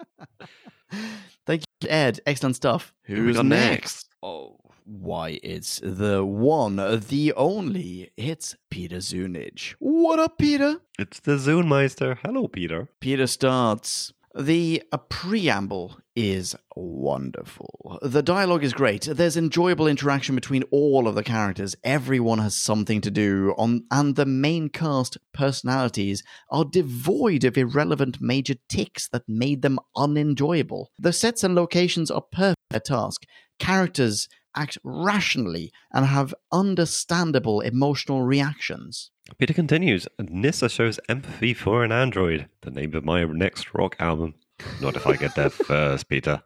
[1.45, 2.19] Thank you, Ed.
[2.25, 2.93] Excellent stuff.
[3.03, 3.71] Who's Who's next?
[3.71, 4.09] next?
[4.23, 8.11] Oh, why, it's the one, the only.
[8.17, 9.75] It's Peter Zunich.
[9.79, 10.77] What up, Peter?
[10.97, 12.17] It's the Zoonmeister.
[12.23, 12.89] Hello, Peter.
[12.99, 14.13] Peter starts.
[14.35, 17.97] The preamble is wonderful.
[18.01, 19.01] The dialogue is great.
[19.03, 21.75] There's enjoyable interaction between all of the characters.
[21.83, 28.21] Everyone has something to do on and the main cast personalities are devoid of irrelevant
[28.21, 30.91] major ticks that made them unenjoyable.
[30.99, 33.23] The sets and locations are perfect task.
[33.57, 34.27] Characters
[34.59, 39.11] act rationally and have understandable emotional reactions.
[39.37, 40.07] Peter continues.
[40.19, 42.47] Nyssa shows empathy for an android.
[42.61, 44.35] The name of my next rock album.
[44.81, 46.41] Not if I get there first, Peter.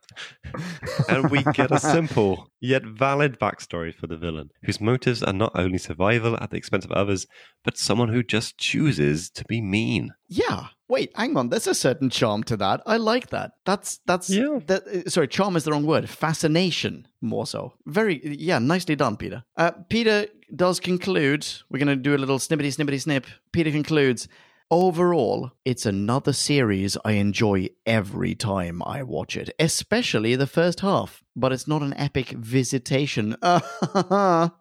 [1.10, 5.52] and we get a simple yet valid backstory for the villain, whose motives are not
[5.56, 7.26] only survival at the expense of others,
[7.64, 10.12] but someone who just chooses to be mean.
[10.28, 10.68] Yeah.
[10.90, 11.50] Wait, hang on.
[11.50, 12.82] There's a certain charm to that.
[12.86, 13.52] I like that.
[13.66, 14.60] That's that's Yeah.
[14.68, 16.08] That, uh, sorry, charm is the wrong word.
[16.10, 17.74] Fascination, more so.
[17.86, 19.44] Very yeah, nicely done, Peter.
[19.58, 21.48] Uh, Peter does conclude.
[21.70, 23.26] We're gonna do a little snippety snippety snip.
[23.52, 24.28] Peter concludes.
[24.74, 31.24] Overall, it's another series I enjoy every time I watch it, especially the first half.
[31.36, 33.38] But it's not an epic visitation.
[33.44, 34.52] and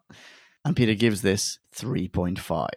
[0.75, 2.67] Peter gives this 3.5.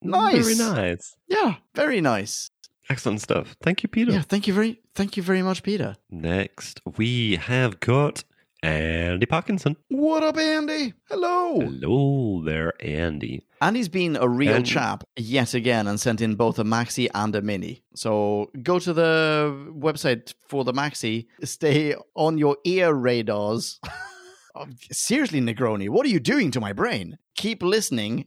[0.00, 0.44] Nice.
[0.44, 1.16] Very nice.
[1.26, 2.52] Yeah, very nice.
[2.88, 3.56] Excellent stuff.
[3.60, 4.12] Thank you, Peter.
[4.12, 5.96] Yeah, thank you very thank you very much, Peter.
[6.08, 8.22] Next, we have got
[8.66, 9.76] Andy Parkinson.
[9.88, 10.92] What up, Andy?
[11.08, 11.60] Hello.
[11.60, 13.42] Hello there, Andy.
[13.60, 17.42] Andy's been a real chap yet again and sent in both a maxi and a
[17.42, 17.84] mini.
[17.94, 21.26] So go to the website for the maxi.
[21.44, 23.78] Stay on your ear radars.
[24.58, 27.18] Oh, Seriously, Negroni, what are you doing to my brain?
[27.36, 28.24] Keep listening,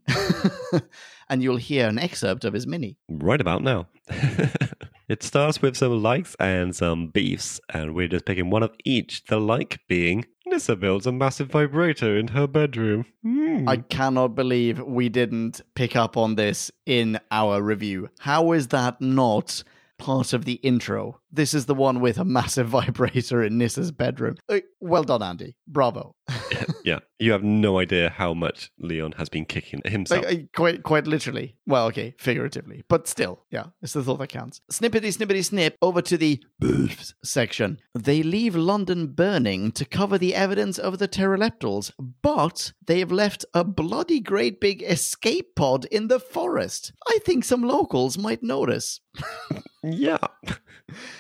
[1.28, 2.98] and you'll hear an excerpt of his mini.
[3.10, 3.88] right about now.
[5.10, 9.26] it starts with some likes and some beefs, and we're just picking one of each.
[9.26, 13.06] The like being Nyssa builds a massive vibrator in her bedroom.
[13.24, 13.68] Hmm.
[13.68, 18.10] I cannot believe we didn't pick up on this in our review.
[18.20, 19.64] How is that not
[19.98, 21.19] part of the intro?
[21.32, 24.36] This is the one with a massive vibrator in Nyssa's bedroom.
[24.48, 25.56] Uh, Well done, Andy.
[25.68, 26.16] Bravo.
[26.84, 30.26] yeah, you have no idea how much Leon has been kicking himself.
[30.26, 31.56] Like, uh, quite, quite literally.
[31.66, 34.62] Well, okay, figuratively, but still, yeah, it's the thought that counts.
[34.72, 35.76] Snippety, snippety, snip.
[35.82, 37.80] Over to the boofs section.
[37.94, 41.92] They leave London burning to cover the evidence of the Terileptils,
[42.22, 46.92] but they have left a bloody great big escape pod in the forest.
[47.08, 49.02] I think some locals might notice.
[49.84, 50.18] yeah,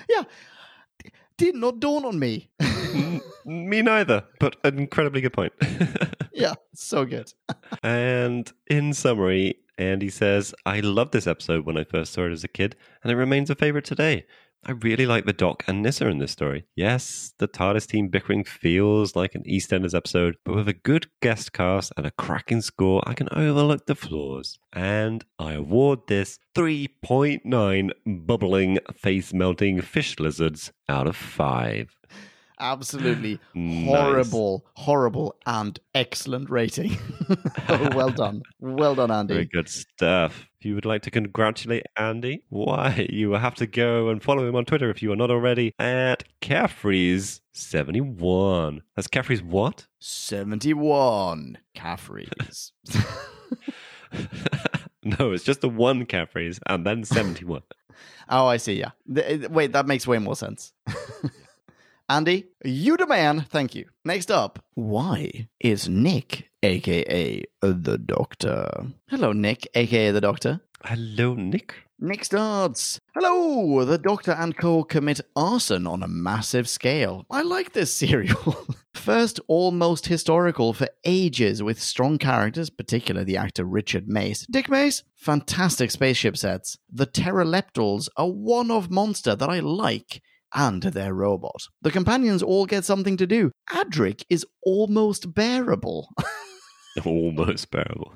[0.09, 0.23] Yeah,
[1.37, 2.49] did not dawn on me.
[3.45, 5.53] me neither, but an incredibly good point.
[6.33, 7.33] yeah, so good.
[7.83, 12.43] And in summary, Andy says, I loved this episode when I first saw it as
[12.43, 14.25] a kid, and it remains a favorite today.
[14.65, 16.65] I really like the Doc and Nyssa in this story.
[16.75, 21.53] Yes, the TARDIS team bickering feels like an EastEnders episode, but with a good guest
[21.53, 24.59] cast and a cracking score, I can overlook the flaws.
[24.73, 31.95] And I award this 3.9 bubbling, face melting fish lizards out of 5.
[32.59, 33.85] Absolutely Nice.
[33.87, 36.97] horrible, horrible, and excellent rating.
[37.69, 38.41] oh, well done.
[38.59, 39.33] Well done, Andy.
[39.35, 40.45] Very good stuff.
[40.59, 44.45] If you would like to congratulate Andy, why, you will have to go and follow
[44.45, 48.81] him on Twitter if you are not already at Caffrey's71.
[48.95, 49.87] That's Caffrey's what?
[49.99, 52.71] 71 Caffreys.
[55.03, 57.61] no, it's just the one Caffrey's and then 71.
[58.29, 58.73] oh, I see.
[58.79, 58.91] Yeah.
[59.07, 60.73] Wait, that makes way more sense.
[62.09, 63.45] Andy, you the man.
[63.51, 63.85] Thank you.
[64.03, 68.87] Next up, why is Nick, aka the Doctor?
[69.09, 70.61] Hello, Nick, aka the Doctor.
[70.83, 71.75] Hello, Nick.
[71.99, 72.99] Nick starts.
[73.13, 74.83] Hello, the Doctor and Co.
[74.83, 77.27] commit arson on a massive scale.
[77.29, 78.65] I like this serial.
[78.95, 84.47] First, almost historical for ages with strong characters, particularly the actor Richard Mace.
[84.49, 85.03] Dick Mace?
[85.15, 86.79] Fantastic spaceship sets.
[86.91, 90.23] The Terileptils, a one of monster that I like.
[90.53, 91.61] And their robot.
[91.81, 93.51] The companions all get something to do.
[93.69, 96.09] Adric is almost bearable.
[97.05, 98.13] Almost bearable.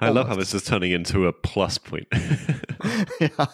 [0.00, 2.06] I love how this is turning into a plus point.
[3.20, 3.46] Yeah.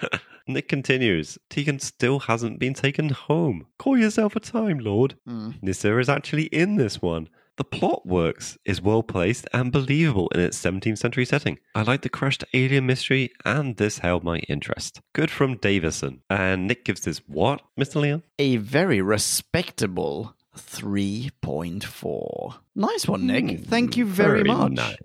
[0.46, 3.66] Nick continues Tegan still hasn't been taken home.
[3.78, 5.16] Call yourself a Time Lord.
[5.26, 5.52] Hmm.
[5.62, 7.28] Nyssa is actually in this one.
[7.60, 11.58] The plot works, is well placed, and believable in its 17th century setting.
[11.74, 15.02] I like the crushed alien mystery, and this held my interest.
[15.12, 16.22] Good from Davison.
[16.30, 17.96] And Nick gives this what, Mr.
[17.96, 18.22] Leon?
[18.38, 22.54] a very respectable 3.4.
[22.74, 23.44] Nice one, Nick.
[23.44, 24.72] Mm, Thank you very, much.
[24.72, 24.96] Nice.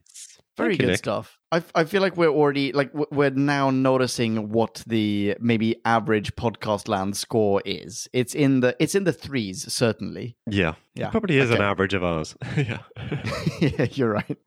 [0.58, 0.98] Very Thank you, good Nick.
[1.00, 1.38] stuff.
[1.52, 6.88] I, I feel like we're already like we're now noticing what the maybe average podcast
[6.88, 8.08] land score is.
[8.14, 10.38] It's in the it's in the threes certainly.
[10.50, 10.76] Yeah.
[10.94, 11.08] Yeah.
[11.08, 12.36] It probably is an average of ours.
[12.58, 12.80] yeah.
[13.60, 14.38] yeah, you're right.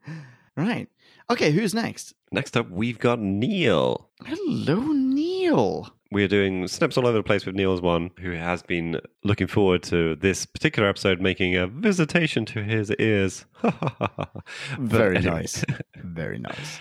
[0.56, 0.89] Right.
[1.30, 2.14] Okay, who's next?
[2.32, 4.09] Next up, we've got Neil.
[4.24, 4.76] Hello,
[5.48, 5.88] Neil.
[6.10, 9.82] We're doing snips all over the place with Neil's one, who has been looking forward
[9.84, 13.46] to this particular episode making a visitation to his ears.
[14.78, 15.64] Very nice.
[15.96, 16.80] Very nice.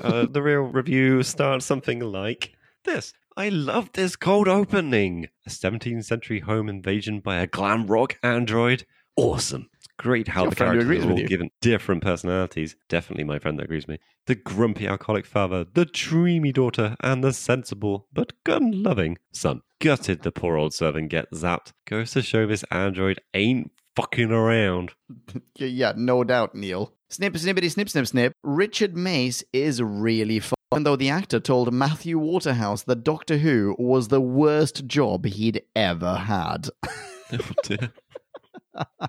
[0.00, 2.52] uh, the real review starts something like
[2.84, 3.12] this.
[3.36, 5.28] I love this cold opening.
[5.46, 8.86] A 17th century home invasion by a glam rock android.
[9.14, 9.68] Awesome.
[9.98, 12.76] It's great how Your the characters are all given different personalities.
[12.88, 14.04] Definitely my friend that agrees with me.
[14.26, 19.62] The grumpy alcoholic father, the dreamy daughter, and the sensible but gun loving son.
[19.80, 21.72] Gutted the poor old servant gets zapped.
[21.86, 24.92] Goes to show this android ain't fucking around.
[25.56, 26.92] Yeah, yeah, no doubt, Neil.
[27.10, 28.32] Snip, snippity, snip, snip, snip.
[28.44, 30.54] Richard Mace is really fun.
[30.72, 35.62] Even though the actor told Matthew Waterhouse that Doctor Who was the worst job he'd
[35.74, 36.68] ever had.
[37.30, 37.92] Oh dear.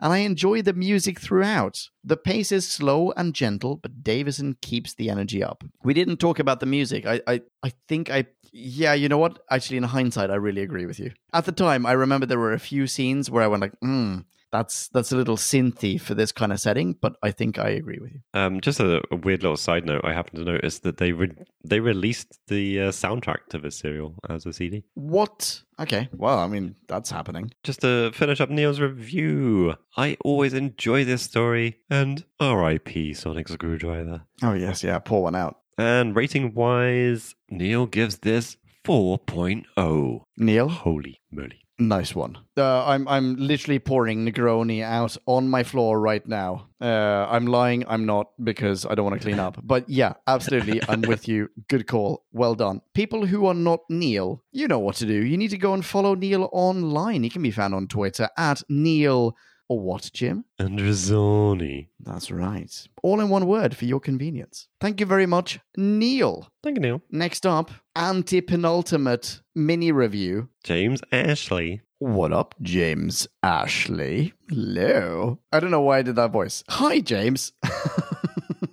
[0.00, 1.88] and I enjoy the music throughout.
[2.02, 5.64] The pace is slow and gentle, but Davison keeps the energy up.
[5.82, 7.06] We didn't talk about the music.
[7.06, 9.40] I, I, I think I, yeah, you know what?
[9.50, 11.12] Actually, in hindsight, I really agree with you.
[11.32, 14.18] At the time, I remember there were a few scenes where I went like, hmm,
[14.54, 17.98] that's that's a little synthy for this kind of setting, but I think I agree
[18.00, 18.20] with you.
[18.34, 20.02] Um, just a, a weird little side note.
[20.04, 24.14] I happened to notice that they re- they released the uh, soundtrack to this serial
[24.28, 24.84] as a CD.
[24.94, 25.62] What?
[25.80, 27.52] Okay, well, I mean, that's happening.
[27.64, 31.80] Just to finish up Neil's review, I always enjoy this story.
[31.90, 33.14] And R.I.P.
[33.14, 34.22] Sonic Screwdriver.
[34.44, 35.58] Oh yes, yeah, pour one out.
[35.76, 40.20] And rating wise, Neil gives this 4.0.
[40.36, 41.63] Neil, Holy moly!
[41.78, 42.38] Nice one.
[42.56, 46.68] Uh, I'm I'm literally pouring Negroni out on my floor right now.
[46.80, 47.84] Uh, I'm lying.
[47.88, 49.58] I'm not because I don't want to clean up.
[49.60, 50.80] But yeah, absolutely.
[50.88, 51.48] I'm with you.
[51.68, 52.22] Good call.
[52.32, 52.80] Well done.
[52.94, 55.24] People who are not Neil, you know what to do.
[55.24, 57.24] You need to go and follow Neil online.
[57.24, 59.34] He can be found on Twitter at Neil
[59.68, 60.44] or what, Jim?
[60.60, 61.88] Androzani.
[62.00, 62.88] That's right.
[63.02, 64.68] All in one word for your convenience.
[64.80, 66.48] Thank you very much, Neil.
[66.62, 67.02] Thank you, Neil.
[67.10, 70.48] Next up, anti penultimate mini review.
[70.62, 71.82] James Ashley.
[71.98, 74.34] What up, James Ashley?
[74.50, 75.38] Hello.
[75.52, 76.62] I don't know why I did that voice.
[76.68, 77.52] Hi, James.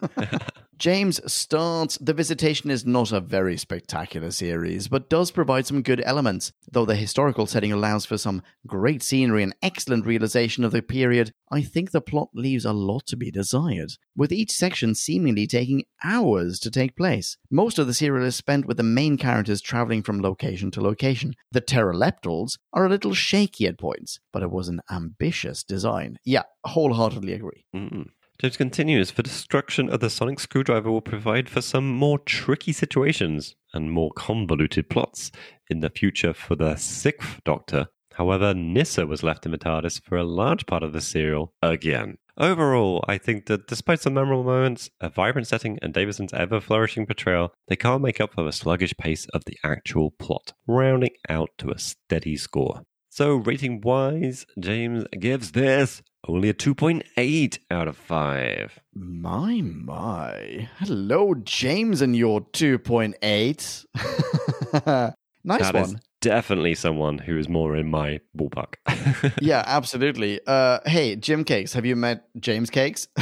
[0.82, 6.02] James starts The Visitation is not a very spectacular series, but does provide some good
[6.04, 6.54] elements.
[6.72, 11.34] Though the historical setting allows for some great scenery and excellent realization of the period,
[11.52, 15.84] I think the plot leaves a lot to be desired, with each section seemingly taking
[16.04, 17.38] hours to take place.
[17.52, 21.36] Most of the serial is spent with the main characters traveling from location to location.
[21.52, 26.18] The Terileptils are a little shaky at points, but it was an ambitious design.
[26.26, 27.66] Yeah, wholeheartedly agree.
[27.76, 28.08] Mm-mm.
[28.42, 33.56] James continues The destruction of the sonic screwdriver will provide for some more tricky situations
[33.72, 35.32] and more convoluted plots
[35.70, 37.90] in the future for the sixth Doctor.
[38.16, 42.18] However, Nyssa was left in TARDIS for a large part of the serial again.
[42.36, 47.06] Overall, I think that despite some memorable moments, a vibrant setting, and Davison's ever flourishing
[47.06, 51.52] portrayal, they can't make up for the sluggish pace of the actual plot, rounding out
[51.60, 52.82] to a steady score.
[53.14, 58.80] So, rating wise, James gives this only a 2.8 out of 5.
[58.94, 60.70] My, my.
[60.78, 63.86] Hello, James, and your 2.8.
[65.44, 65.84] nice That one.
[65.84, 68.76] is definitely someone who is more in my ballpark.
[69.42, 70.40] Yeah, absolutely.
[70.48, 73.10] Uh, hey, Jim Cakes, have you met James Cakes?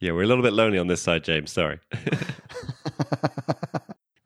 [0.00, 1.52] yeah, we're a little bit lonely on this side, James.
[1.52, 1.78] Sorry.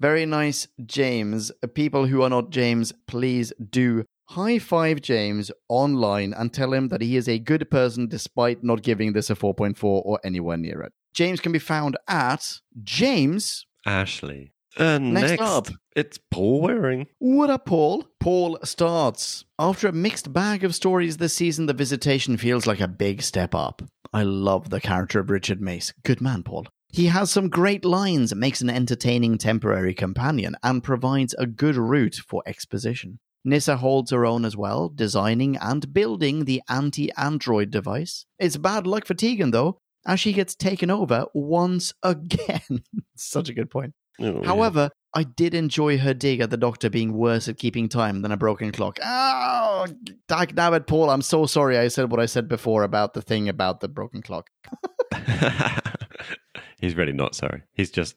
[0.01, 1.51] Very nice, James.
[1.63, 6.89] Uh, people who are not James, please do high five James online and tell him
[6.89, 10.83] that he is a good person despite not giving this a 4.4 or anywhere near
[10.83, 10.93] it.
[11.15, 13.67] James can be found at James.
[13.87, 14.53] Ashley.
[14.79, 15.69] And Next next, up.
[15.95, 17.07] it's Paul Waring.
[17.19, 18.05] What up, Paul?
[18.21, 19.47] Paul starts.
[19.59, 23.55] After a mixed bag of stories this season, the visitation feels like a big step
[23.55, 23.81] up.
[24.13, 25.95] I love the character of Richard Mace.
[26.05, 26.67] Good man, Paul.
[26.97, 32.15] He has some great lines, makes an entertaining temporary companion, and provides a good route
[32.27, 33.19] for exposition.
[33.45, 38.25] Nyssa holds her own as well, designing and building the anti android device.
[38.39, 42.83] It's bad luck for Tegan, though, as she gets taken over once again.
[43.15, 43.93] Such a good point.
[44.19, 44.47] Oh, yeah.
[44.47, 48.33] However, I did enjoy her dig at the doctor being worse at keeping time than
[48.33, 48.99] a broken clock.
[49.05, 49.87] Oh,
[50.29, 53.51] dag nabbit, Paul, I'm so sorry I said what I said before about the thing
[53.51, 54.49] about the broken clock.
[56.79, 57.63] He's really not sorry.
[57.73, 58.17] He's just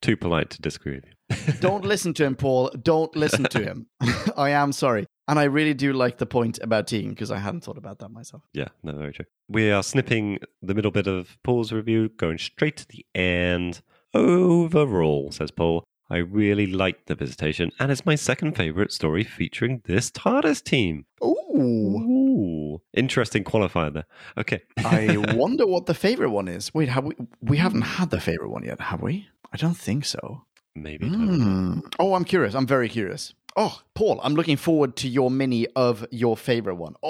[0.00, 1.52] too polite to disagree with you.
[1.60, 2.70] Don't listen to him, Paul.
[2.82, 3.86] Don't listen to him.
[4.36, 5.06] I am sorry.
[5.28, 8.10] And I really do like the point about Tegan because I hadn't thought about that
[8.10, 8.42] myself.
[8.52, 9.24] Yeah, no, very true.
[9.48, 13.82] We are snipping the middle bit of Paul's review, going straight to the end.
[14.14, 19.82] Overall, says Paul, I really liked the visitation, and it's my second favorite story featuring
[19.86, 21.06] this TARDIS team.
[21.24, 21.36] Ooh.
[21.56, 24.06] Ooh, interesting qualifier there.
[24.36, 24.62] Okay.
[24.78, 26.72] I wonder what the favorite one is.
[26.74, 29.28] Wait, have we we haven't had the favorite one yet, have we?
[29.52, 30.44] I don't think so.
[30.74, 31.08] Maybe.
[31.08, 31.80] Hmm.
[31.98, 32.54] Oh, I'm curious.
[32.54, 33.32] I'm very curious.
[33.56, 36.94] Oh, Paul, I'm looking forward to your mini of your favorite one.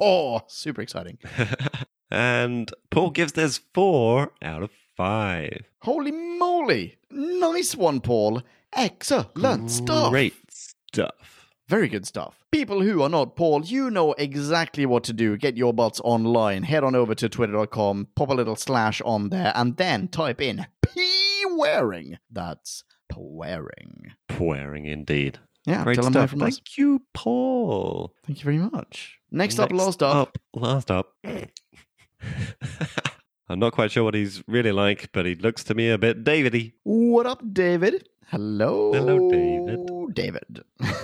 [0.00, 1.18] Oh, super exciting.
[2.10, 5.70] and Paul gives this four out of five.
[5.82, 6.96] Holy moly.
[7.10, 8.42] Nice one, Paul.
[8.74, 10.10] Excellent stuff.
[10.10, 11.46] Great stuff.
[11.68, 12.44] Very good stuff.
[12.50, 15.36] People who are not Paul, you know exactly what to do.
[15.36, 16.64] Get your butts online.
[16.64, 20.66] Head on over to twitter.com, pop a little slash on there, and then type in
[20.82, 22.18] P wearing.
[22.30, 22.82] That's
[23.16, 24.12] wearing.
[24.38, 25.38] Wearing indeed.
[25.64, 26.30] Yeah, Great stuff.
[26.30, 26.60] Thank us.
[26.76, 28.14] you, Paul.
[28.26, 29.18] Thank you very much.
[29.30, 30.38] Next, up, last up.
[30.54, 31.14] Last up.
[33.50, 36.22] I'm not quite sure what he's really like, but he looks to me a bit
[36.22, 36.74] Davidy.
[36.82, 38.06] What up, David?
[38.26, 38.92] Hello.
[38.92, 40.14] Hello, David.
[40.14, 40.64] David.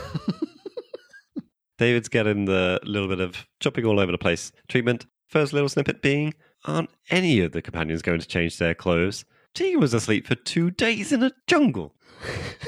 [1.79, 5.07] David's getting the little bit of chopping all over the place treatment.
[5.27, 6.35] First little snippet being
[6.67, 9.25] Aren't any of the companions going to change their clothes?
[9.55, 11.95] Tegan was asleep for two days in a jungle.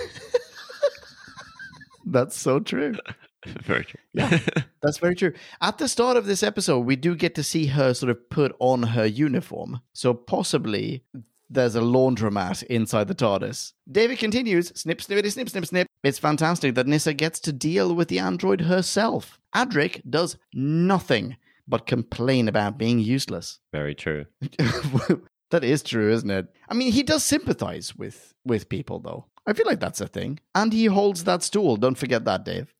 [2.07, 2.95] That's so true.
[3.63, 4.01] Very true.
[4.13, 4.39] Yeah.
[4.83, 5.33] That's very true.
[5.61, 8.55] At the start of this episode, we do get to see her sort of put
[8.59, 9.81] on her uniform.
[9.93, 11.05] So possibly
[11.49, 13.73] there's a laundromat inside the TARDIS.
[13.91, 15.89] David continues, snip, snippity, snip, snip, snip.
[16.03, 19.39] It's fantastic that Nyssa gets to deal with the android herself.
[19.55, 21.37] Adric does nothing
[21.69, 23.59] but complain about being useless.
[23.73, 24.27] Very true.
[25.51, 26.47] that is true, isn't it?
[26.69, 29.27] I mean, he does sympathize with with people, though.
[29.47, 30.41] I feel like that's a thing.
[30.55, 31.77] And he holds that stool.
[31.77, 32.75] Don't forget that, Dave.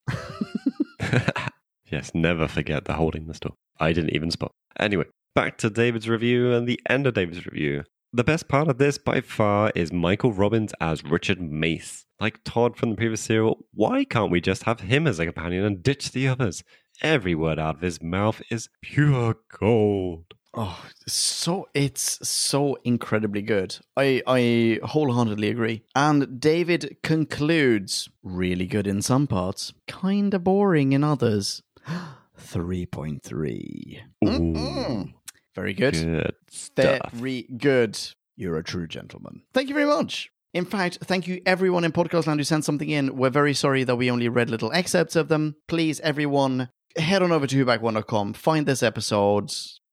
[1.91, 3.55] yes, never forget the holding the store.
[3.79, 4.53] I didn't even spot.
[4.79, 5.05] Anyway,
[5.35, 7.85] back to David's review and the end of David's review.
[8.13, 12.07] The best part of this by far is Michael Robbins as Richard Mace.
[12.19, 15.65] Like Todd from the previous serial, why can't we just have him as a companion
[15.65, 16.63] and ditch the others?
[17.03, 20.36] Every word out of his mouth is pure gold.
[20.59, 23.77] Oh, so it's so incredibly good.
[23.97, 25.83] I I wholeheartedly agree.
[25.95, 31.63] And David concludes really good in some parts, kind of boring in others.
[32.39, 34.01] 3.3.
[34.25, 35.13] Mm-mm.
[35.55, 35.95] Very good.
[35.95, 37.13] Good stuff.
[37.13, 37.99] Very good.
[38.37, 39.43] You're a true gentleman.
[39.55, 40.31] Thank you very much.
[40.55, 43.17] In fact, thank you everyone in Podcast Land who sent something in.
[43.17, 45.57] We're very sorry that we only read little excerpts of them.
[45.69, 49.51] Please, everyone, head on over to whobackwhen.com, find this episode.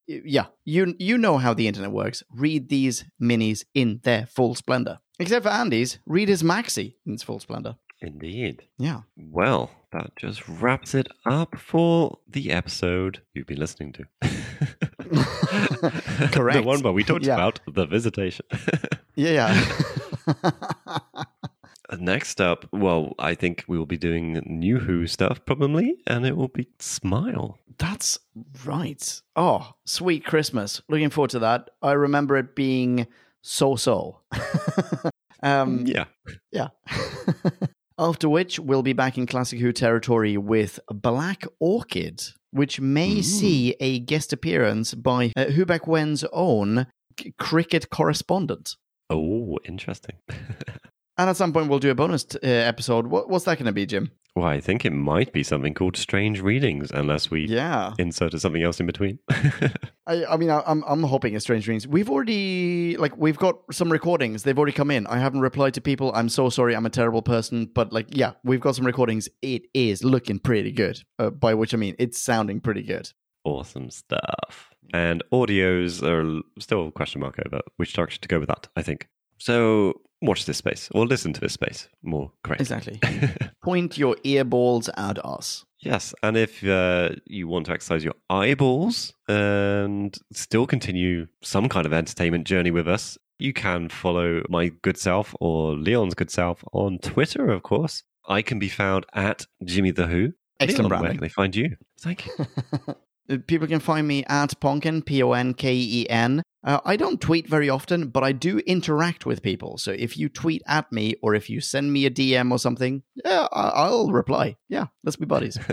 [0.07, 2.23] Yeah, you you know how the internet works.
[2.33, 4.99] Read these minis in their full splendor.
[5.19, 7.75] Except for Andy's, read his maxi in its full splendor.
[8.01, 8.63] Indeed.
[8.77, 9.01] Yeah.
[9.15, 14.03] Well, that just wraps it up for the episode you've been listening to.
[16.33, 16.57] Correct.
[16.57, 17.35] the one where we talked Yeah.
[17.35, 18.45] about the visitation.
[19.15, 19.53] Yeah,
[20.33, 21.23] yeah.
[21.99, 26.35] Next up, well, I think we will be doing New Who stuff probably, and it
[26.37, 27.57] will be Smile.
[27.77, 28.19] That's
[28.65, 29.21] right.
[29.35, 30.81] Oh, sweet Christmas.
[30.89, 31.69] Looking forward to that.
[31.81, 33.07] I remember it being
[33.41, 34.21] so so.
[35.43, 36.05] um, Yeah.
[36.51, 36.69] yeah.
[37.99, 43.75] After which, we'll be back in Classic Who territory with Black Orchid, which may see
[43.79, 46.87] a guest appearance by uh, Who Back When's own
[47.37, 48.75] cricket correspondent.
[49.09, 50.15] Oh, interesting.
[51.17, 53.07] And at some point, we'll do a bonus t- uh, episode.
[53.07, 54.11] What, what's that going to be, Jim?
[54.35, 57.93] well, I think it might be something called Strange Readings, unless we Yeah.
[57.99, 59.19] inserted something else in between.
[60.07, 61.87] I, I mean, I, I'm I'm hoping it's Strange Readings.
[61.87, 64.41] We've already like we've got some recordings.
[64.41, 65.05] They've already come in.
[65.07, 66.11] I haven't replied to people.
[66.15, 66.75] I'm so sorry.
[66.75, 67.65] I'm a terrible person.
[67.73, 69.29] But like, yeah, we've got some recordings.
[69.43, 70.99] It is looking pretty good.
[71.19, 73.11] Uh, by which I mean it's sounding pretty good.
[73.45, 74.71] awesome stuff.
[74.93, 78.81] And audios are still a question mark over which direction to go with that, I
[78.81, 79.07] think.
[79.37, 82.63] So watch this space, or listen to this space more correctly.
[82.63, 82.99] Exactly.
[83.63, 85.65] Point your earballs at us.
[85.79, 91.85] Yes, and if uh, you want to exercise your eyeballs and still continue some kind
[91.85, 96.63] of entertainment journey with us, you can follow my good self or Leon's good self
[96.71, 98.03] on Twitter, of course.
[98.27, 100.33] I can be found at Jimmy the Who.
[100.61, 101.75] Excellent Leon, where can they find you?
[101.99, 102.33] Thank you.
[103.29, 106.41] Uh, People can find me at Ponken, P O N K E N.
[106.63, 109.77] Uh, I don't tweet very often, but I do interact with people.
[109.77, 113.03] So if you tweet at me or if you send me a DM or something,
[113.25, 114.55] yeah, I- I'll reply.
[114.69, 115.57] Yeah, let's be buddies.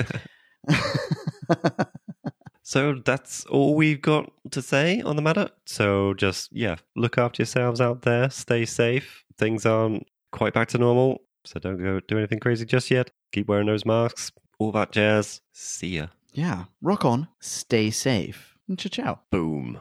[2.63, 5.49] So that's all we've got to say on the matter.
[5.67, 8.31] So just, yeah, look after yourselves out there.
[8.31, 9.25] Stay safe.
[9.37, 11.23] Things aren't quite back to normal.
[11.45, 13.11] So don't go do anything crazy just yet.
[13.33, 14.31] Keep wearing those masks.
[14.61, 15.41] All that jazz.
[15.53, 16.09] See ya.
[16.33, 19.21] yeah, rock on, stay safe, and ciao ciao.
[19.33, 19.81] Boom.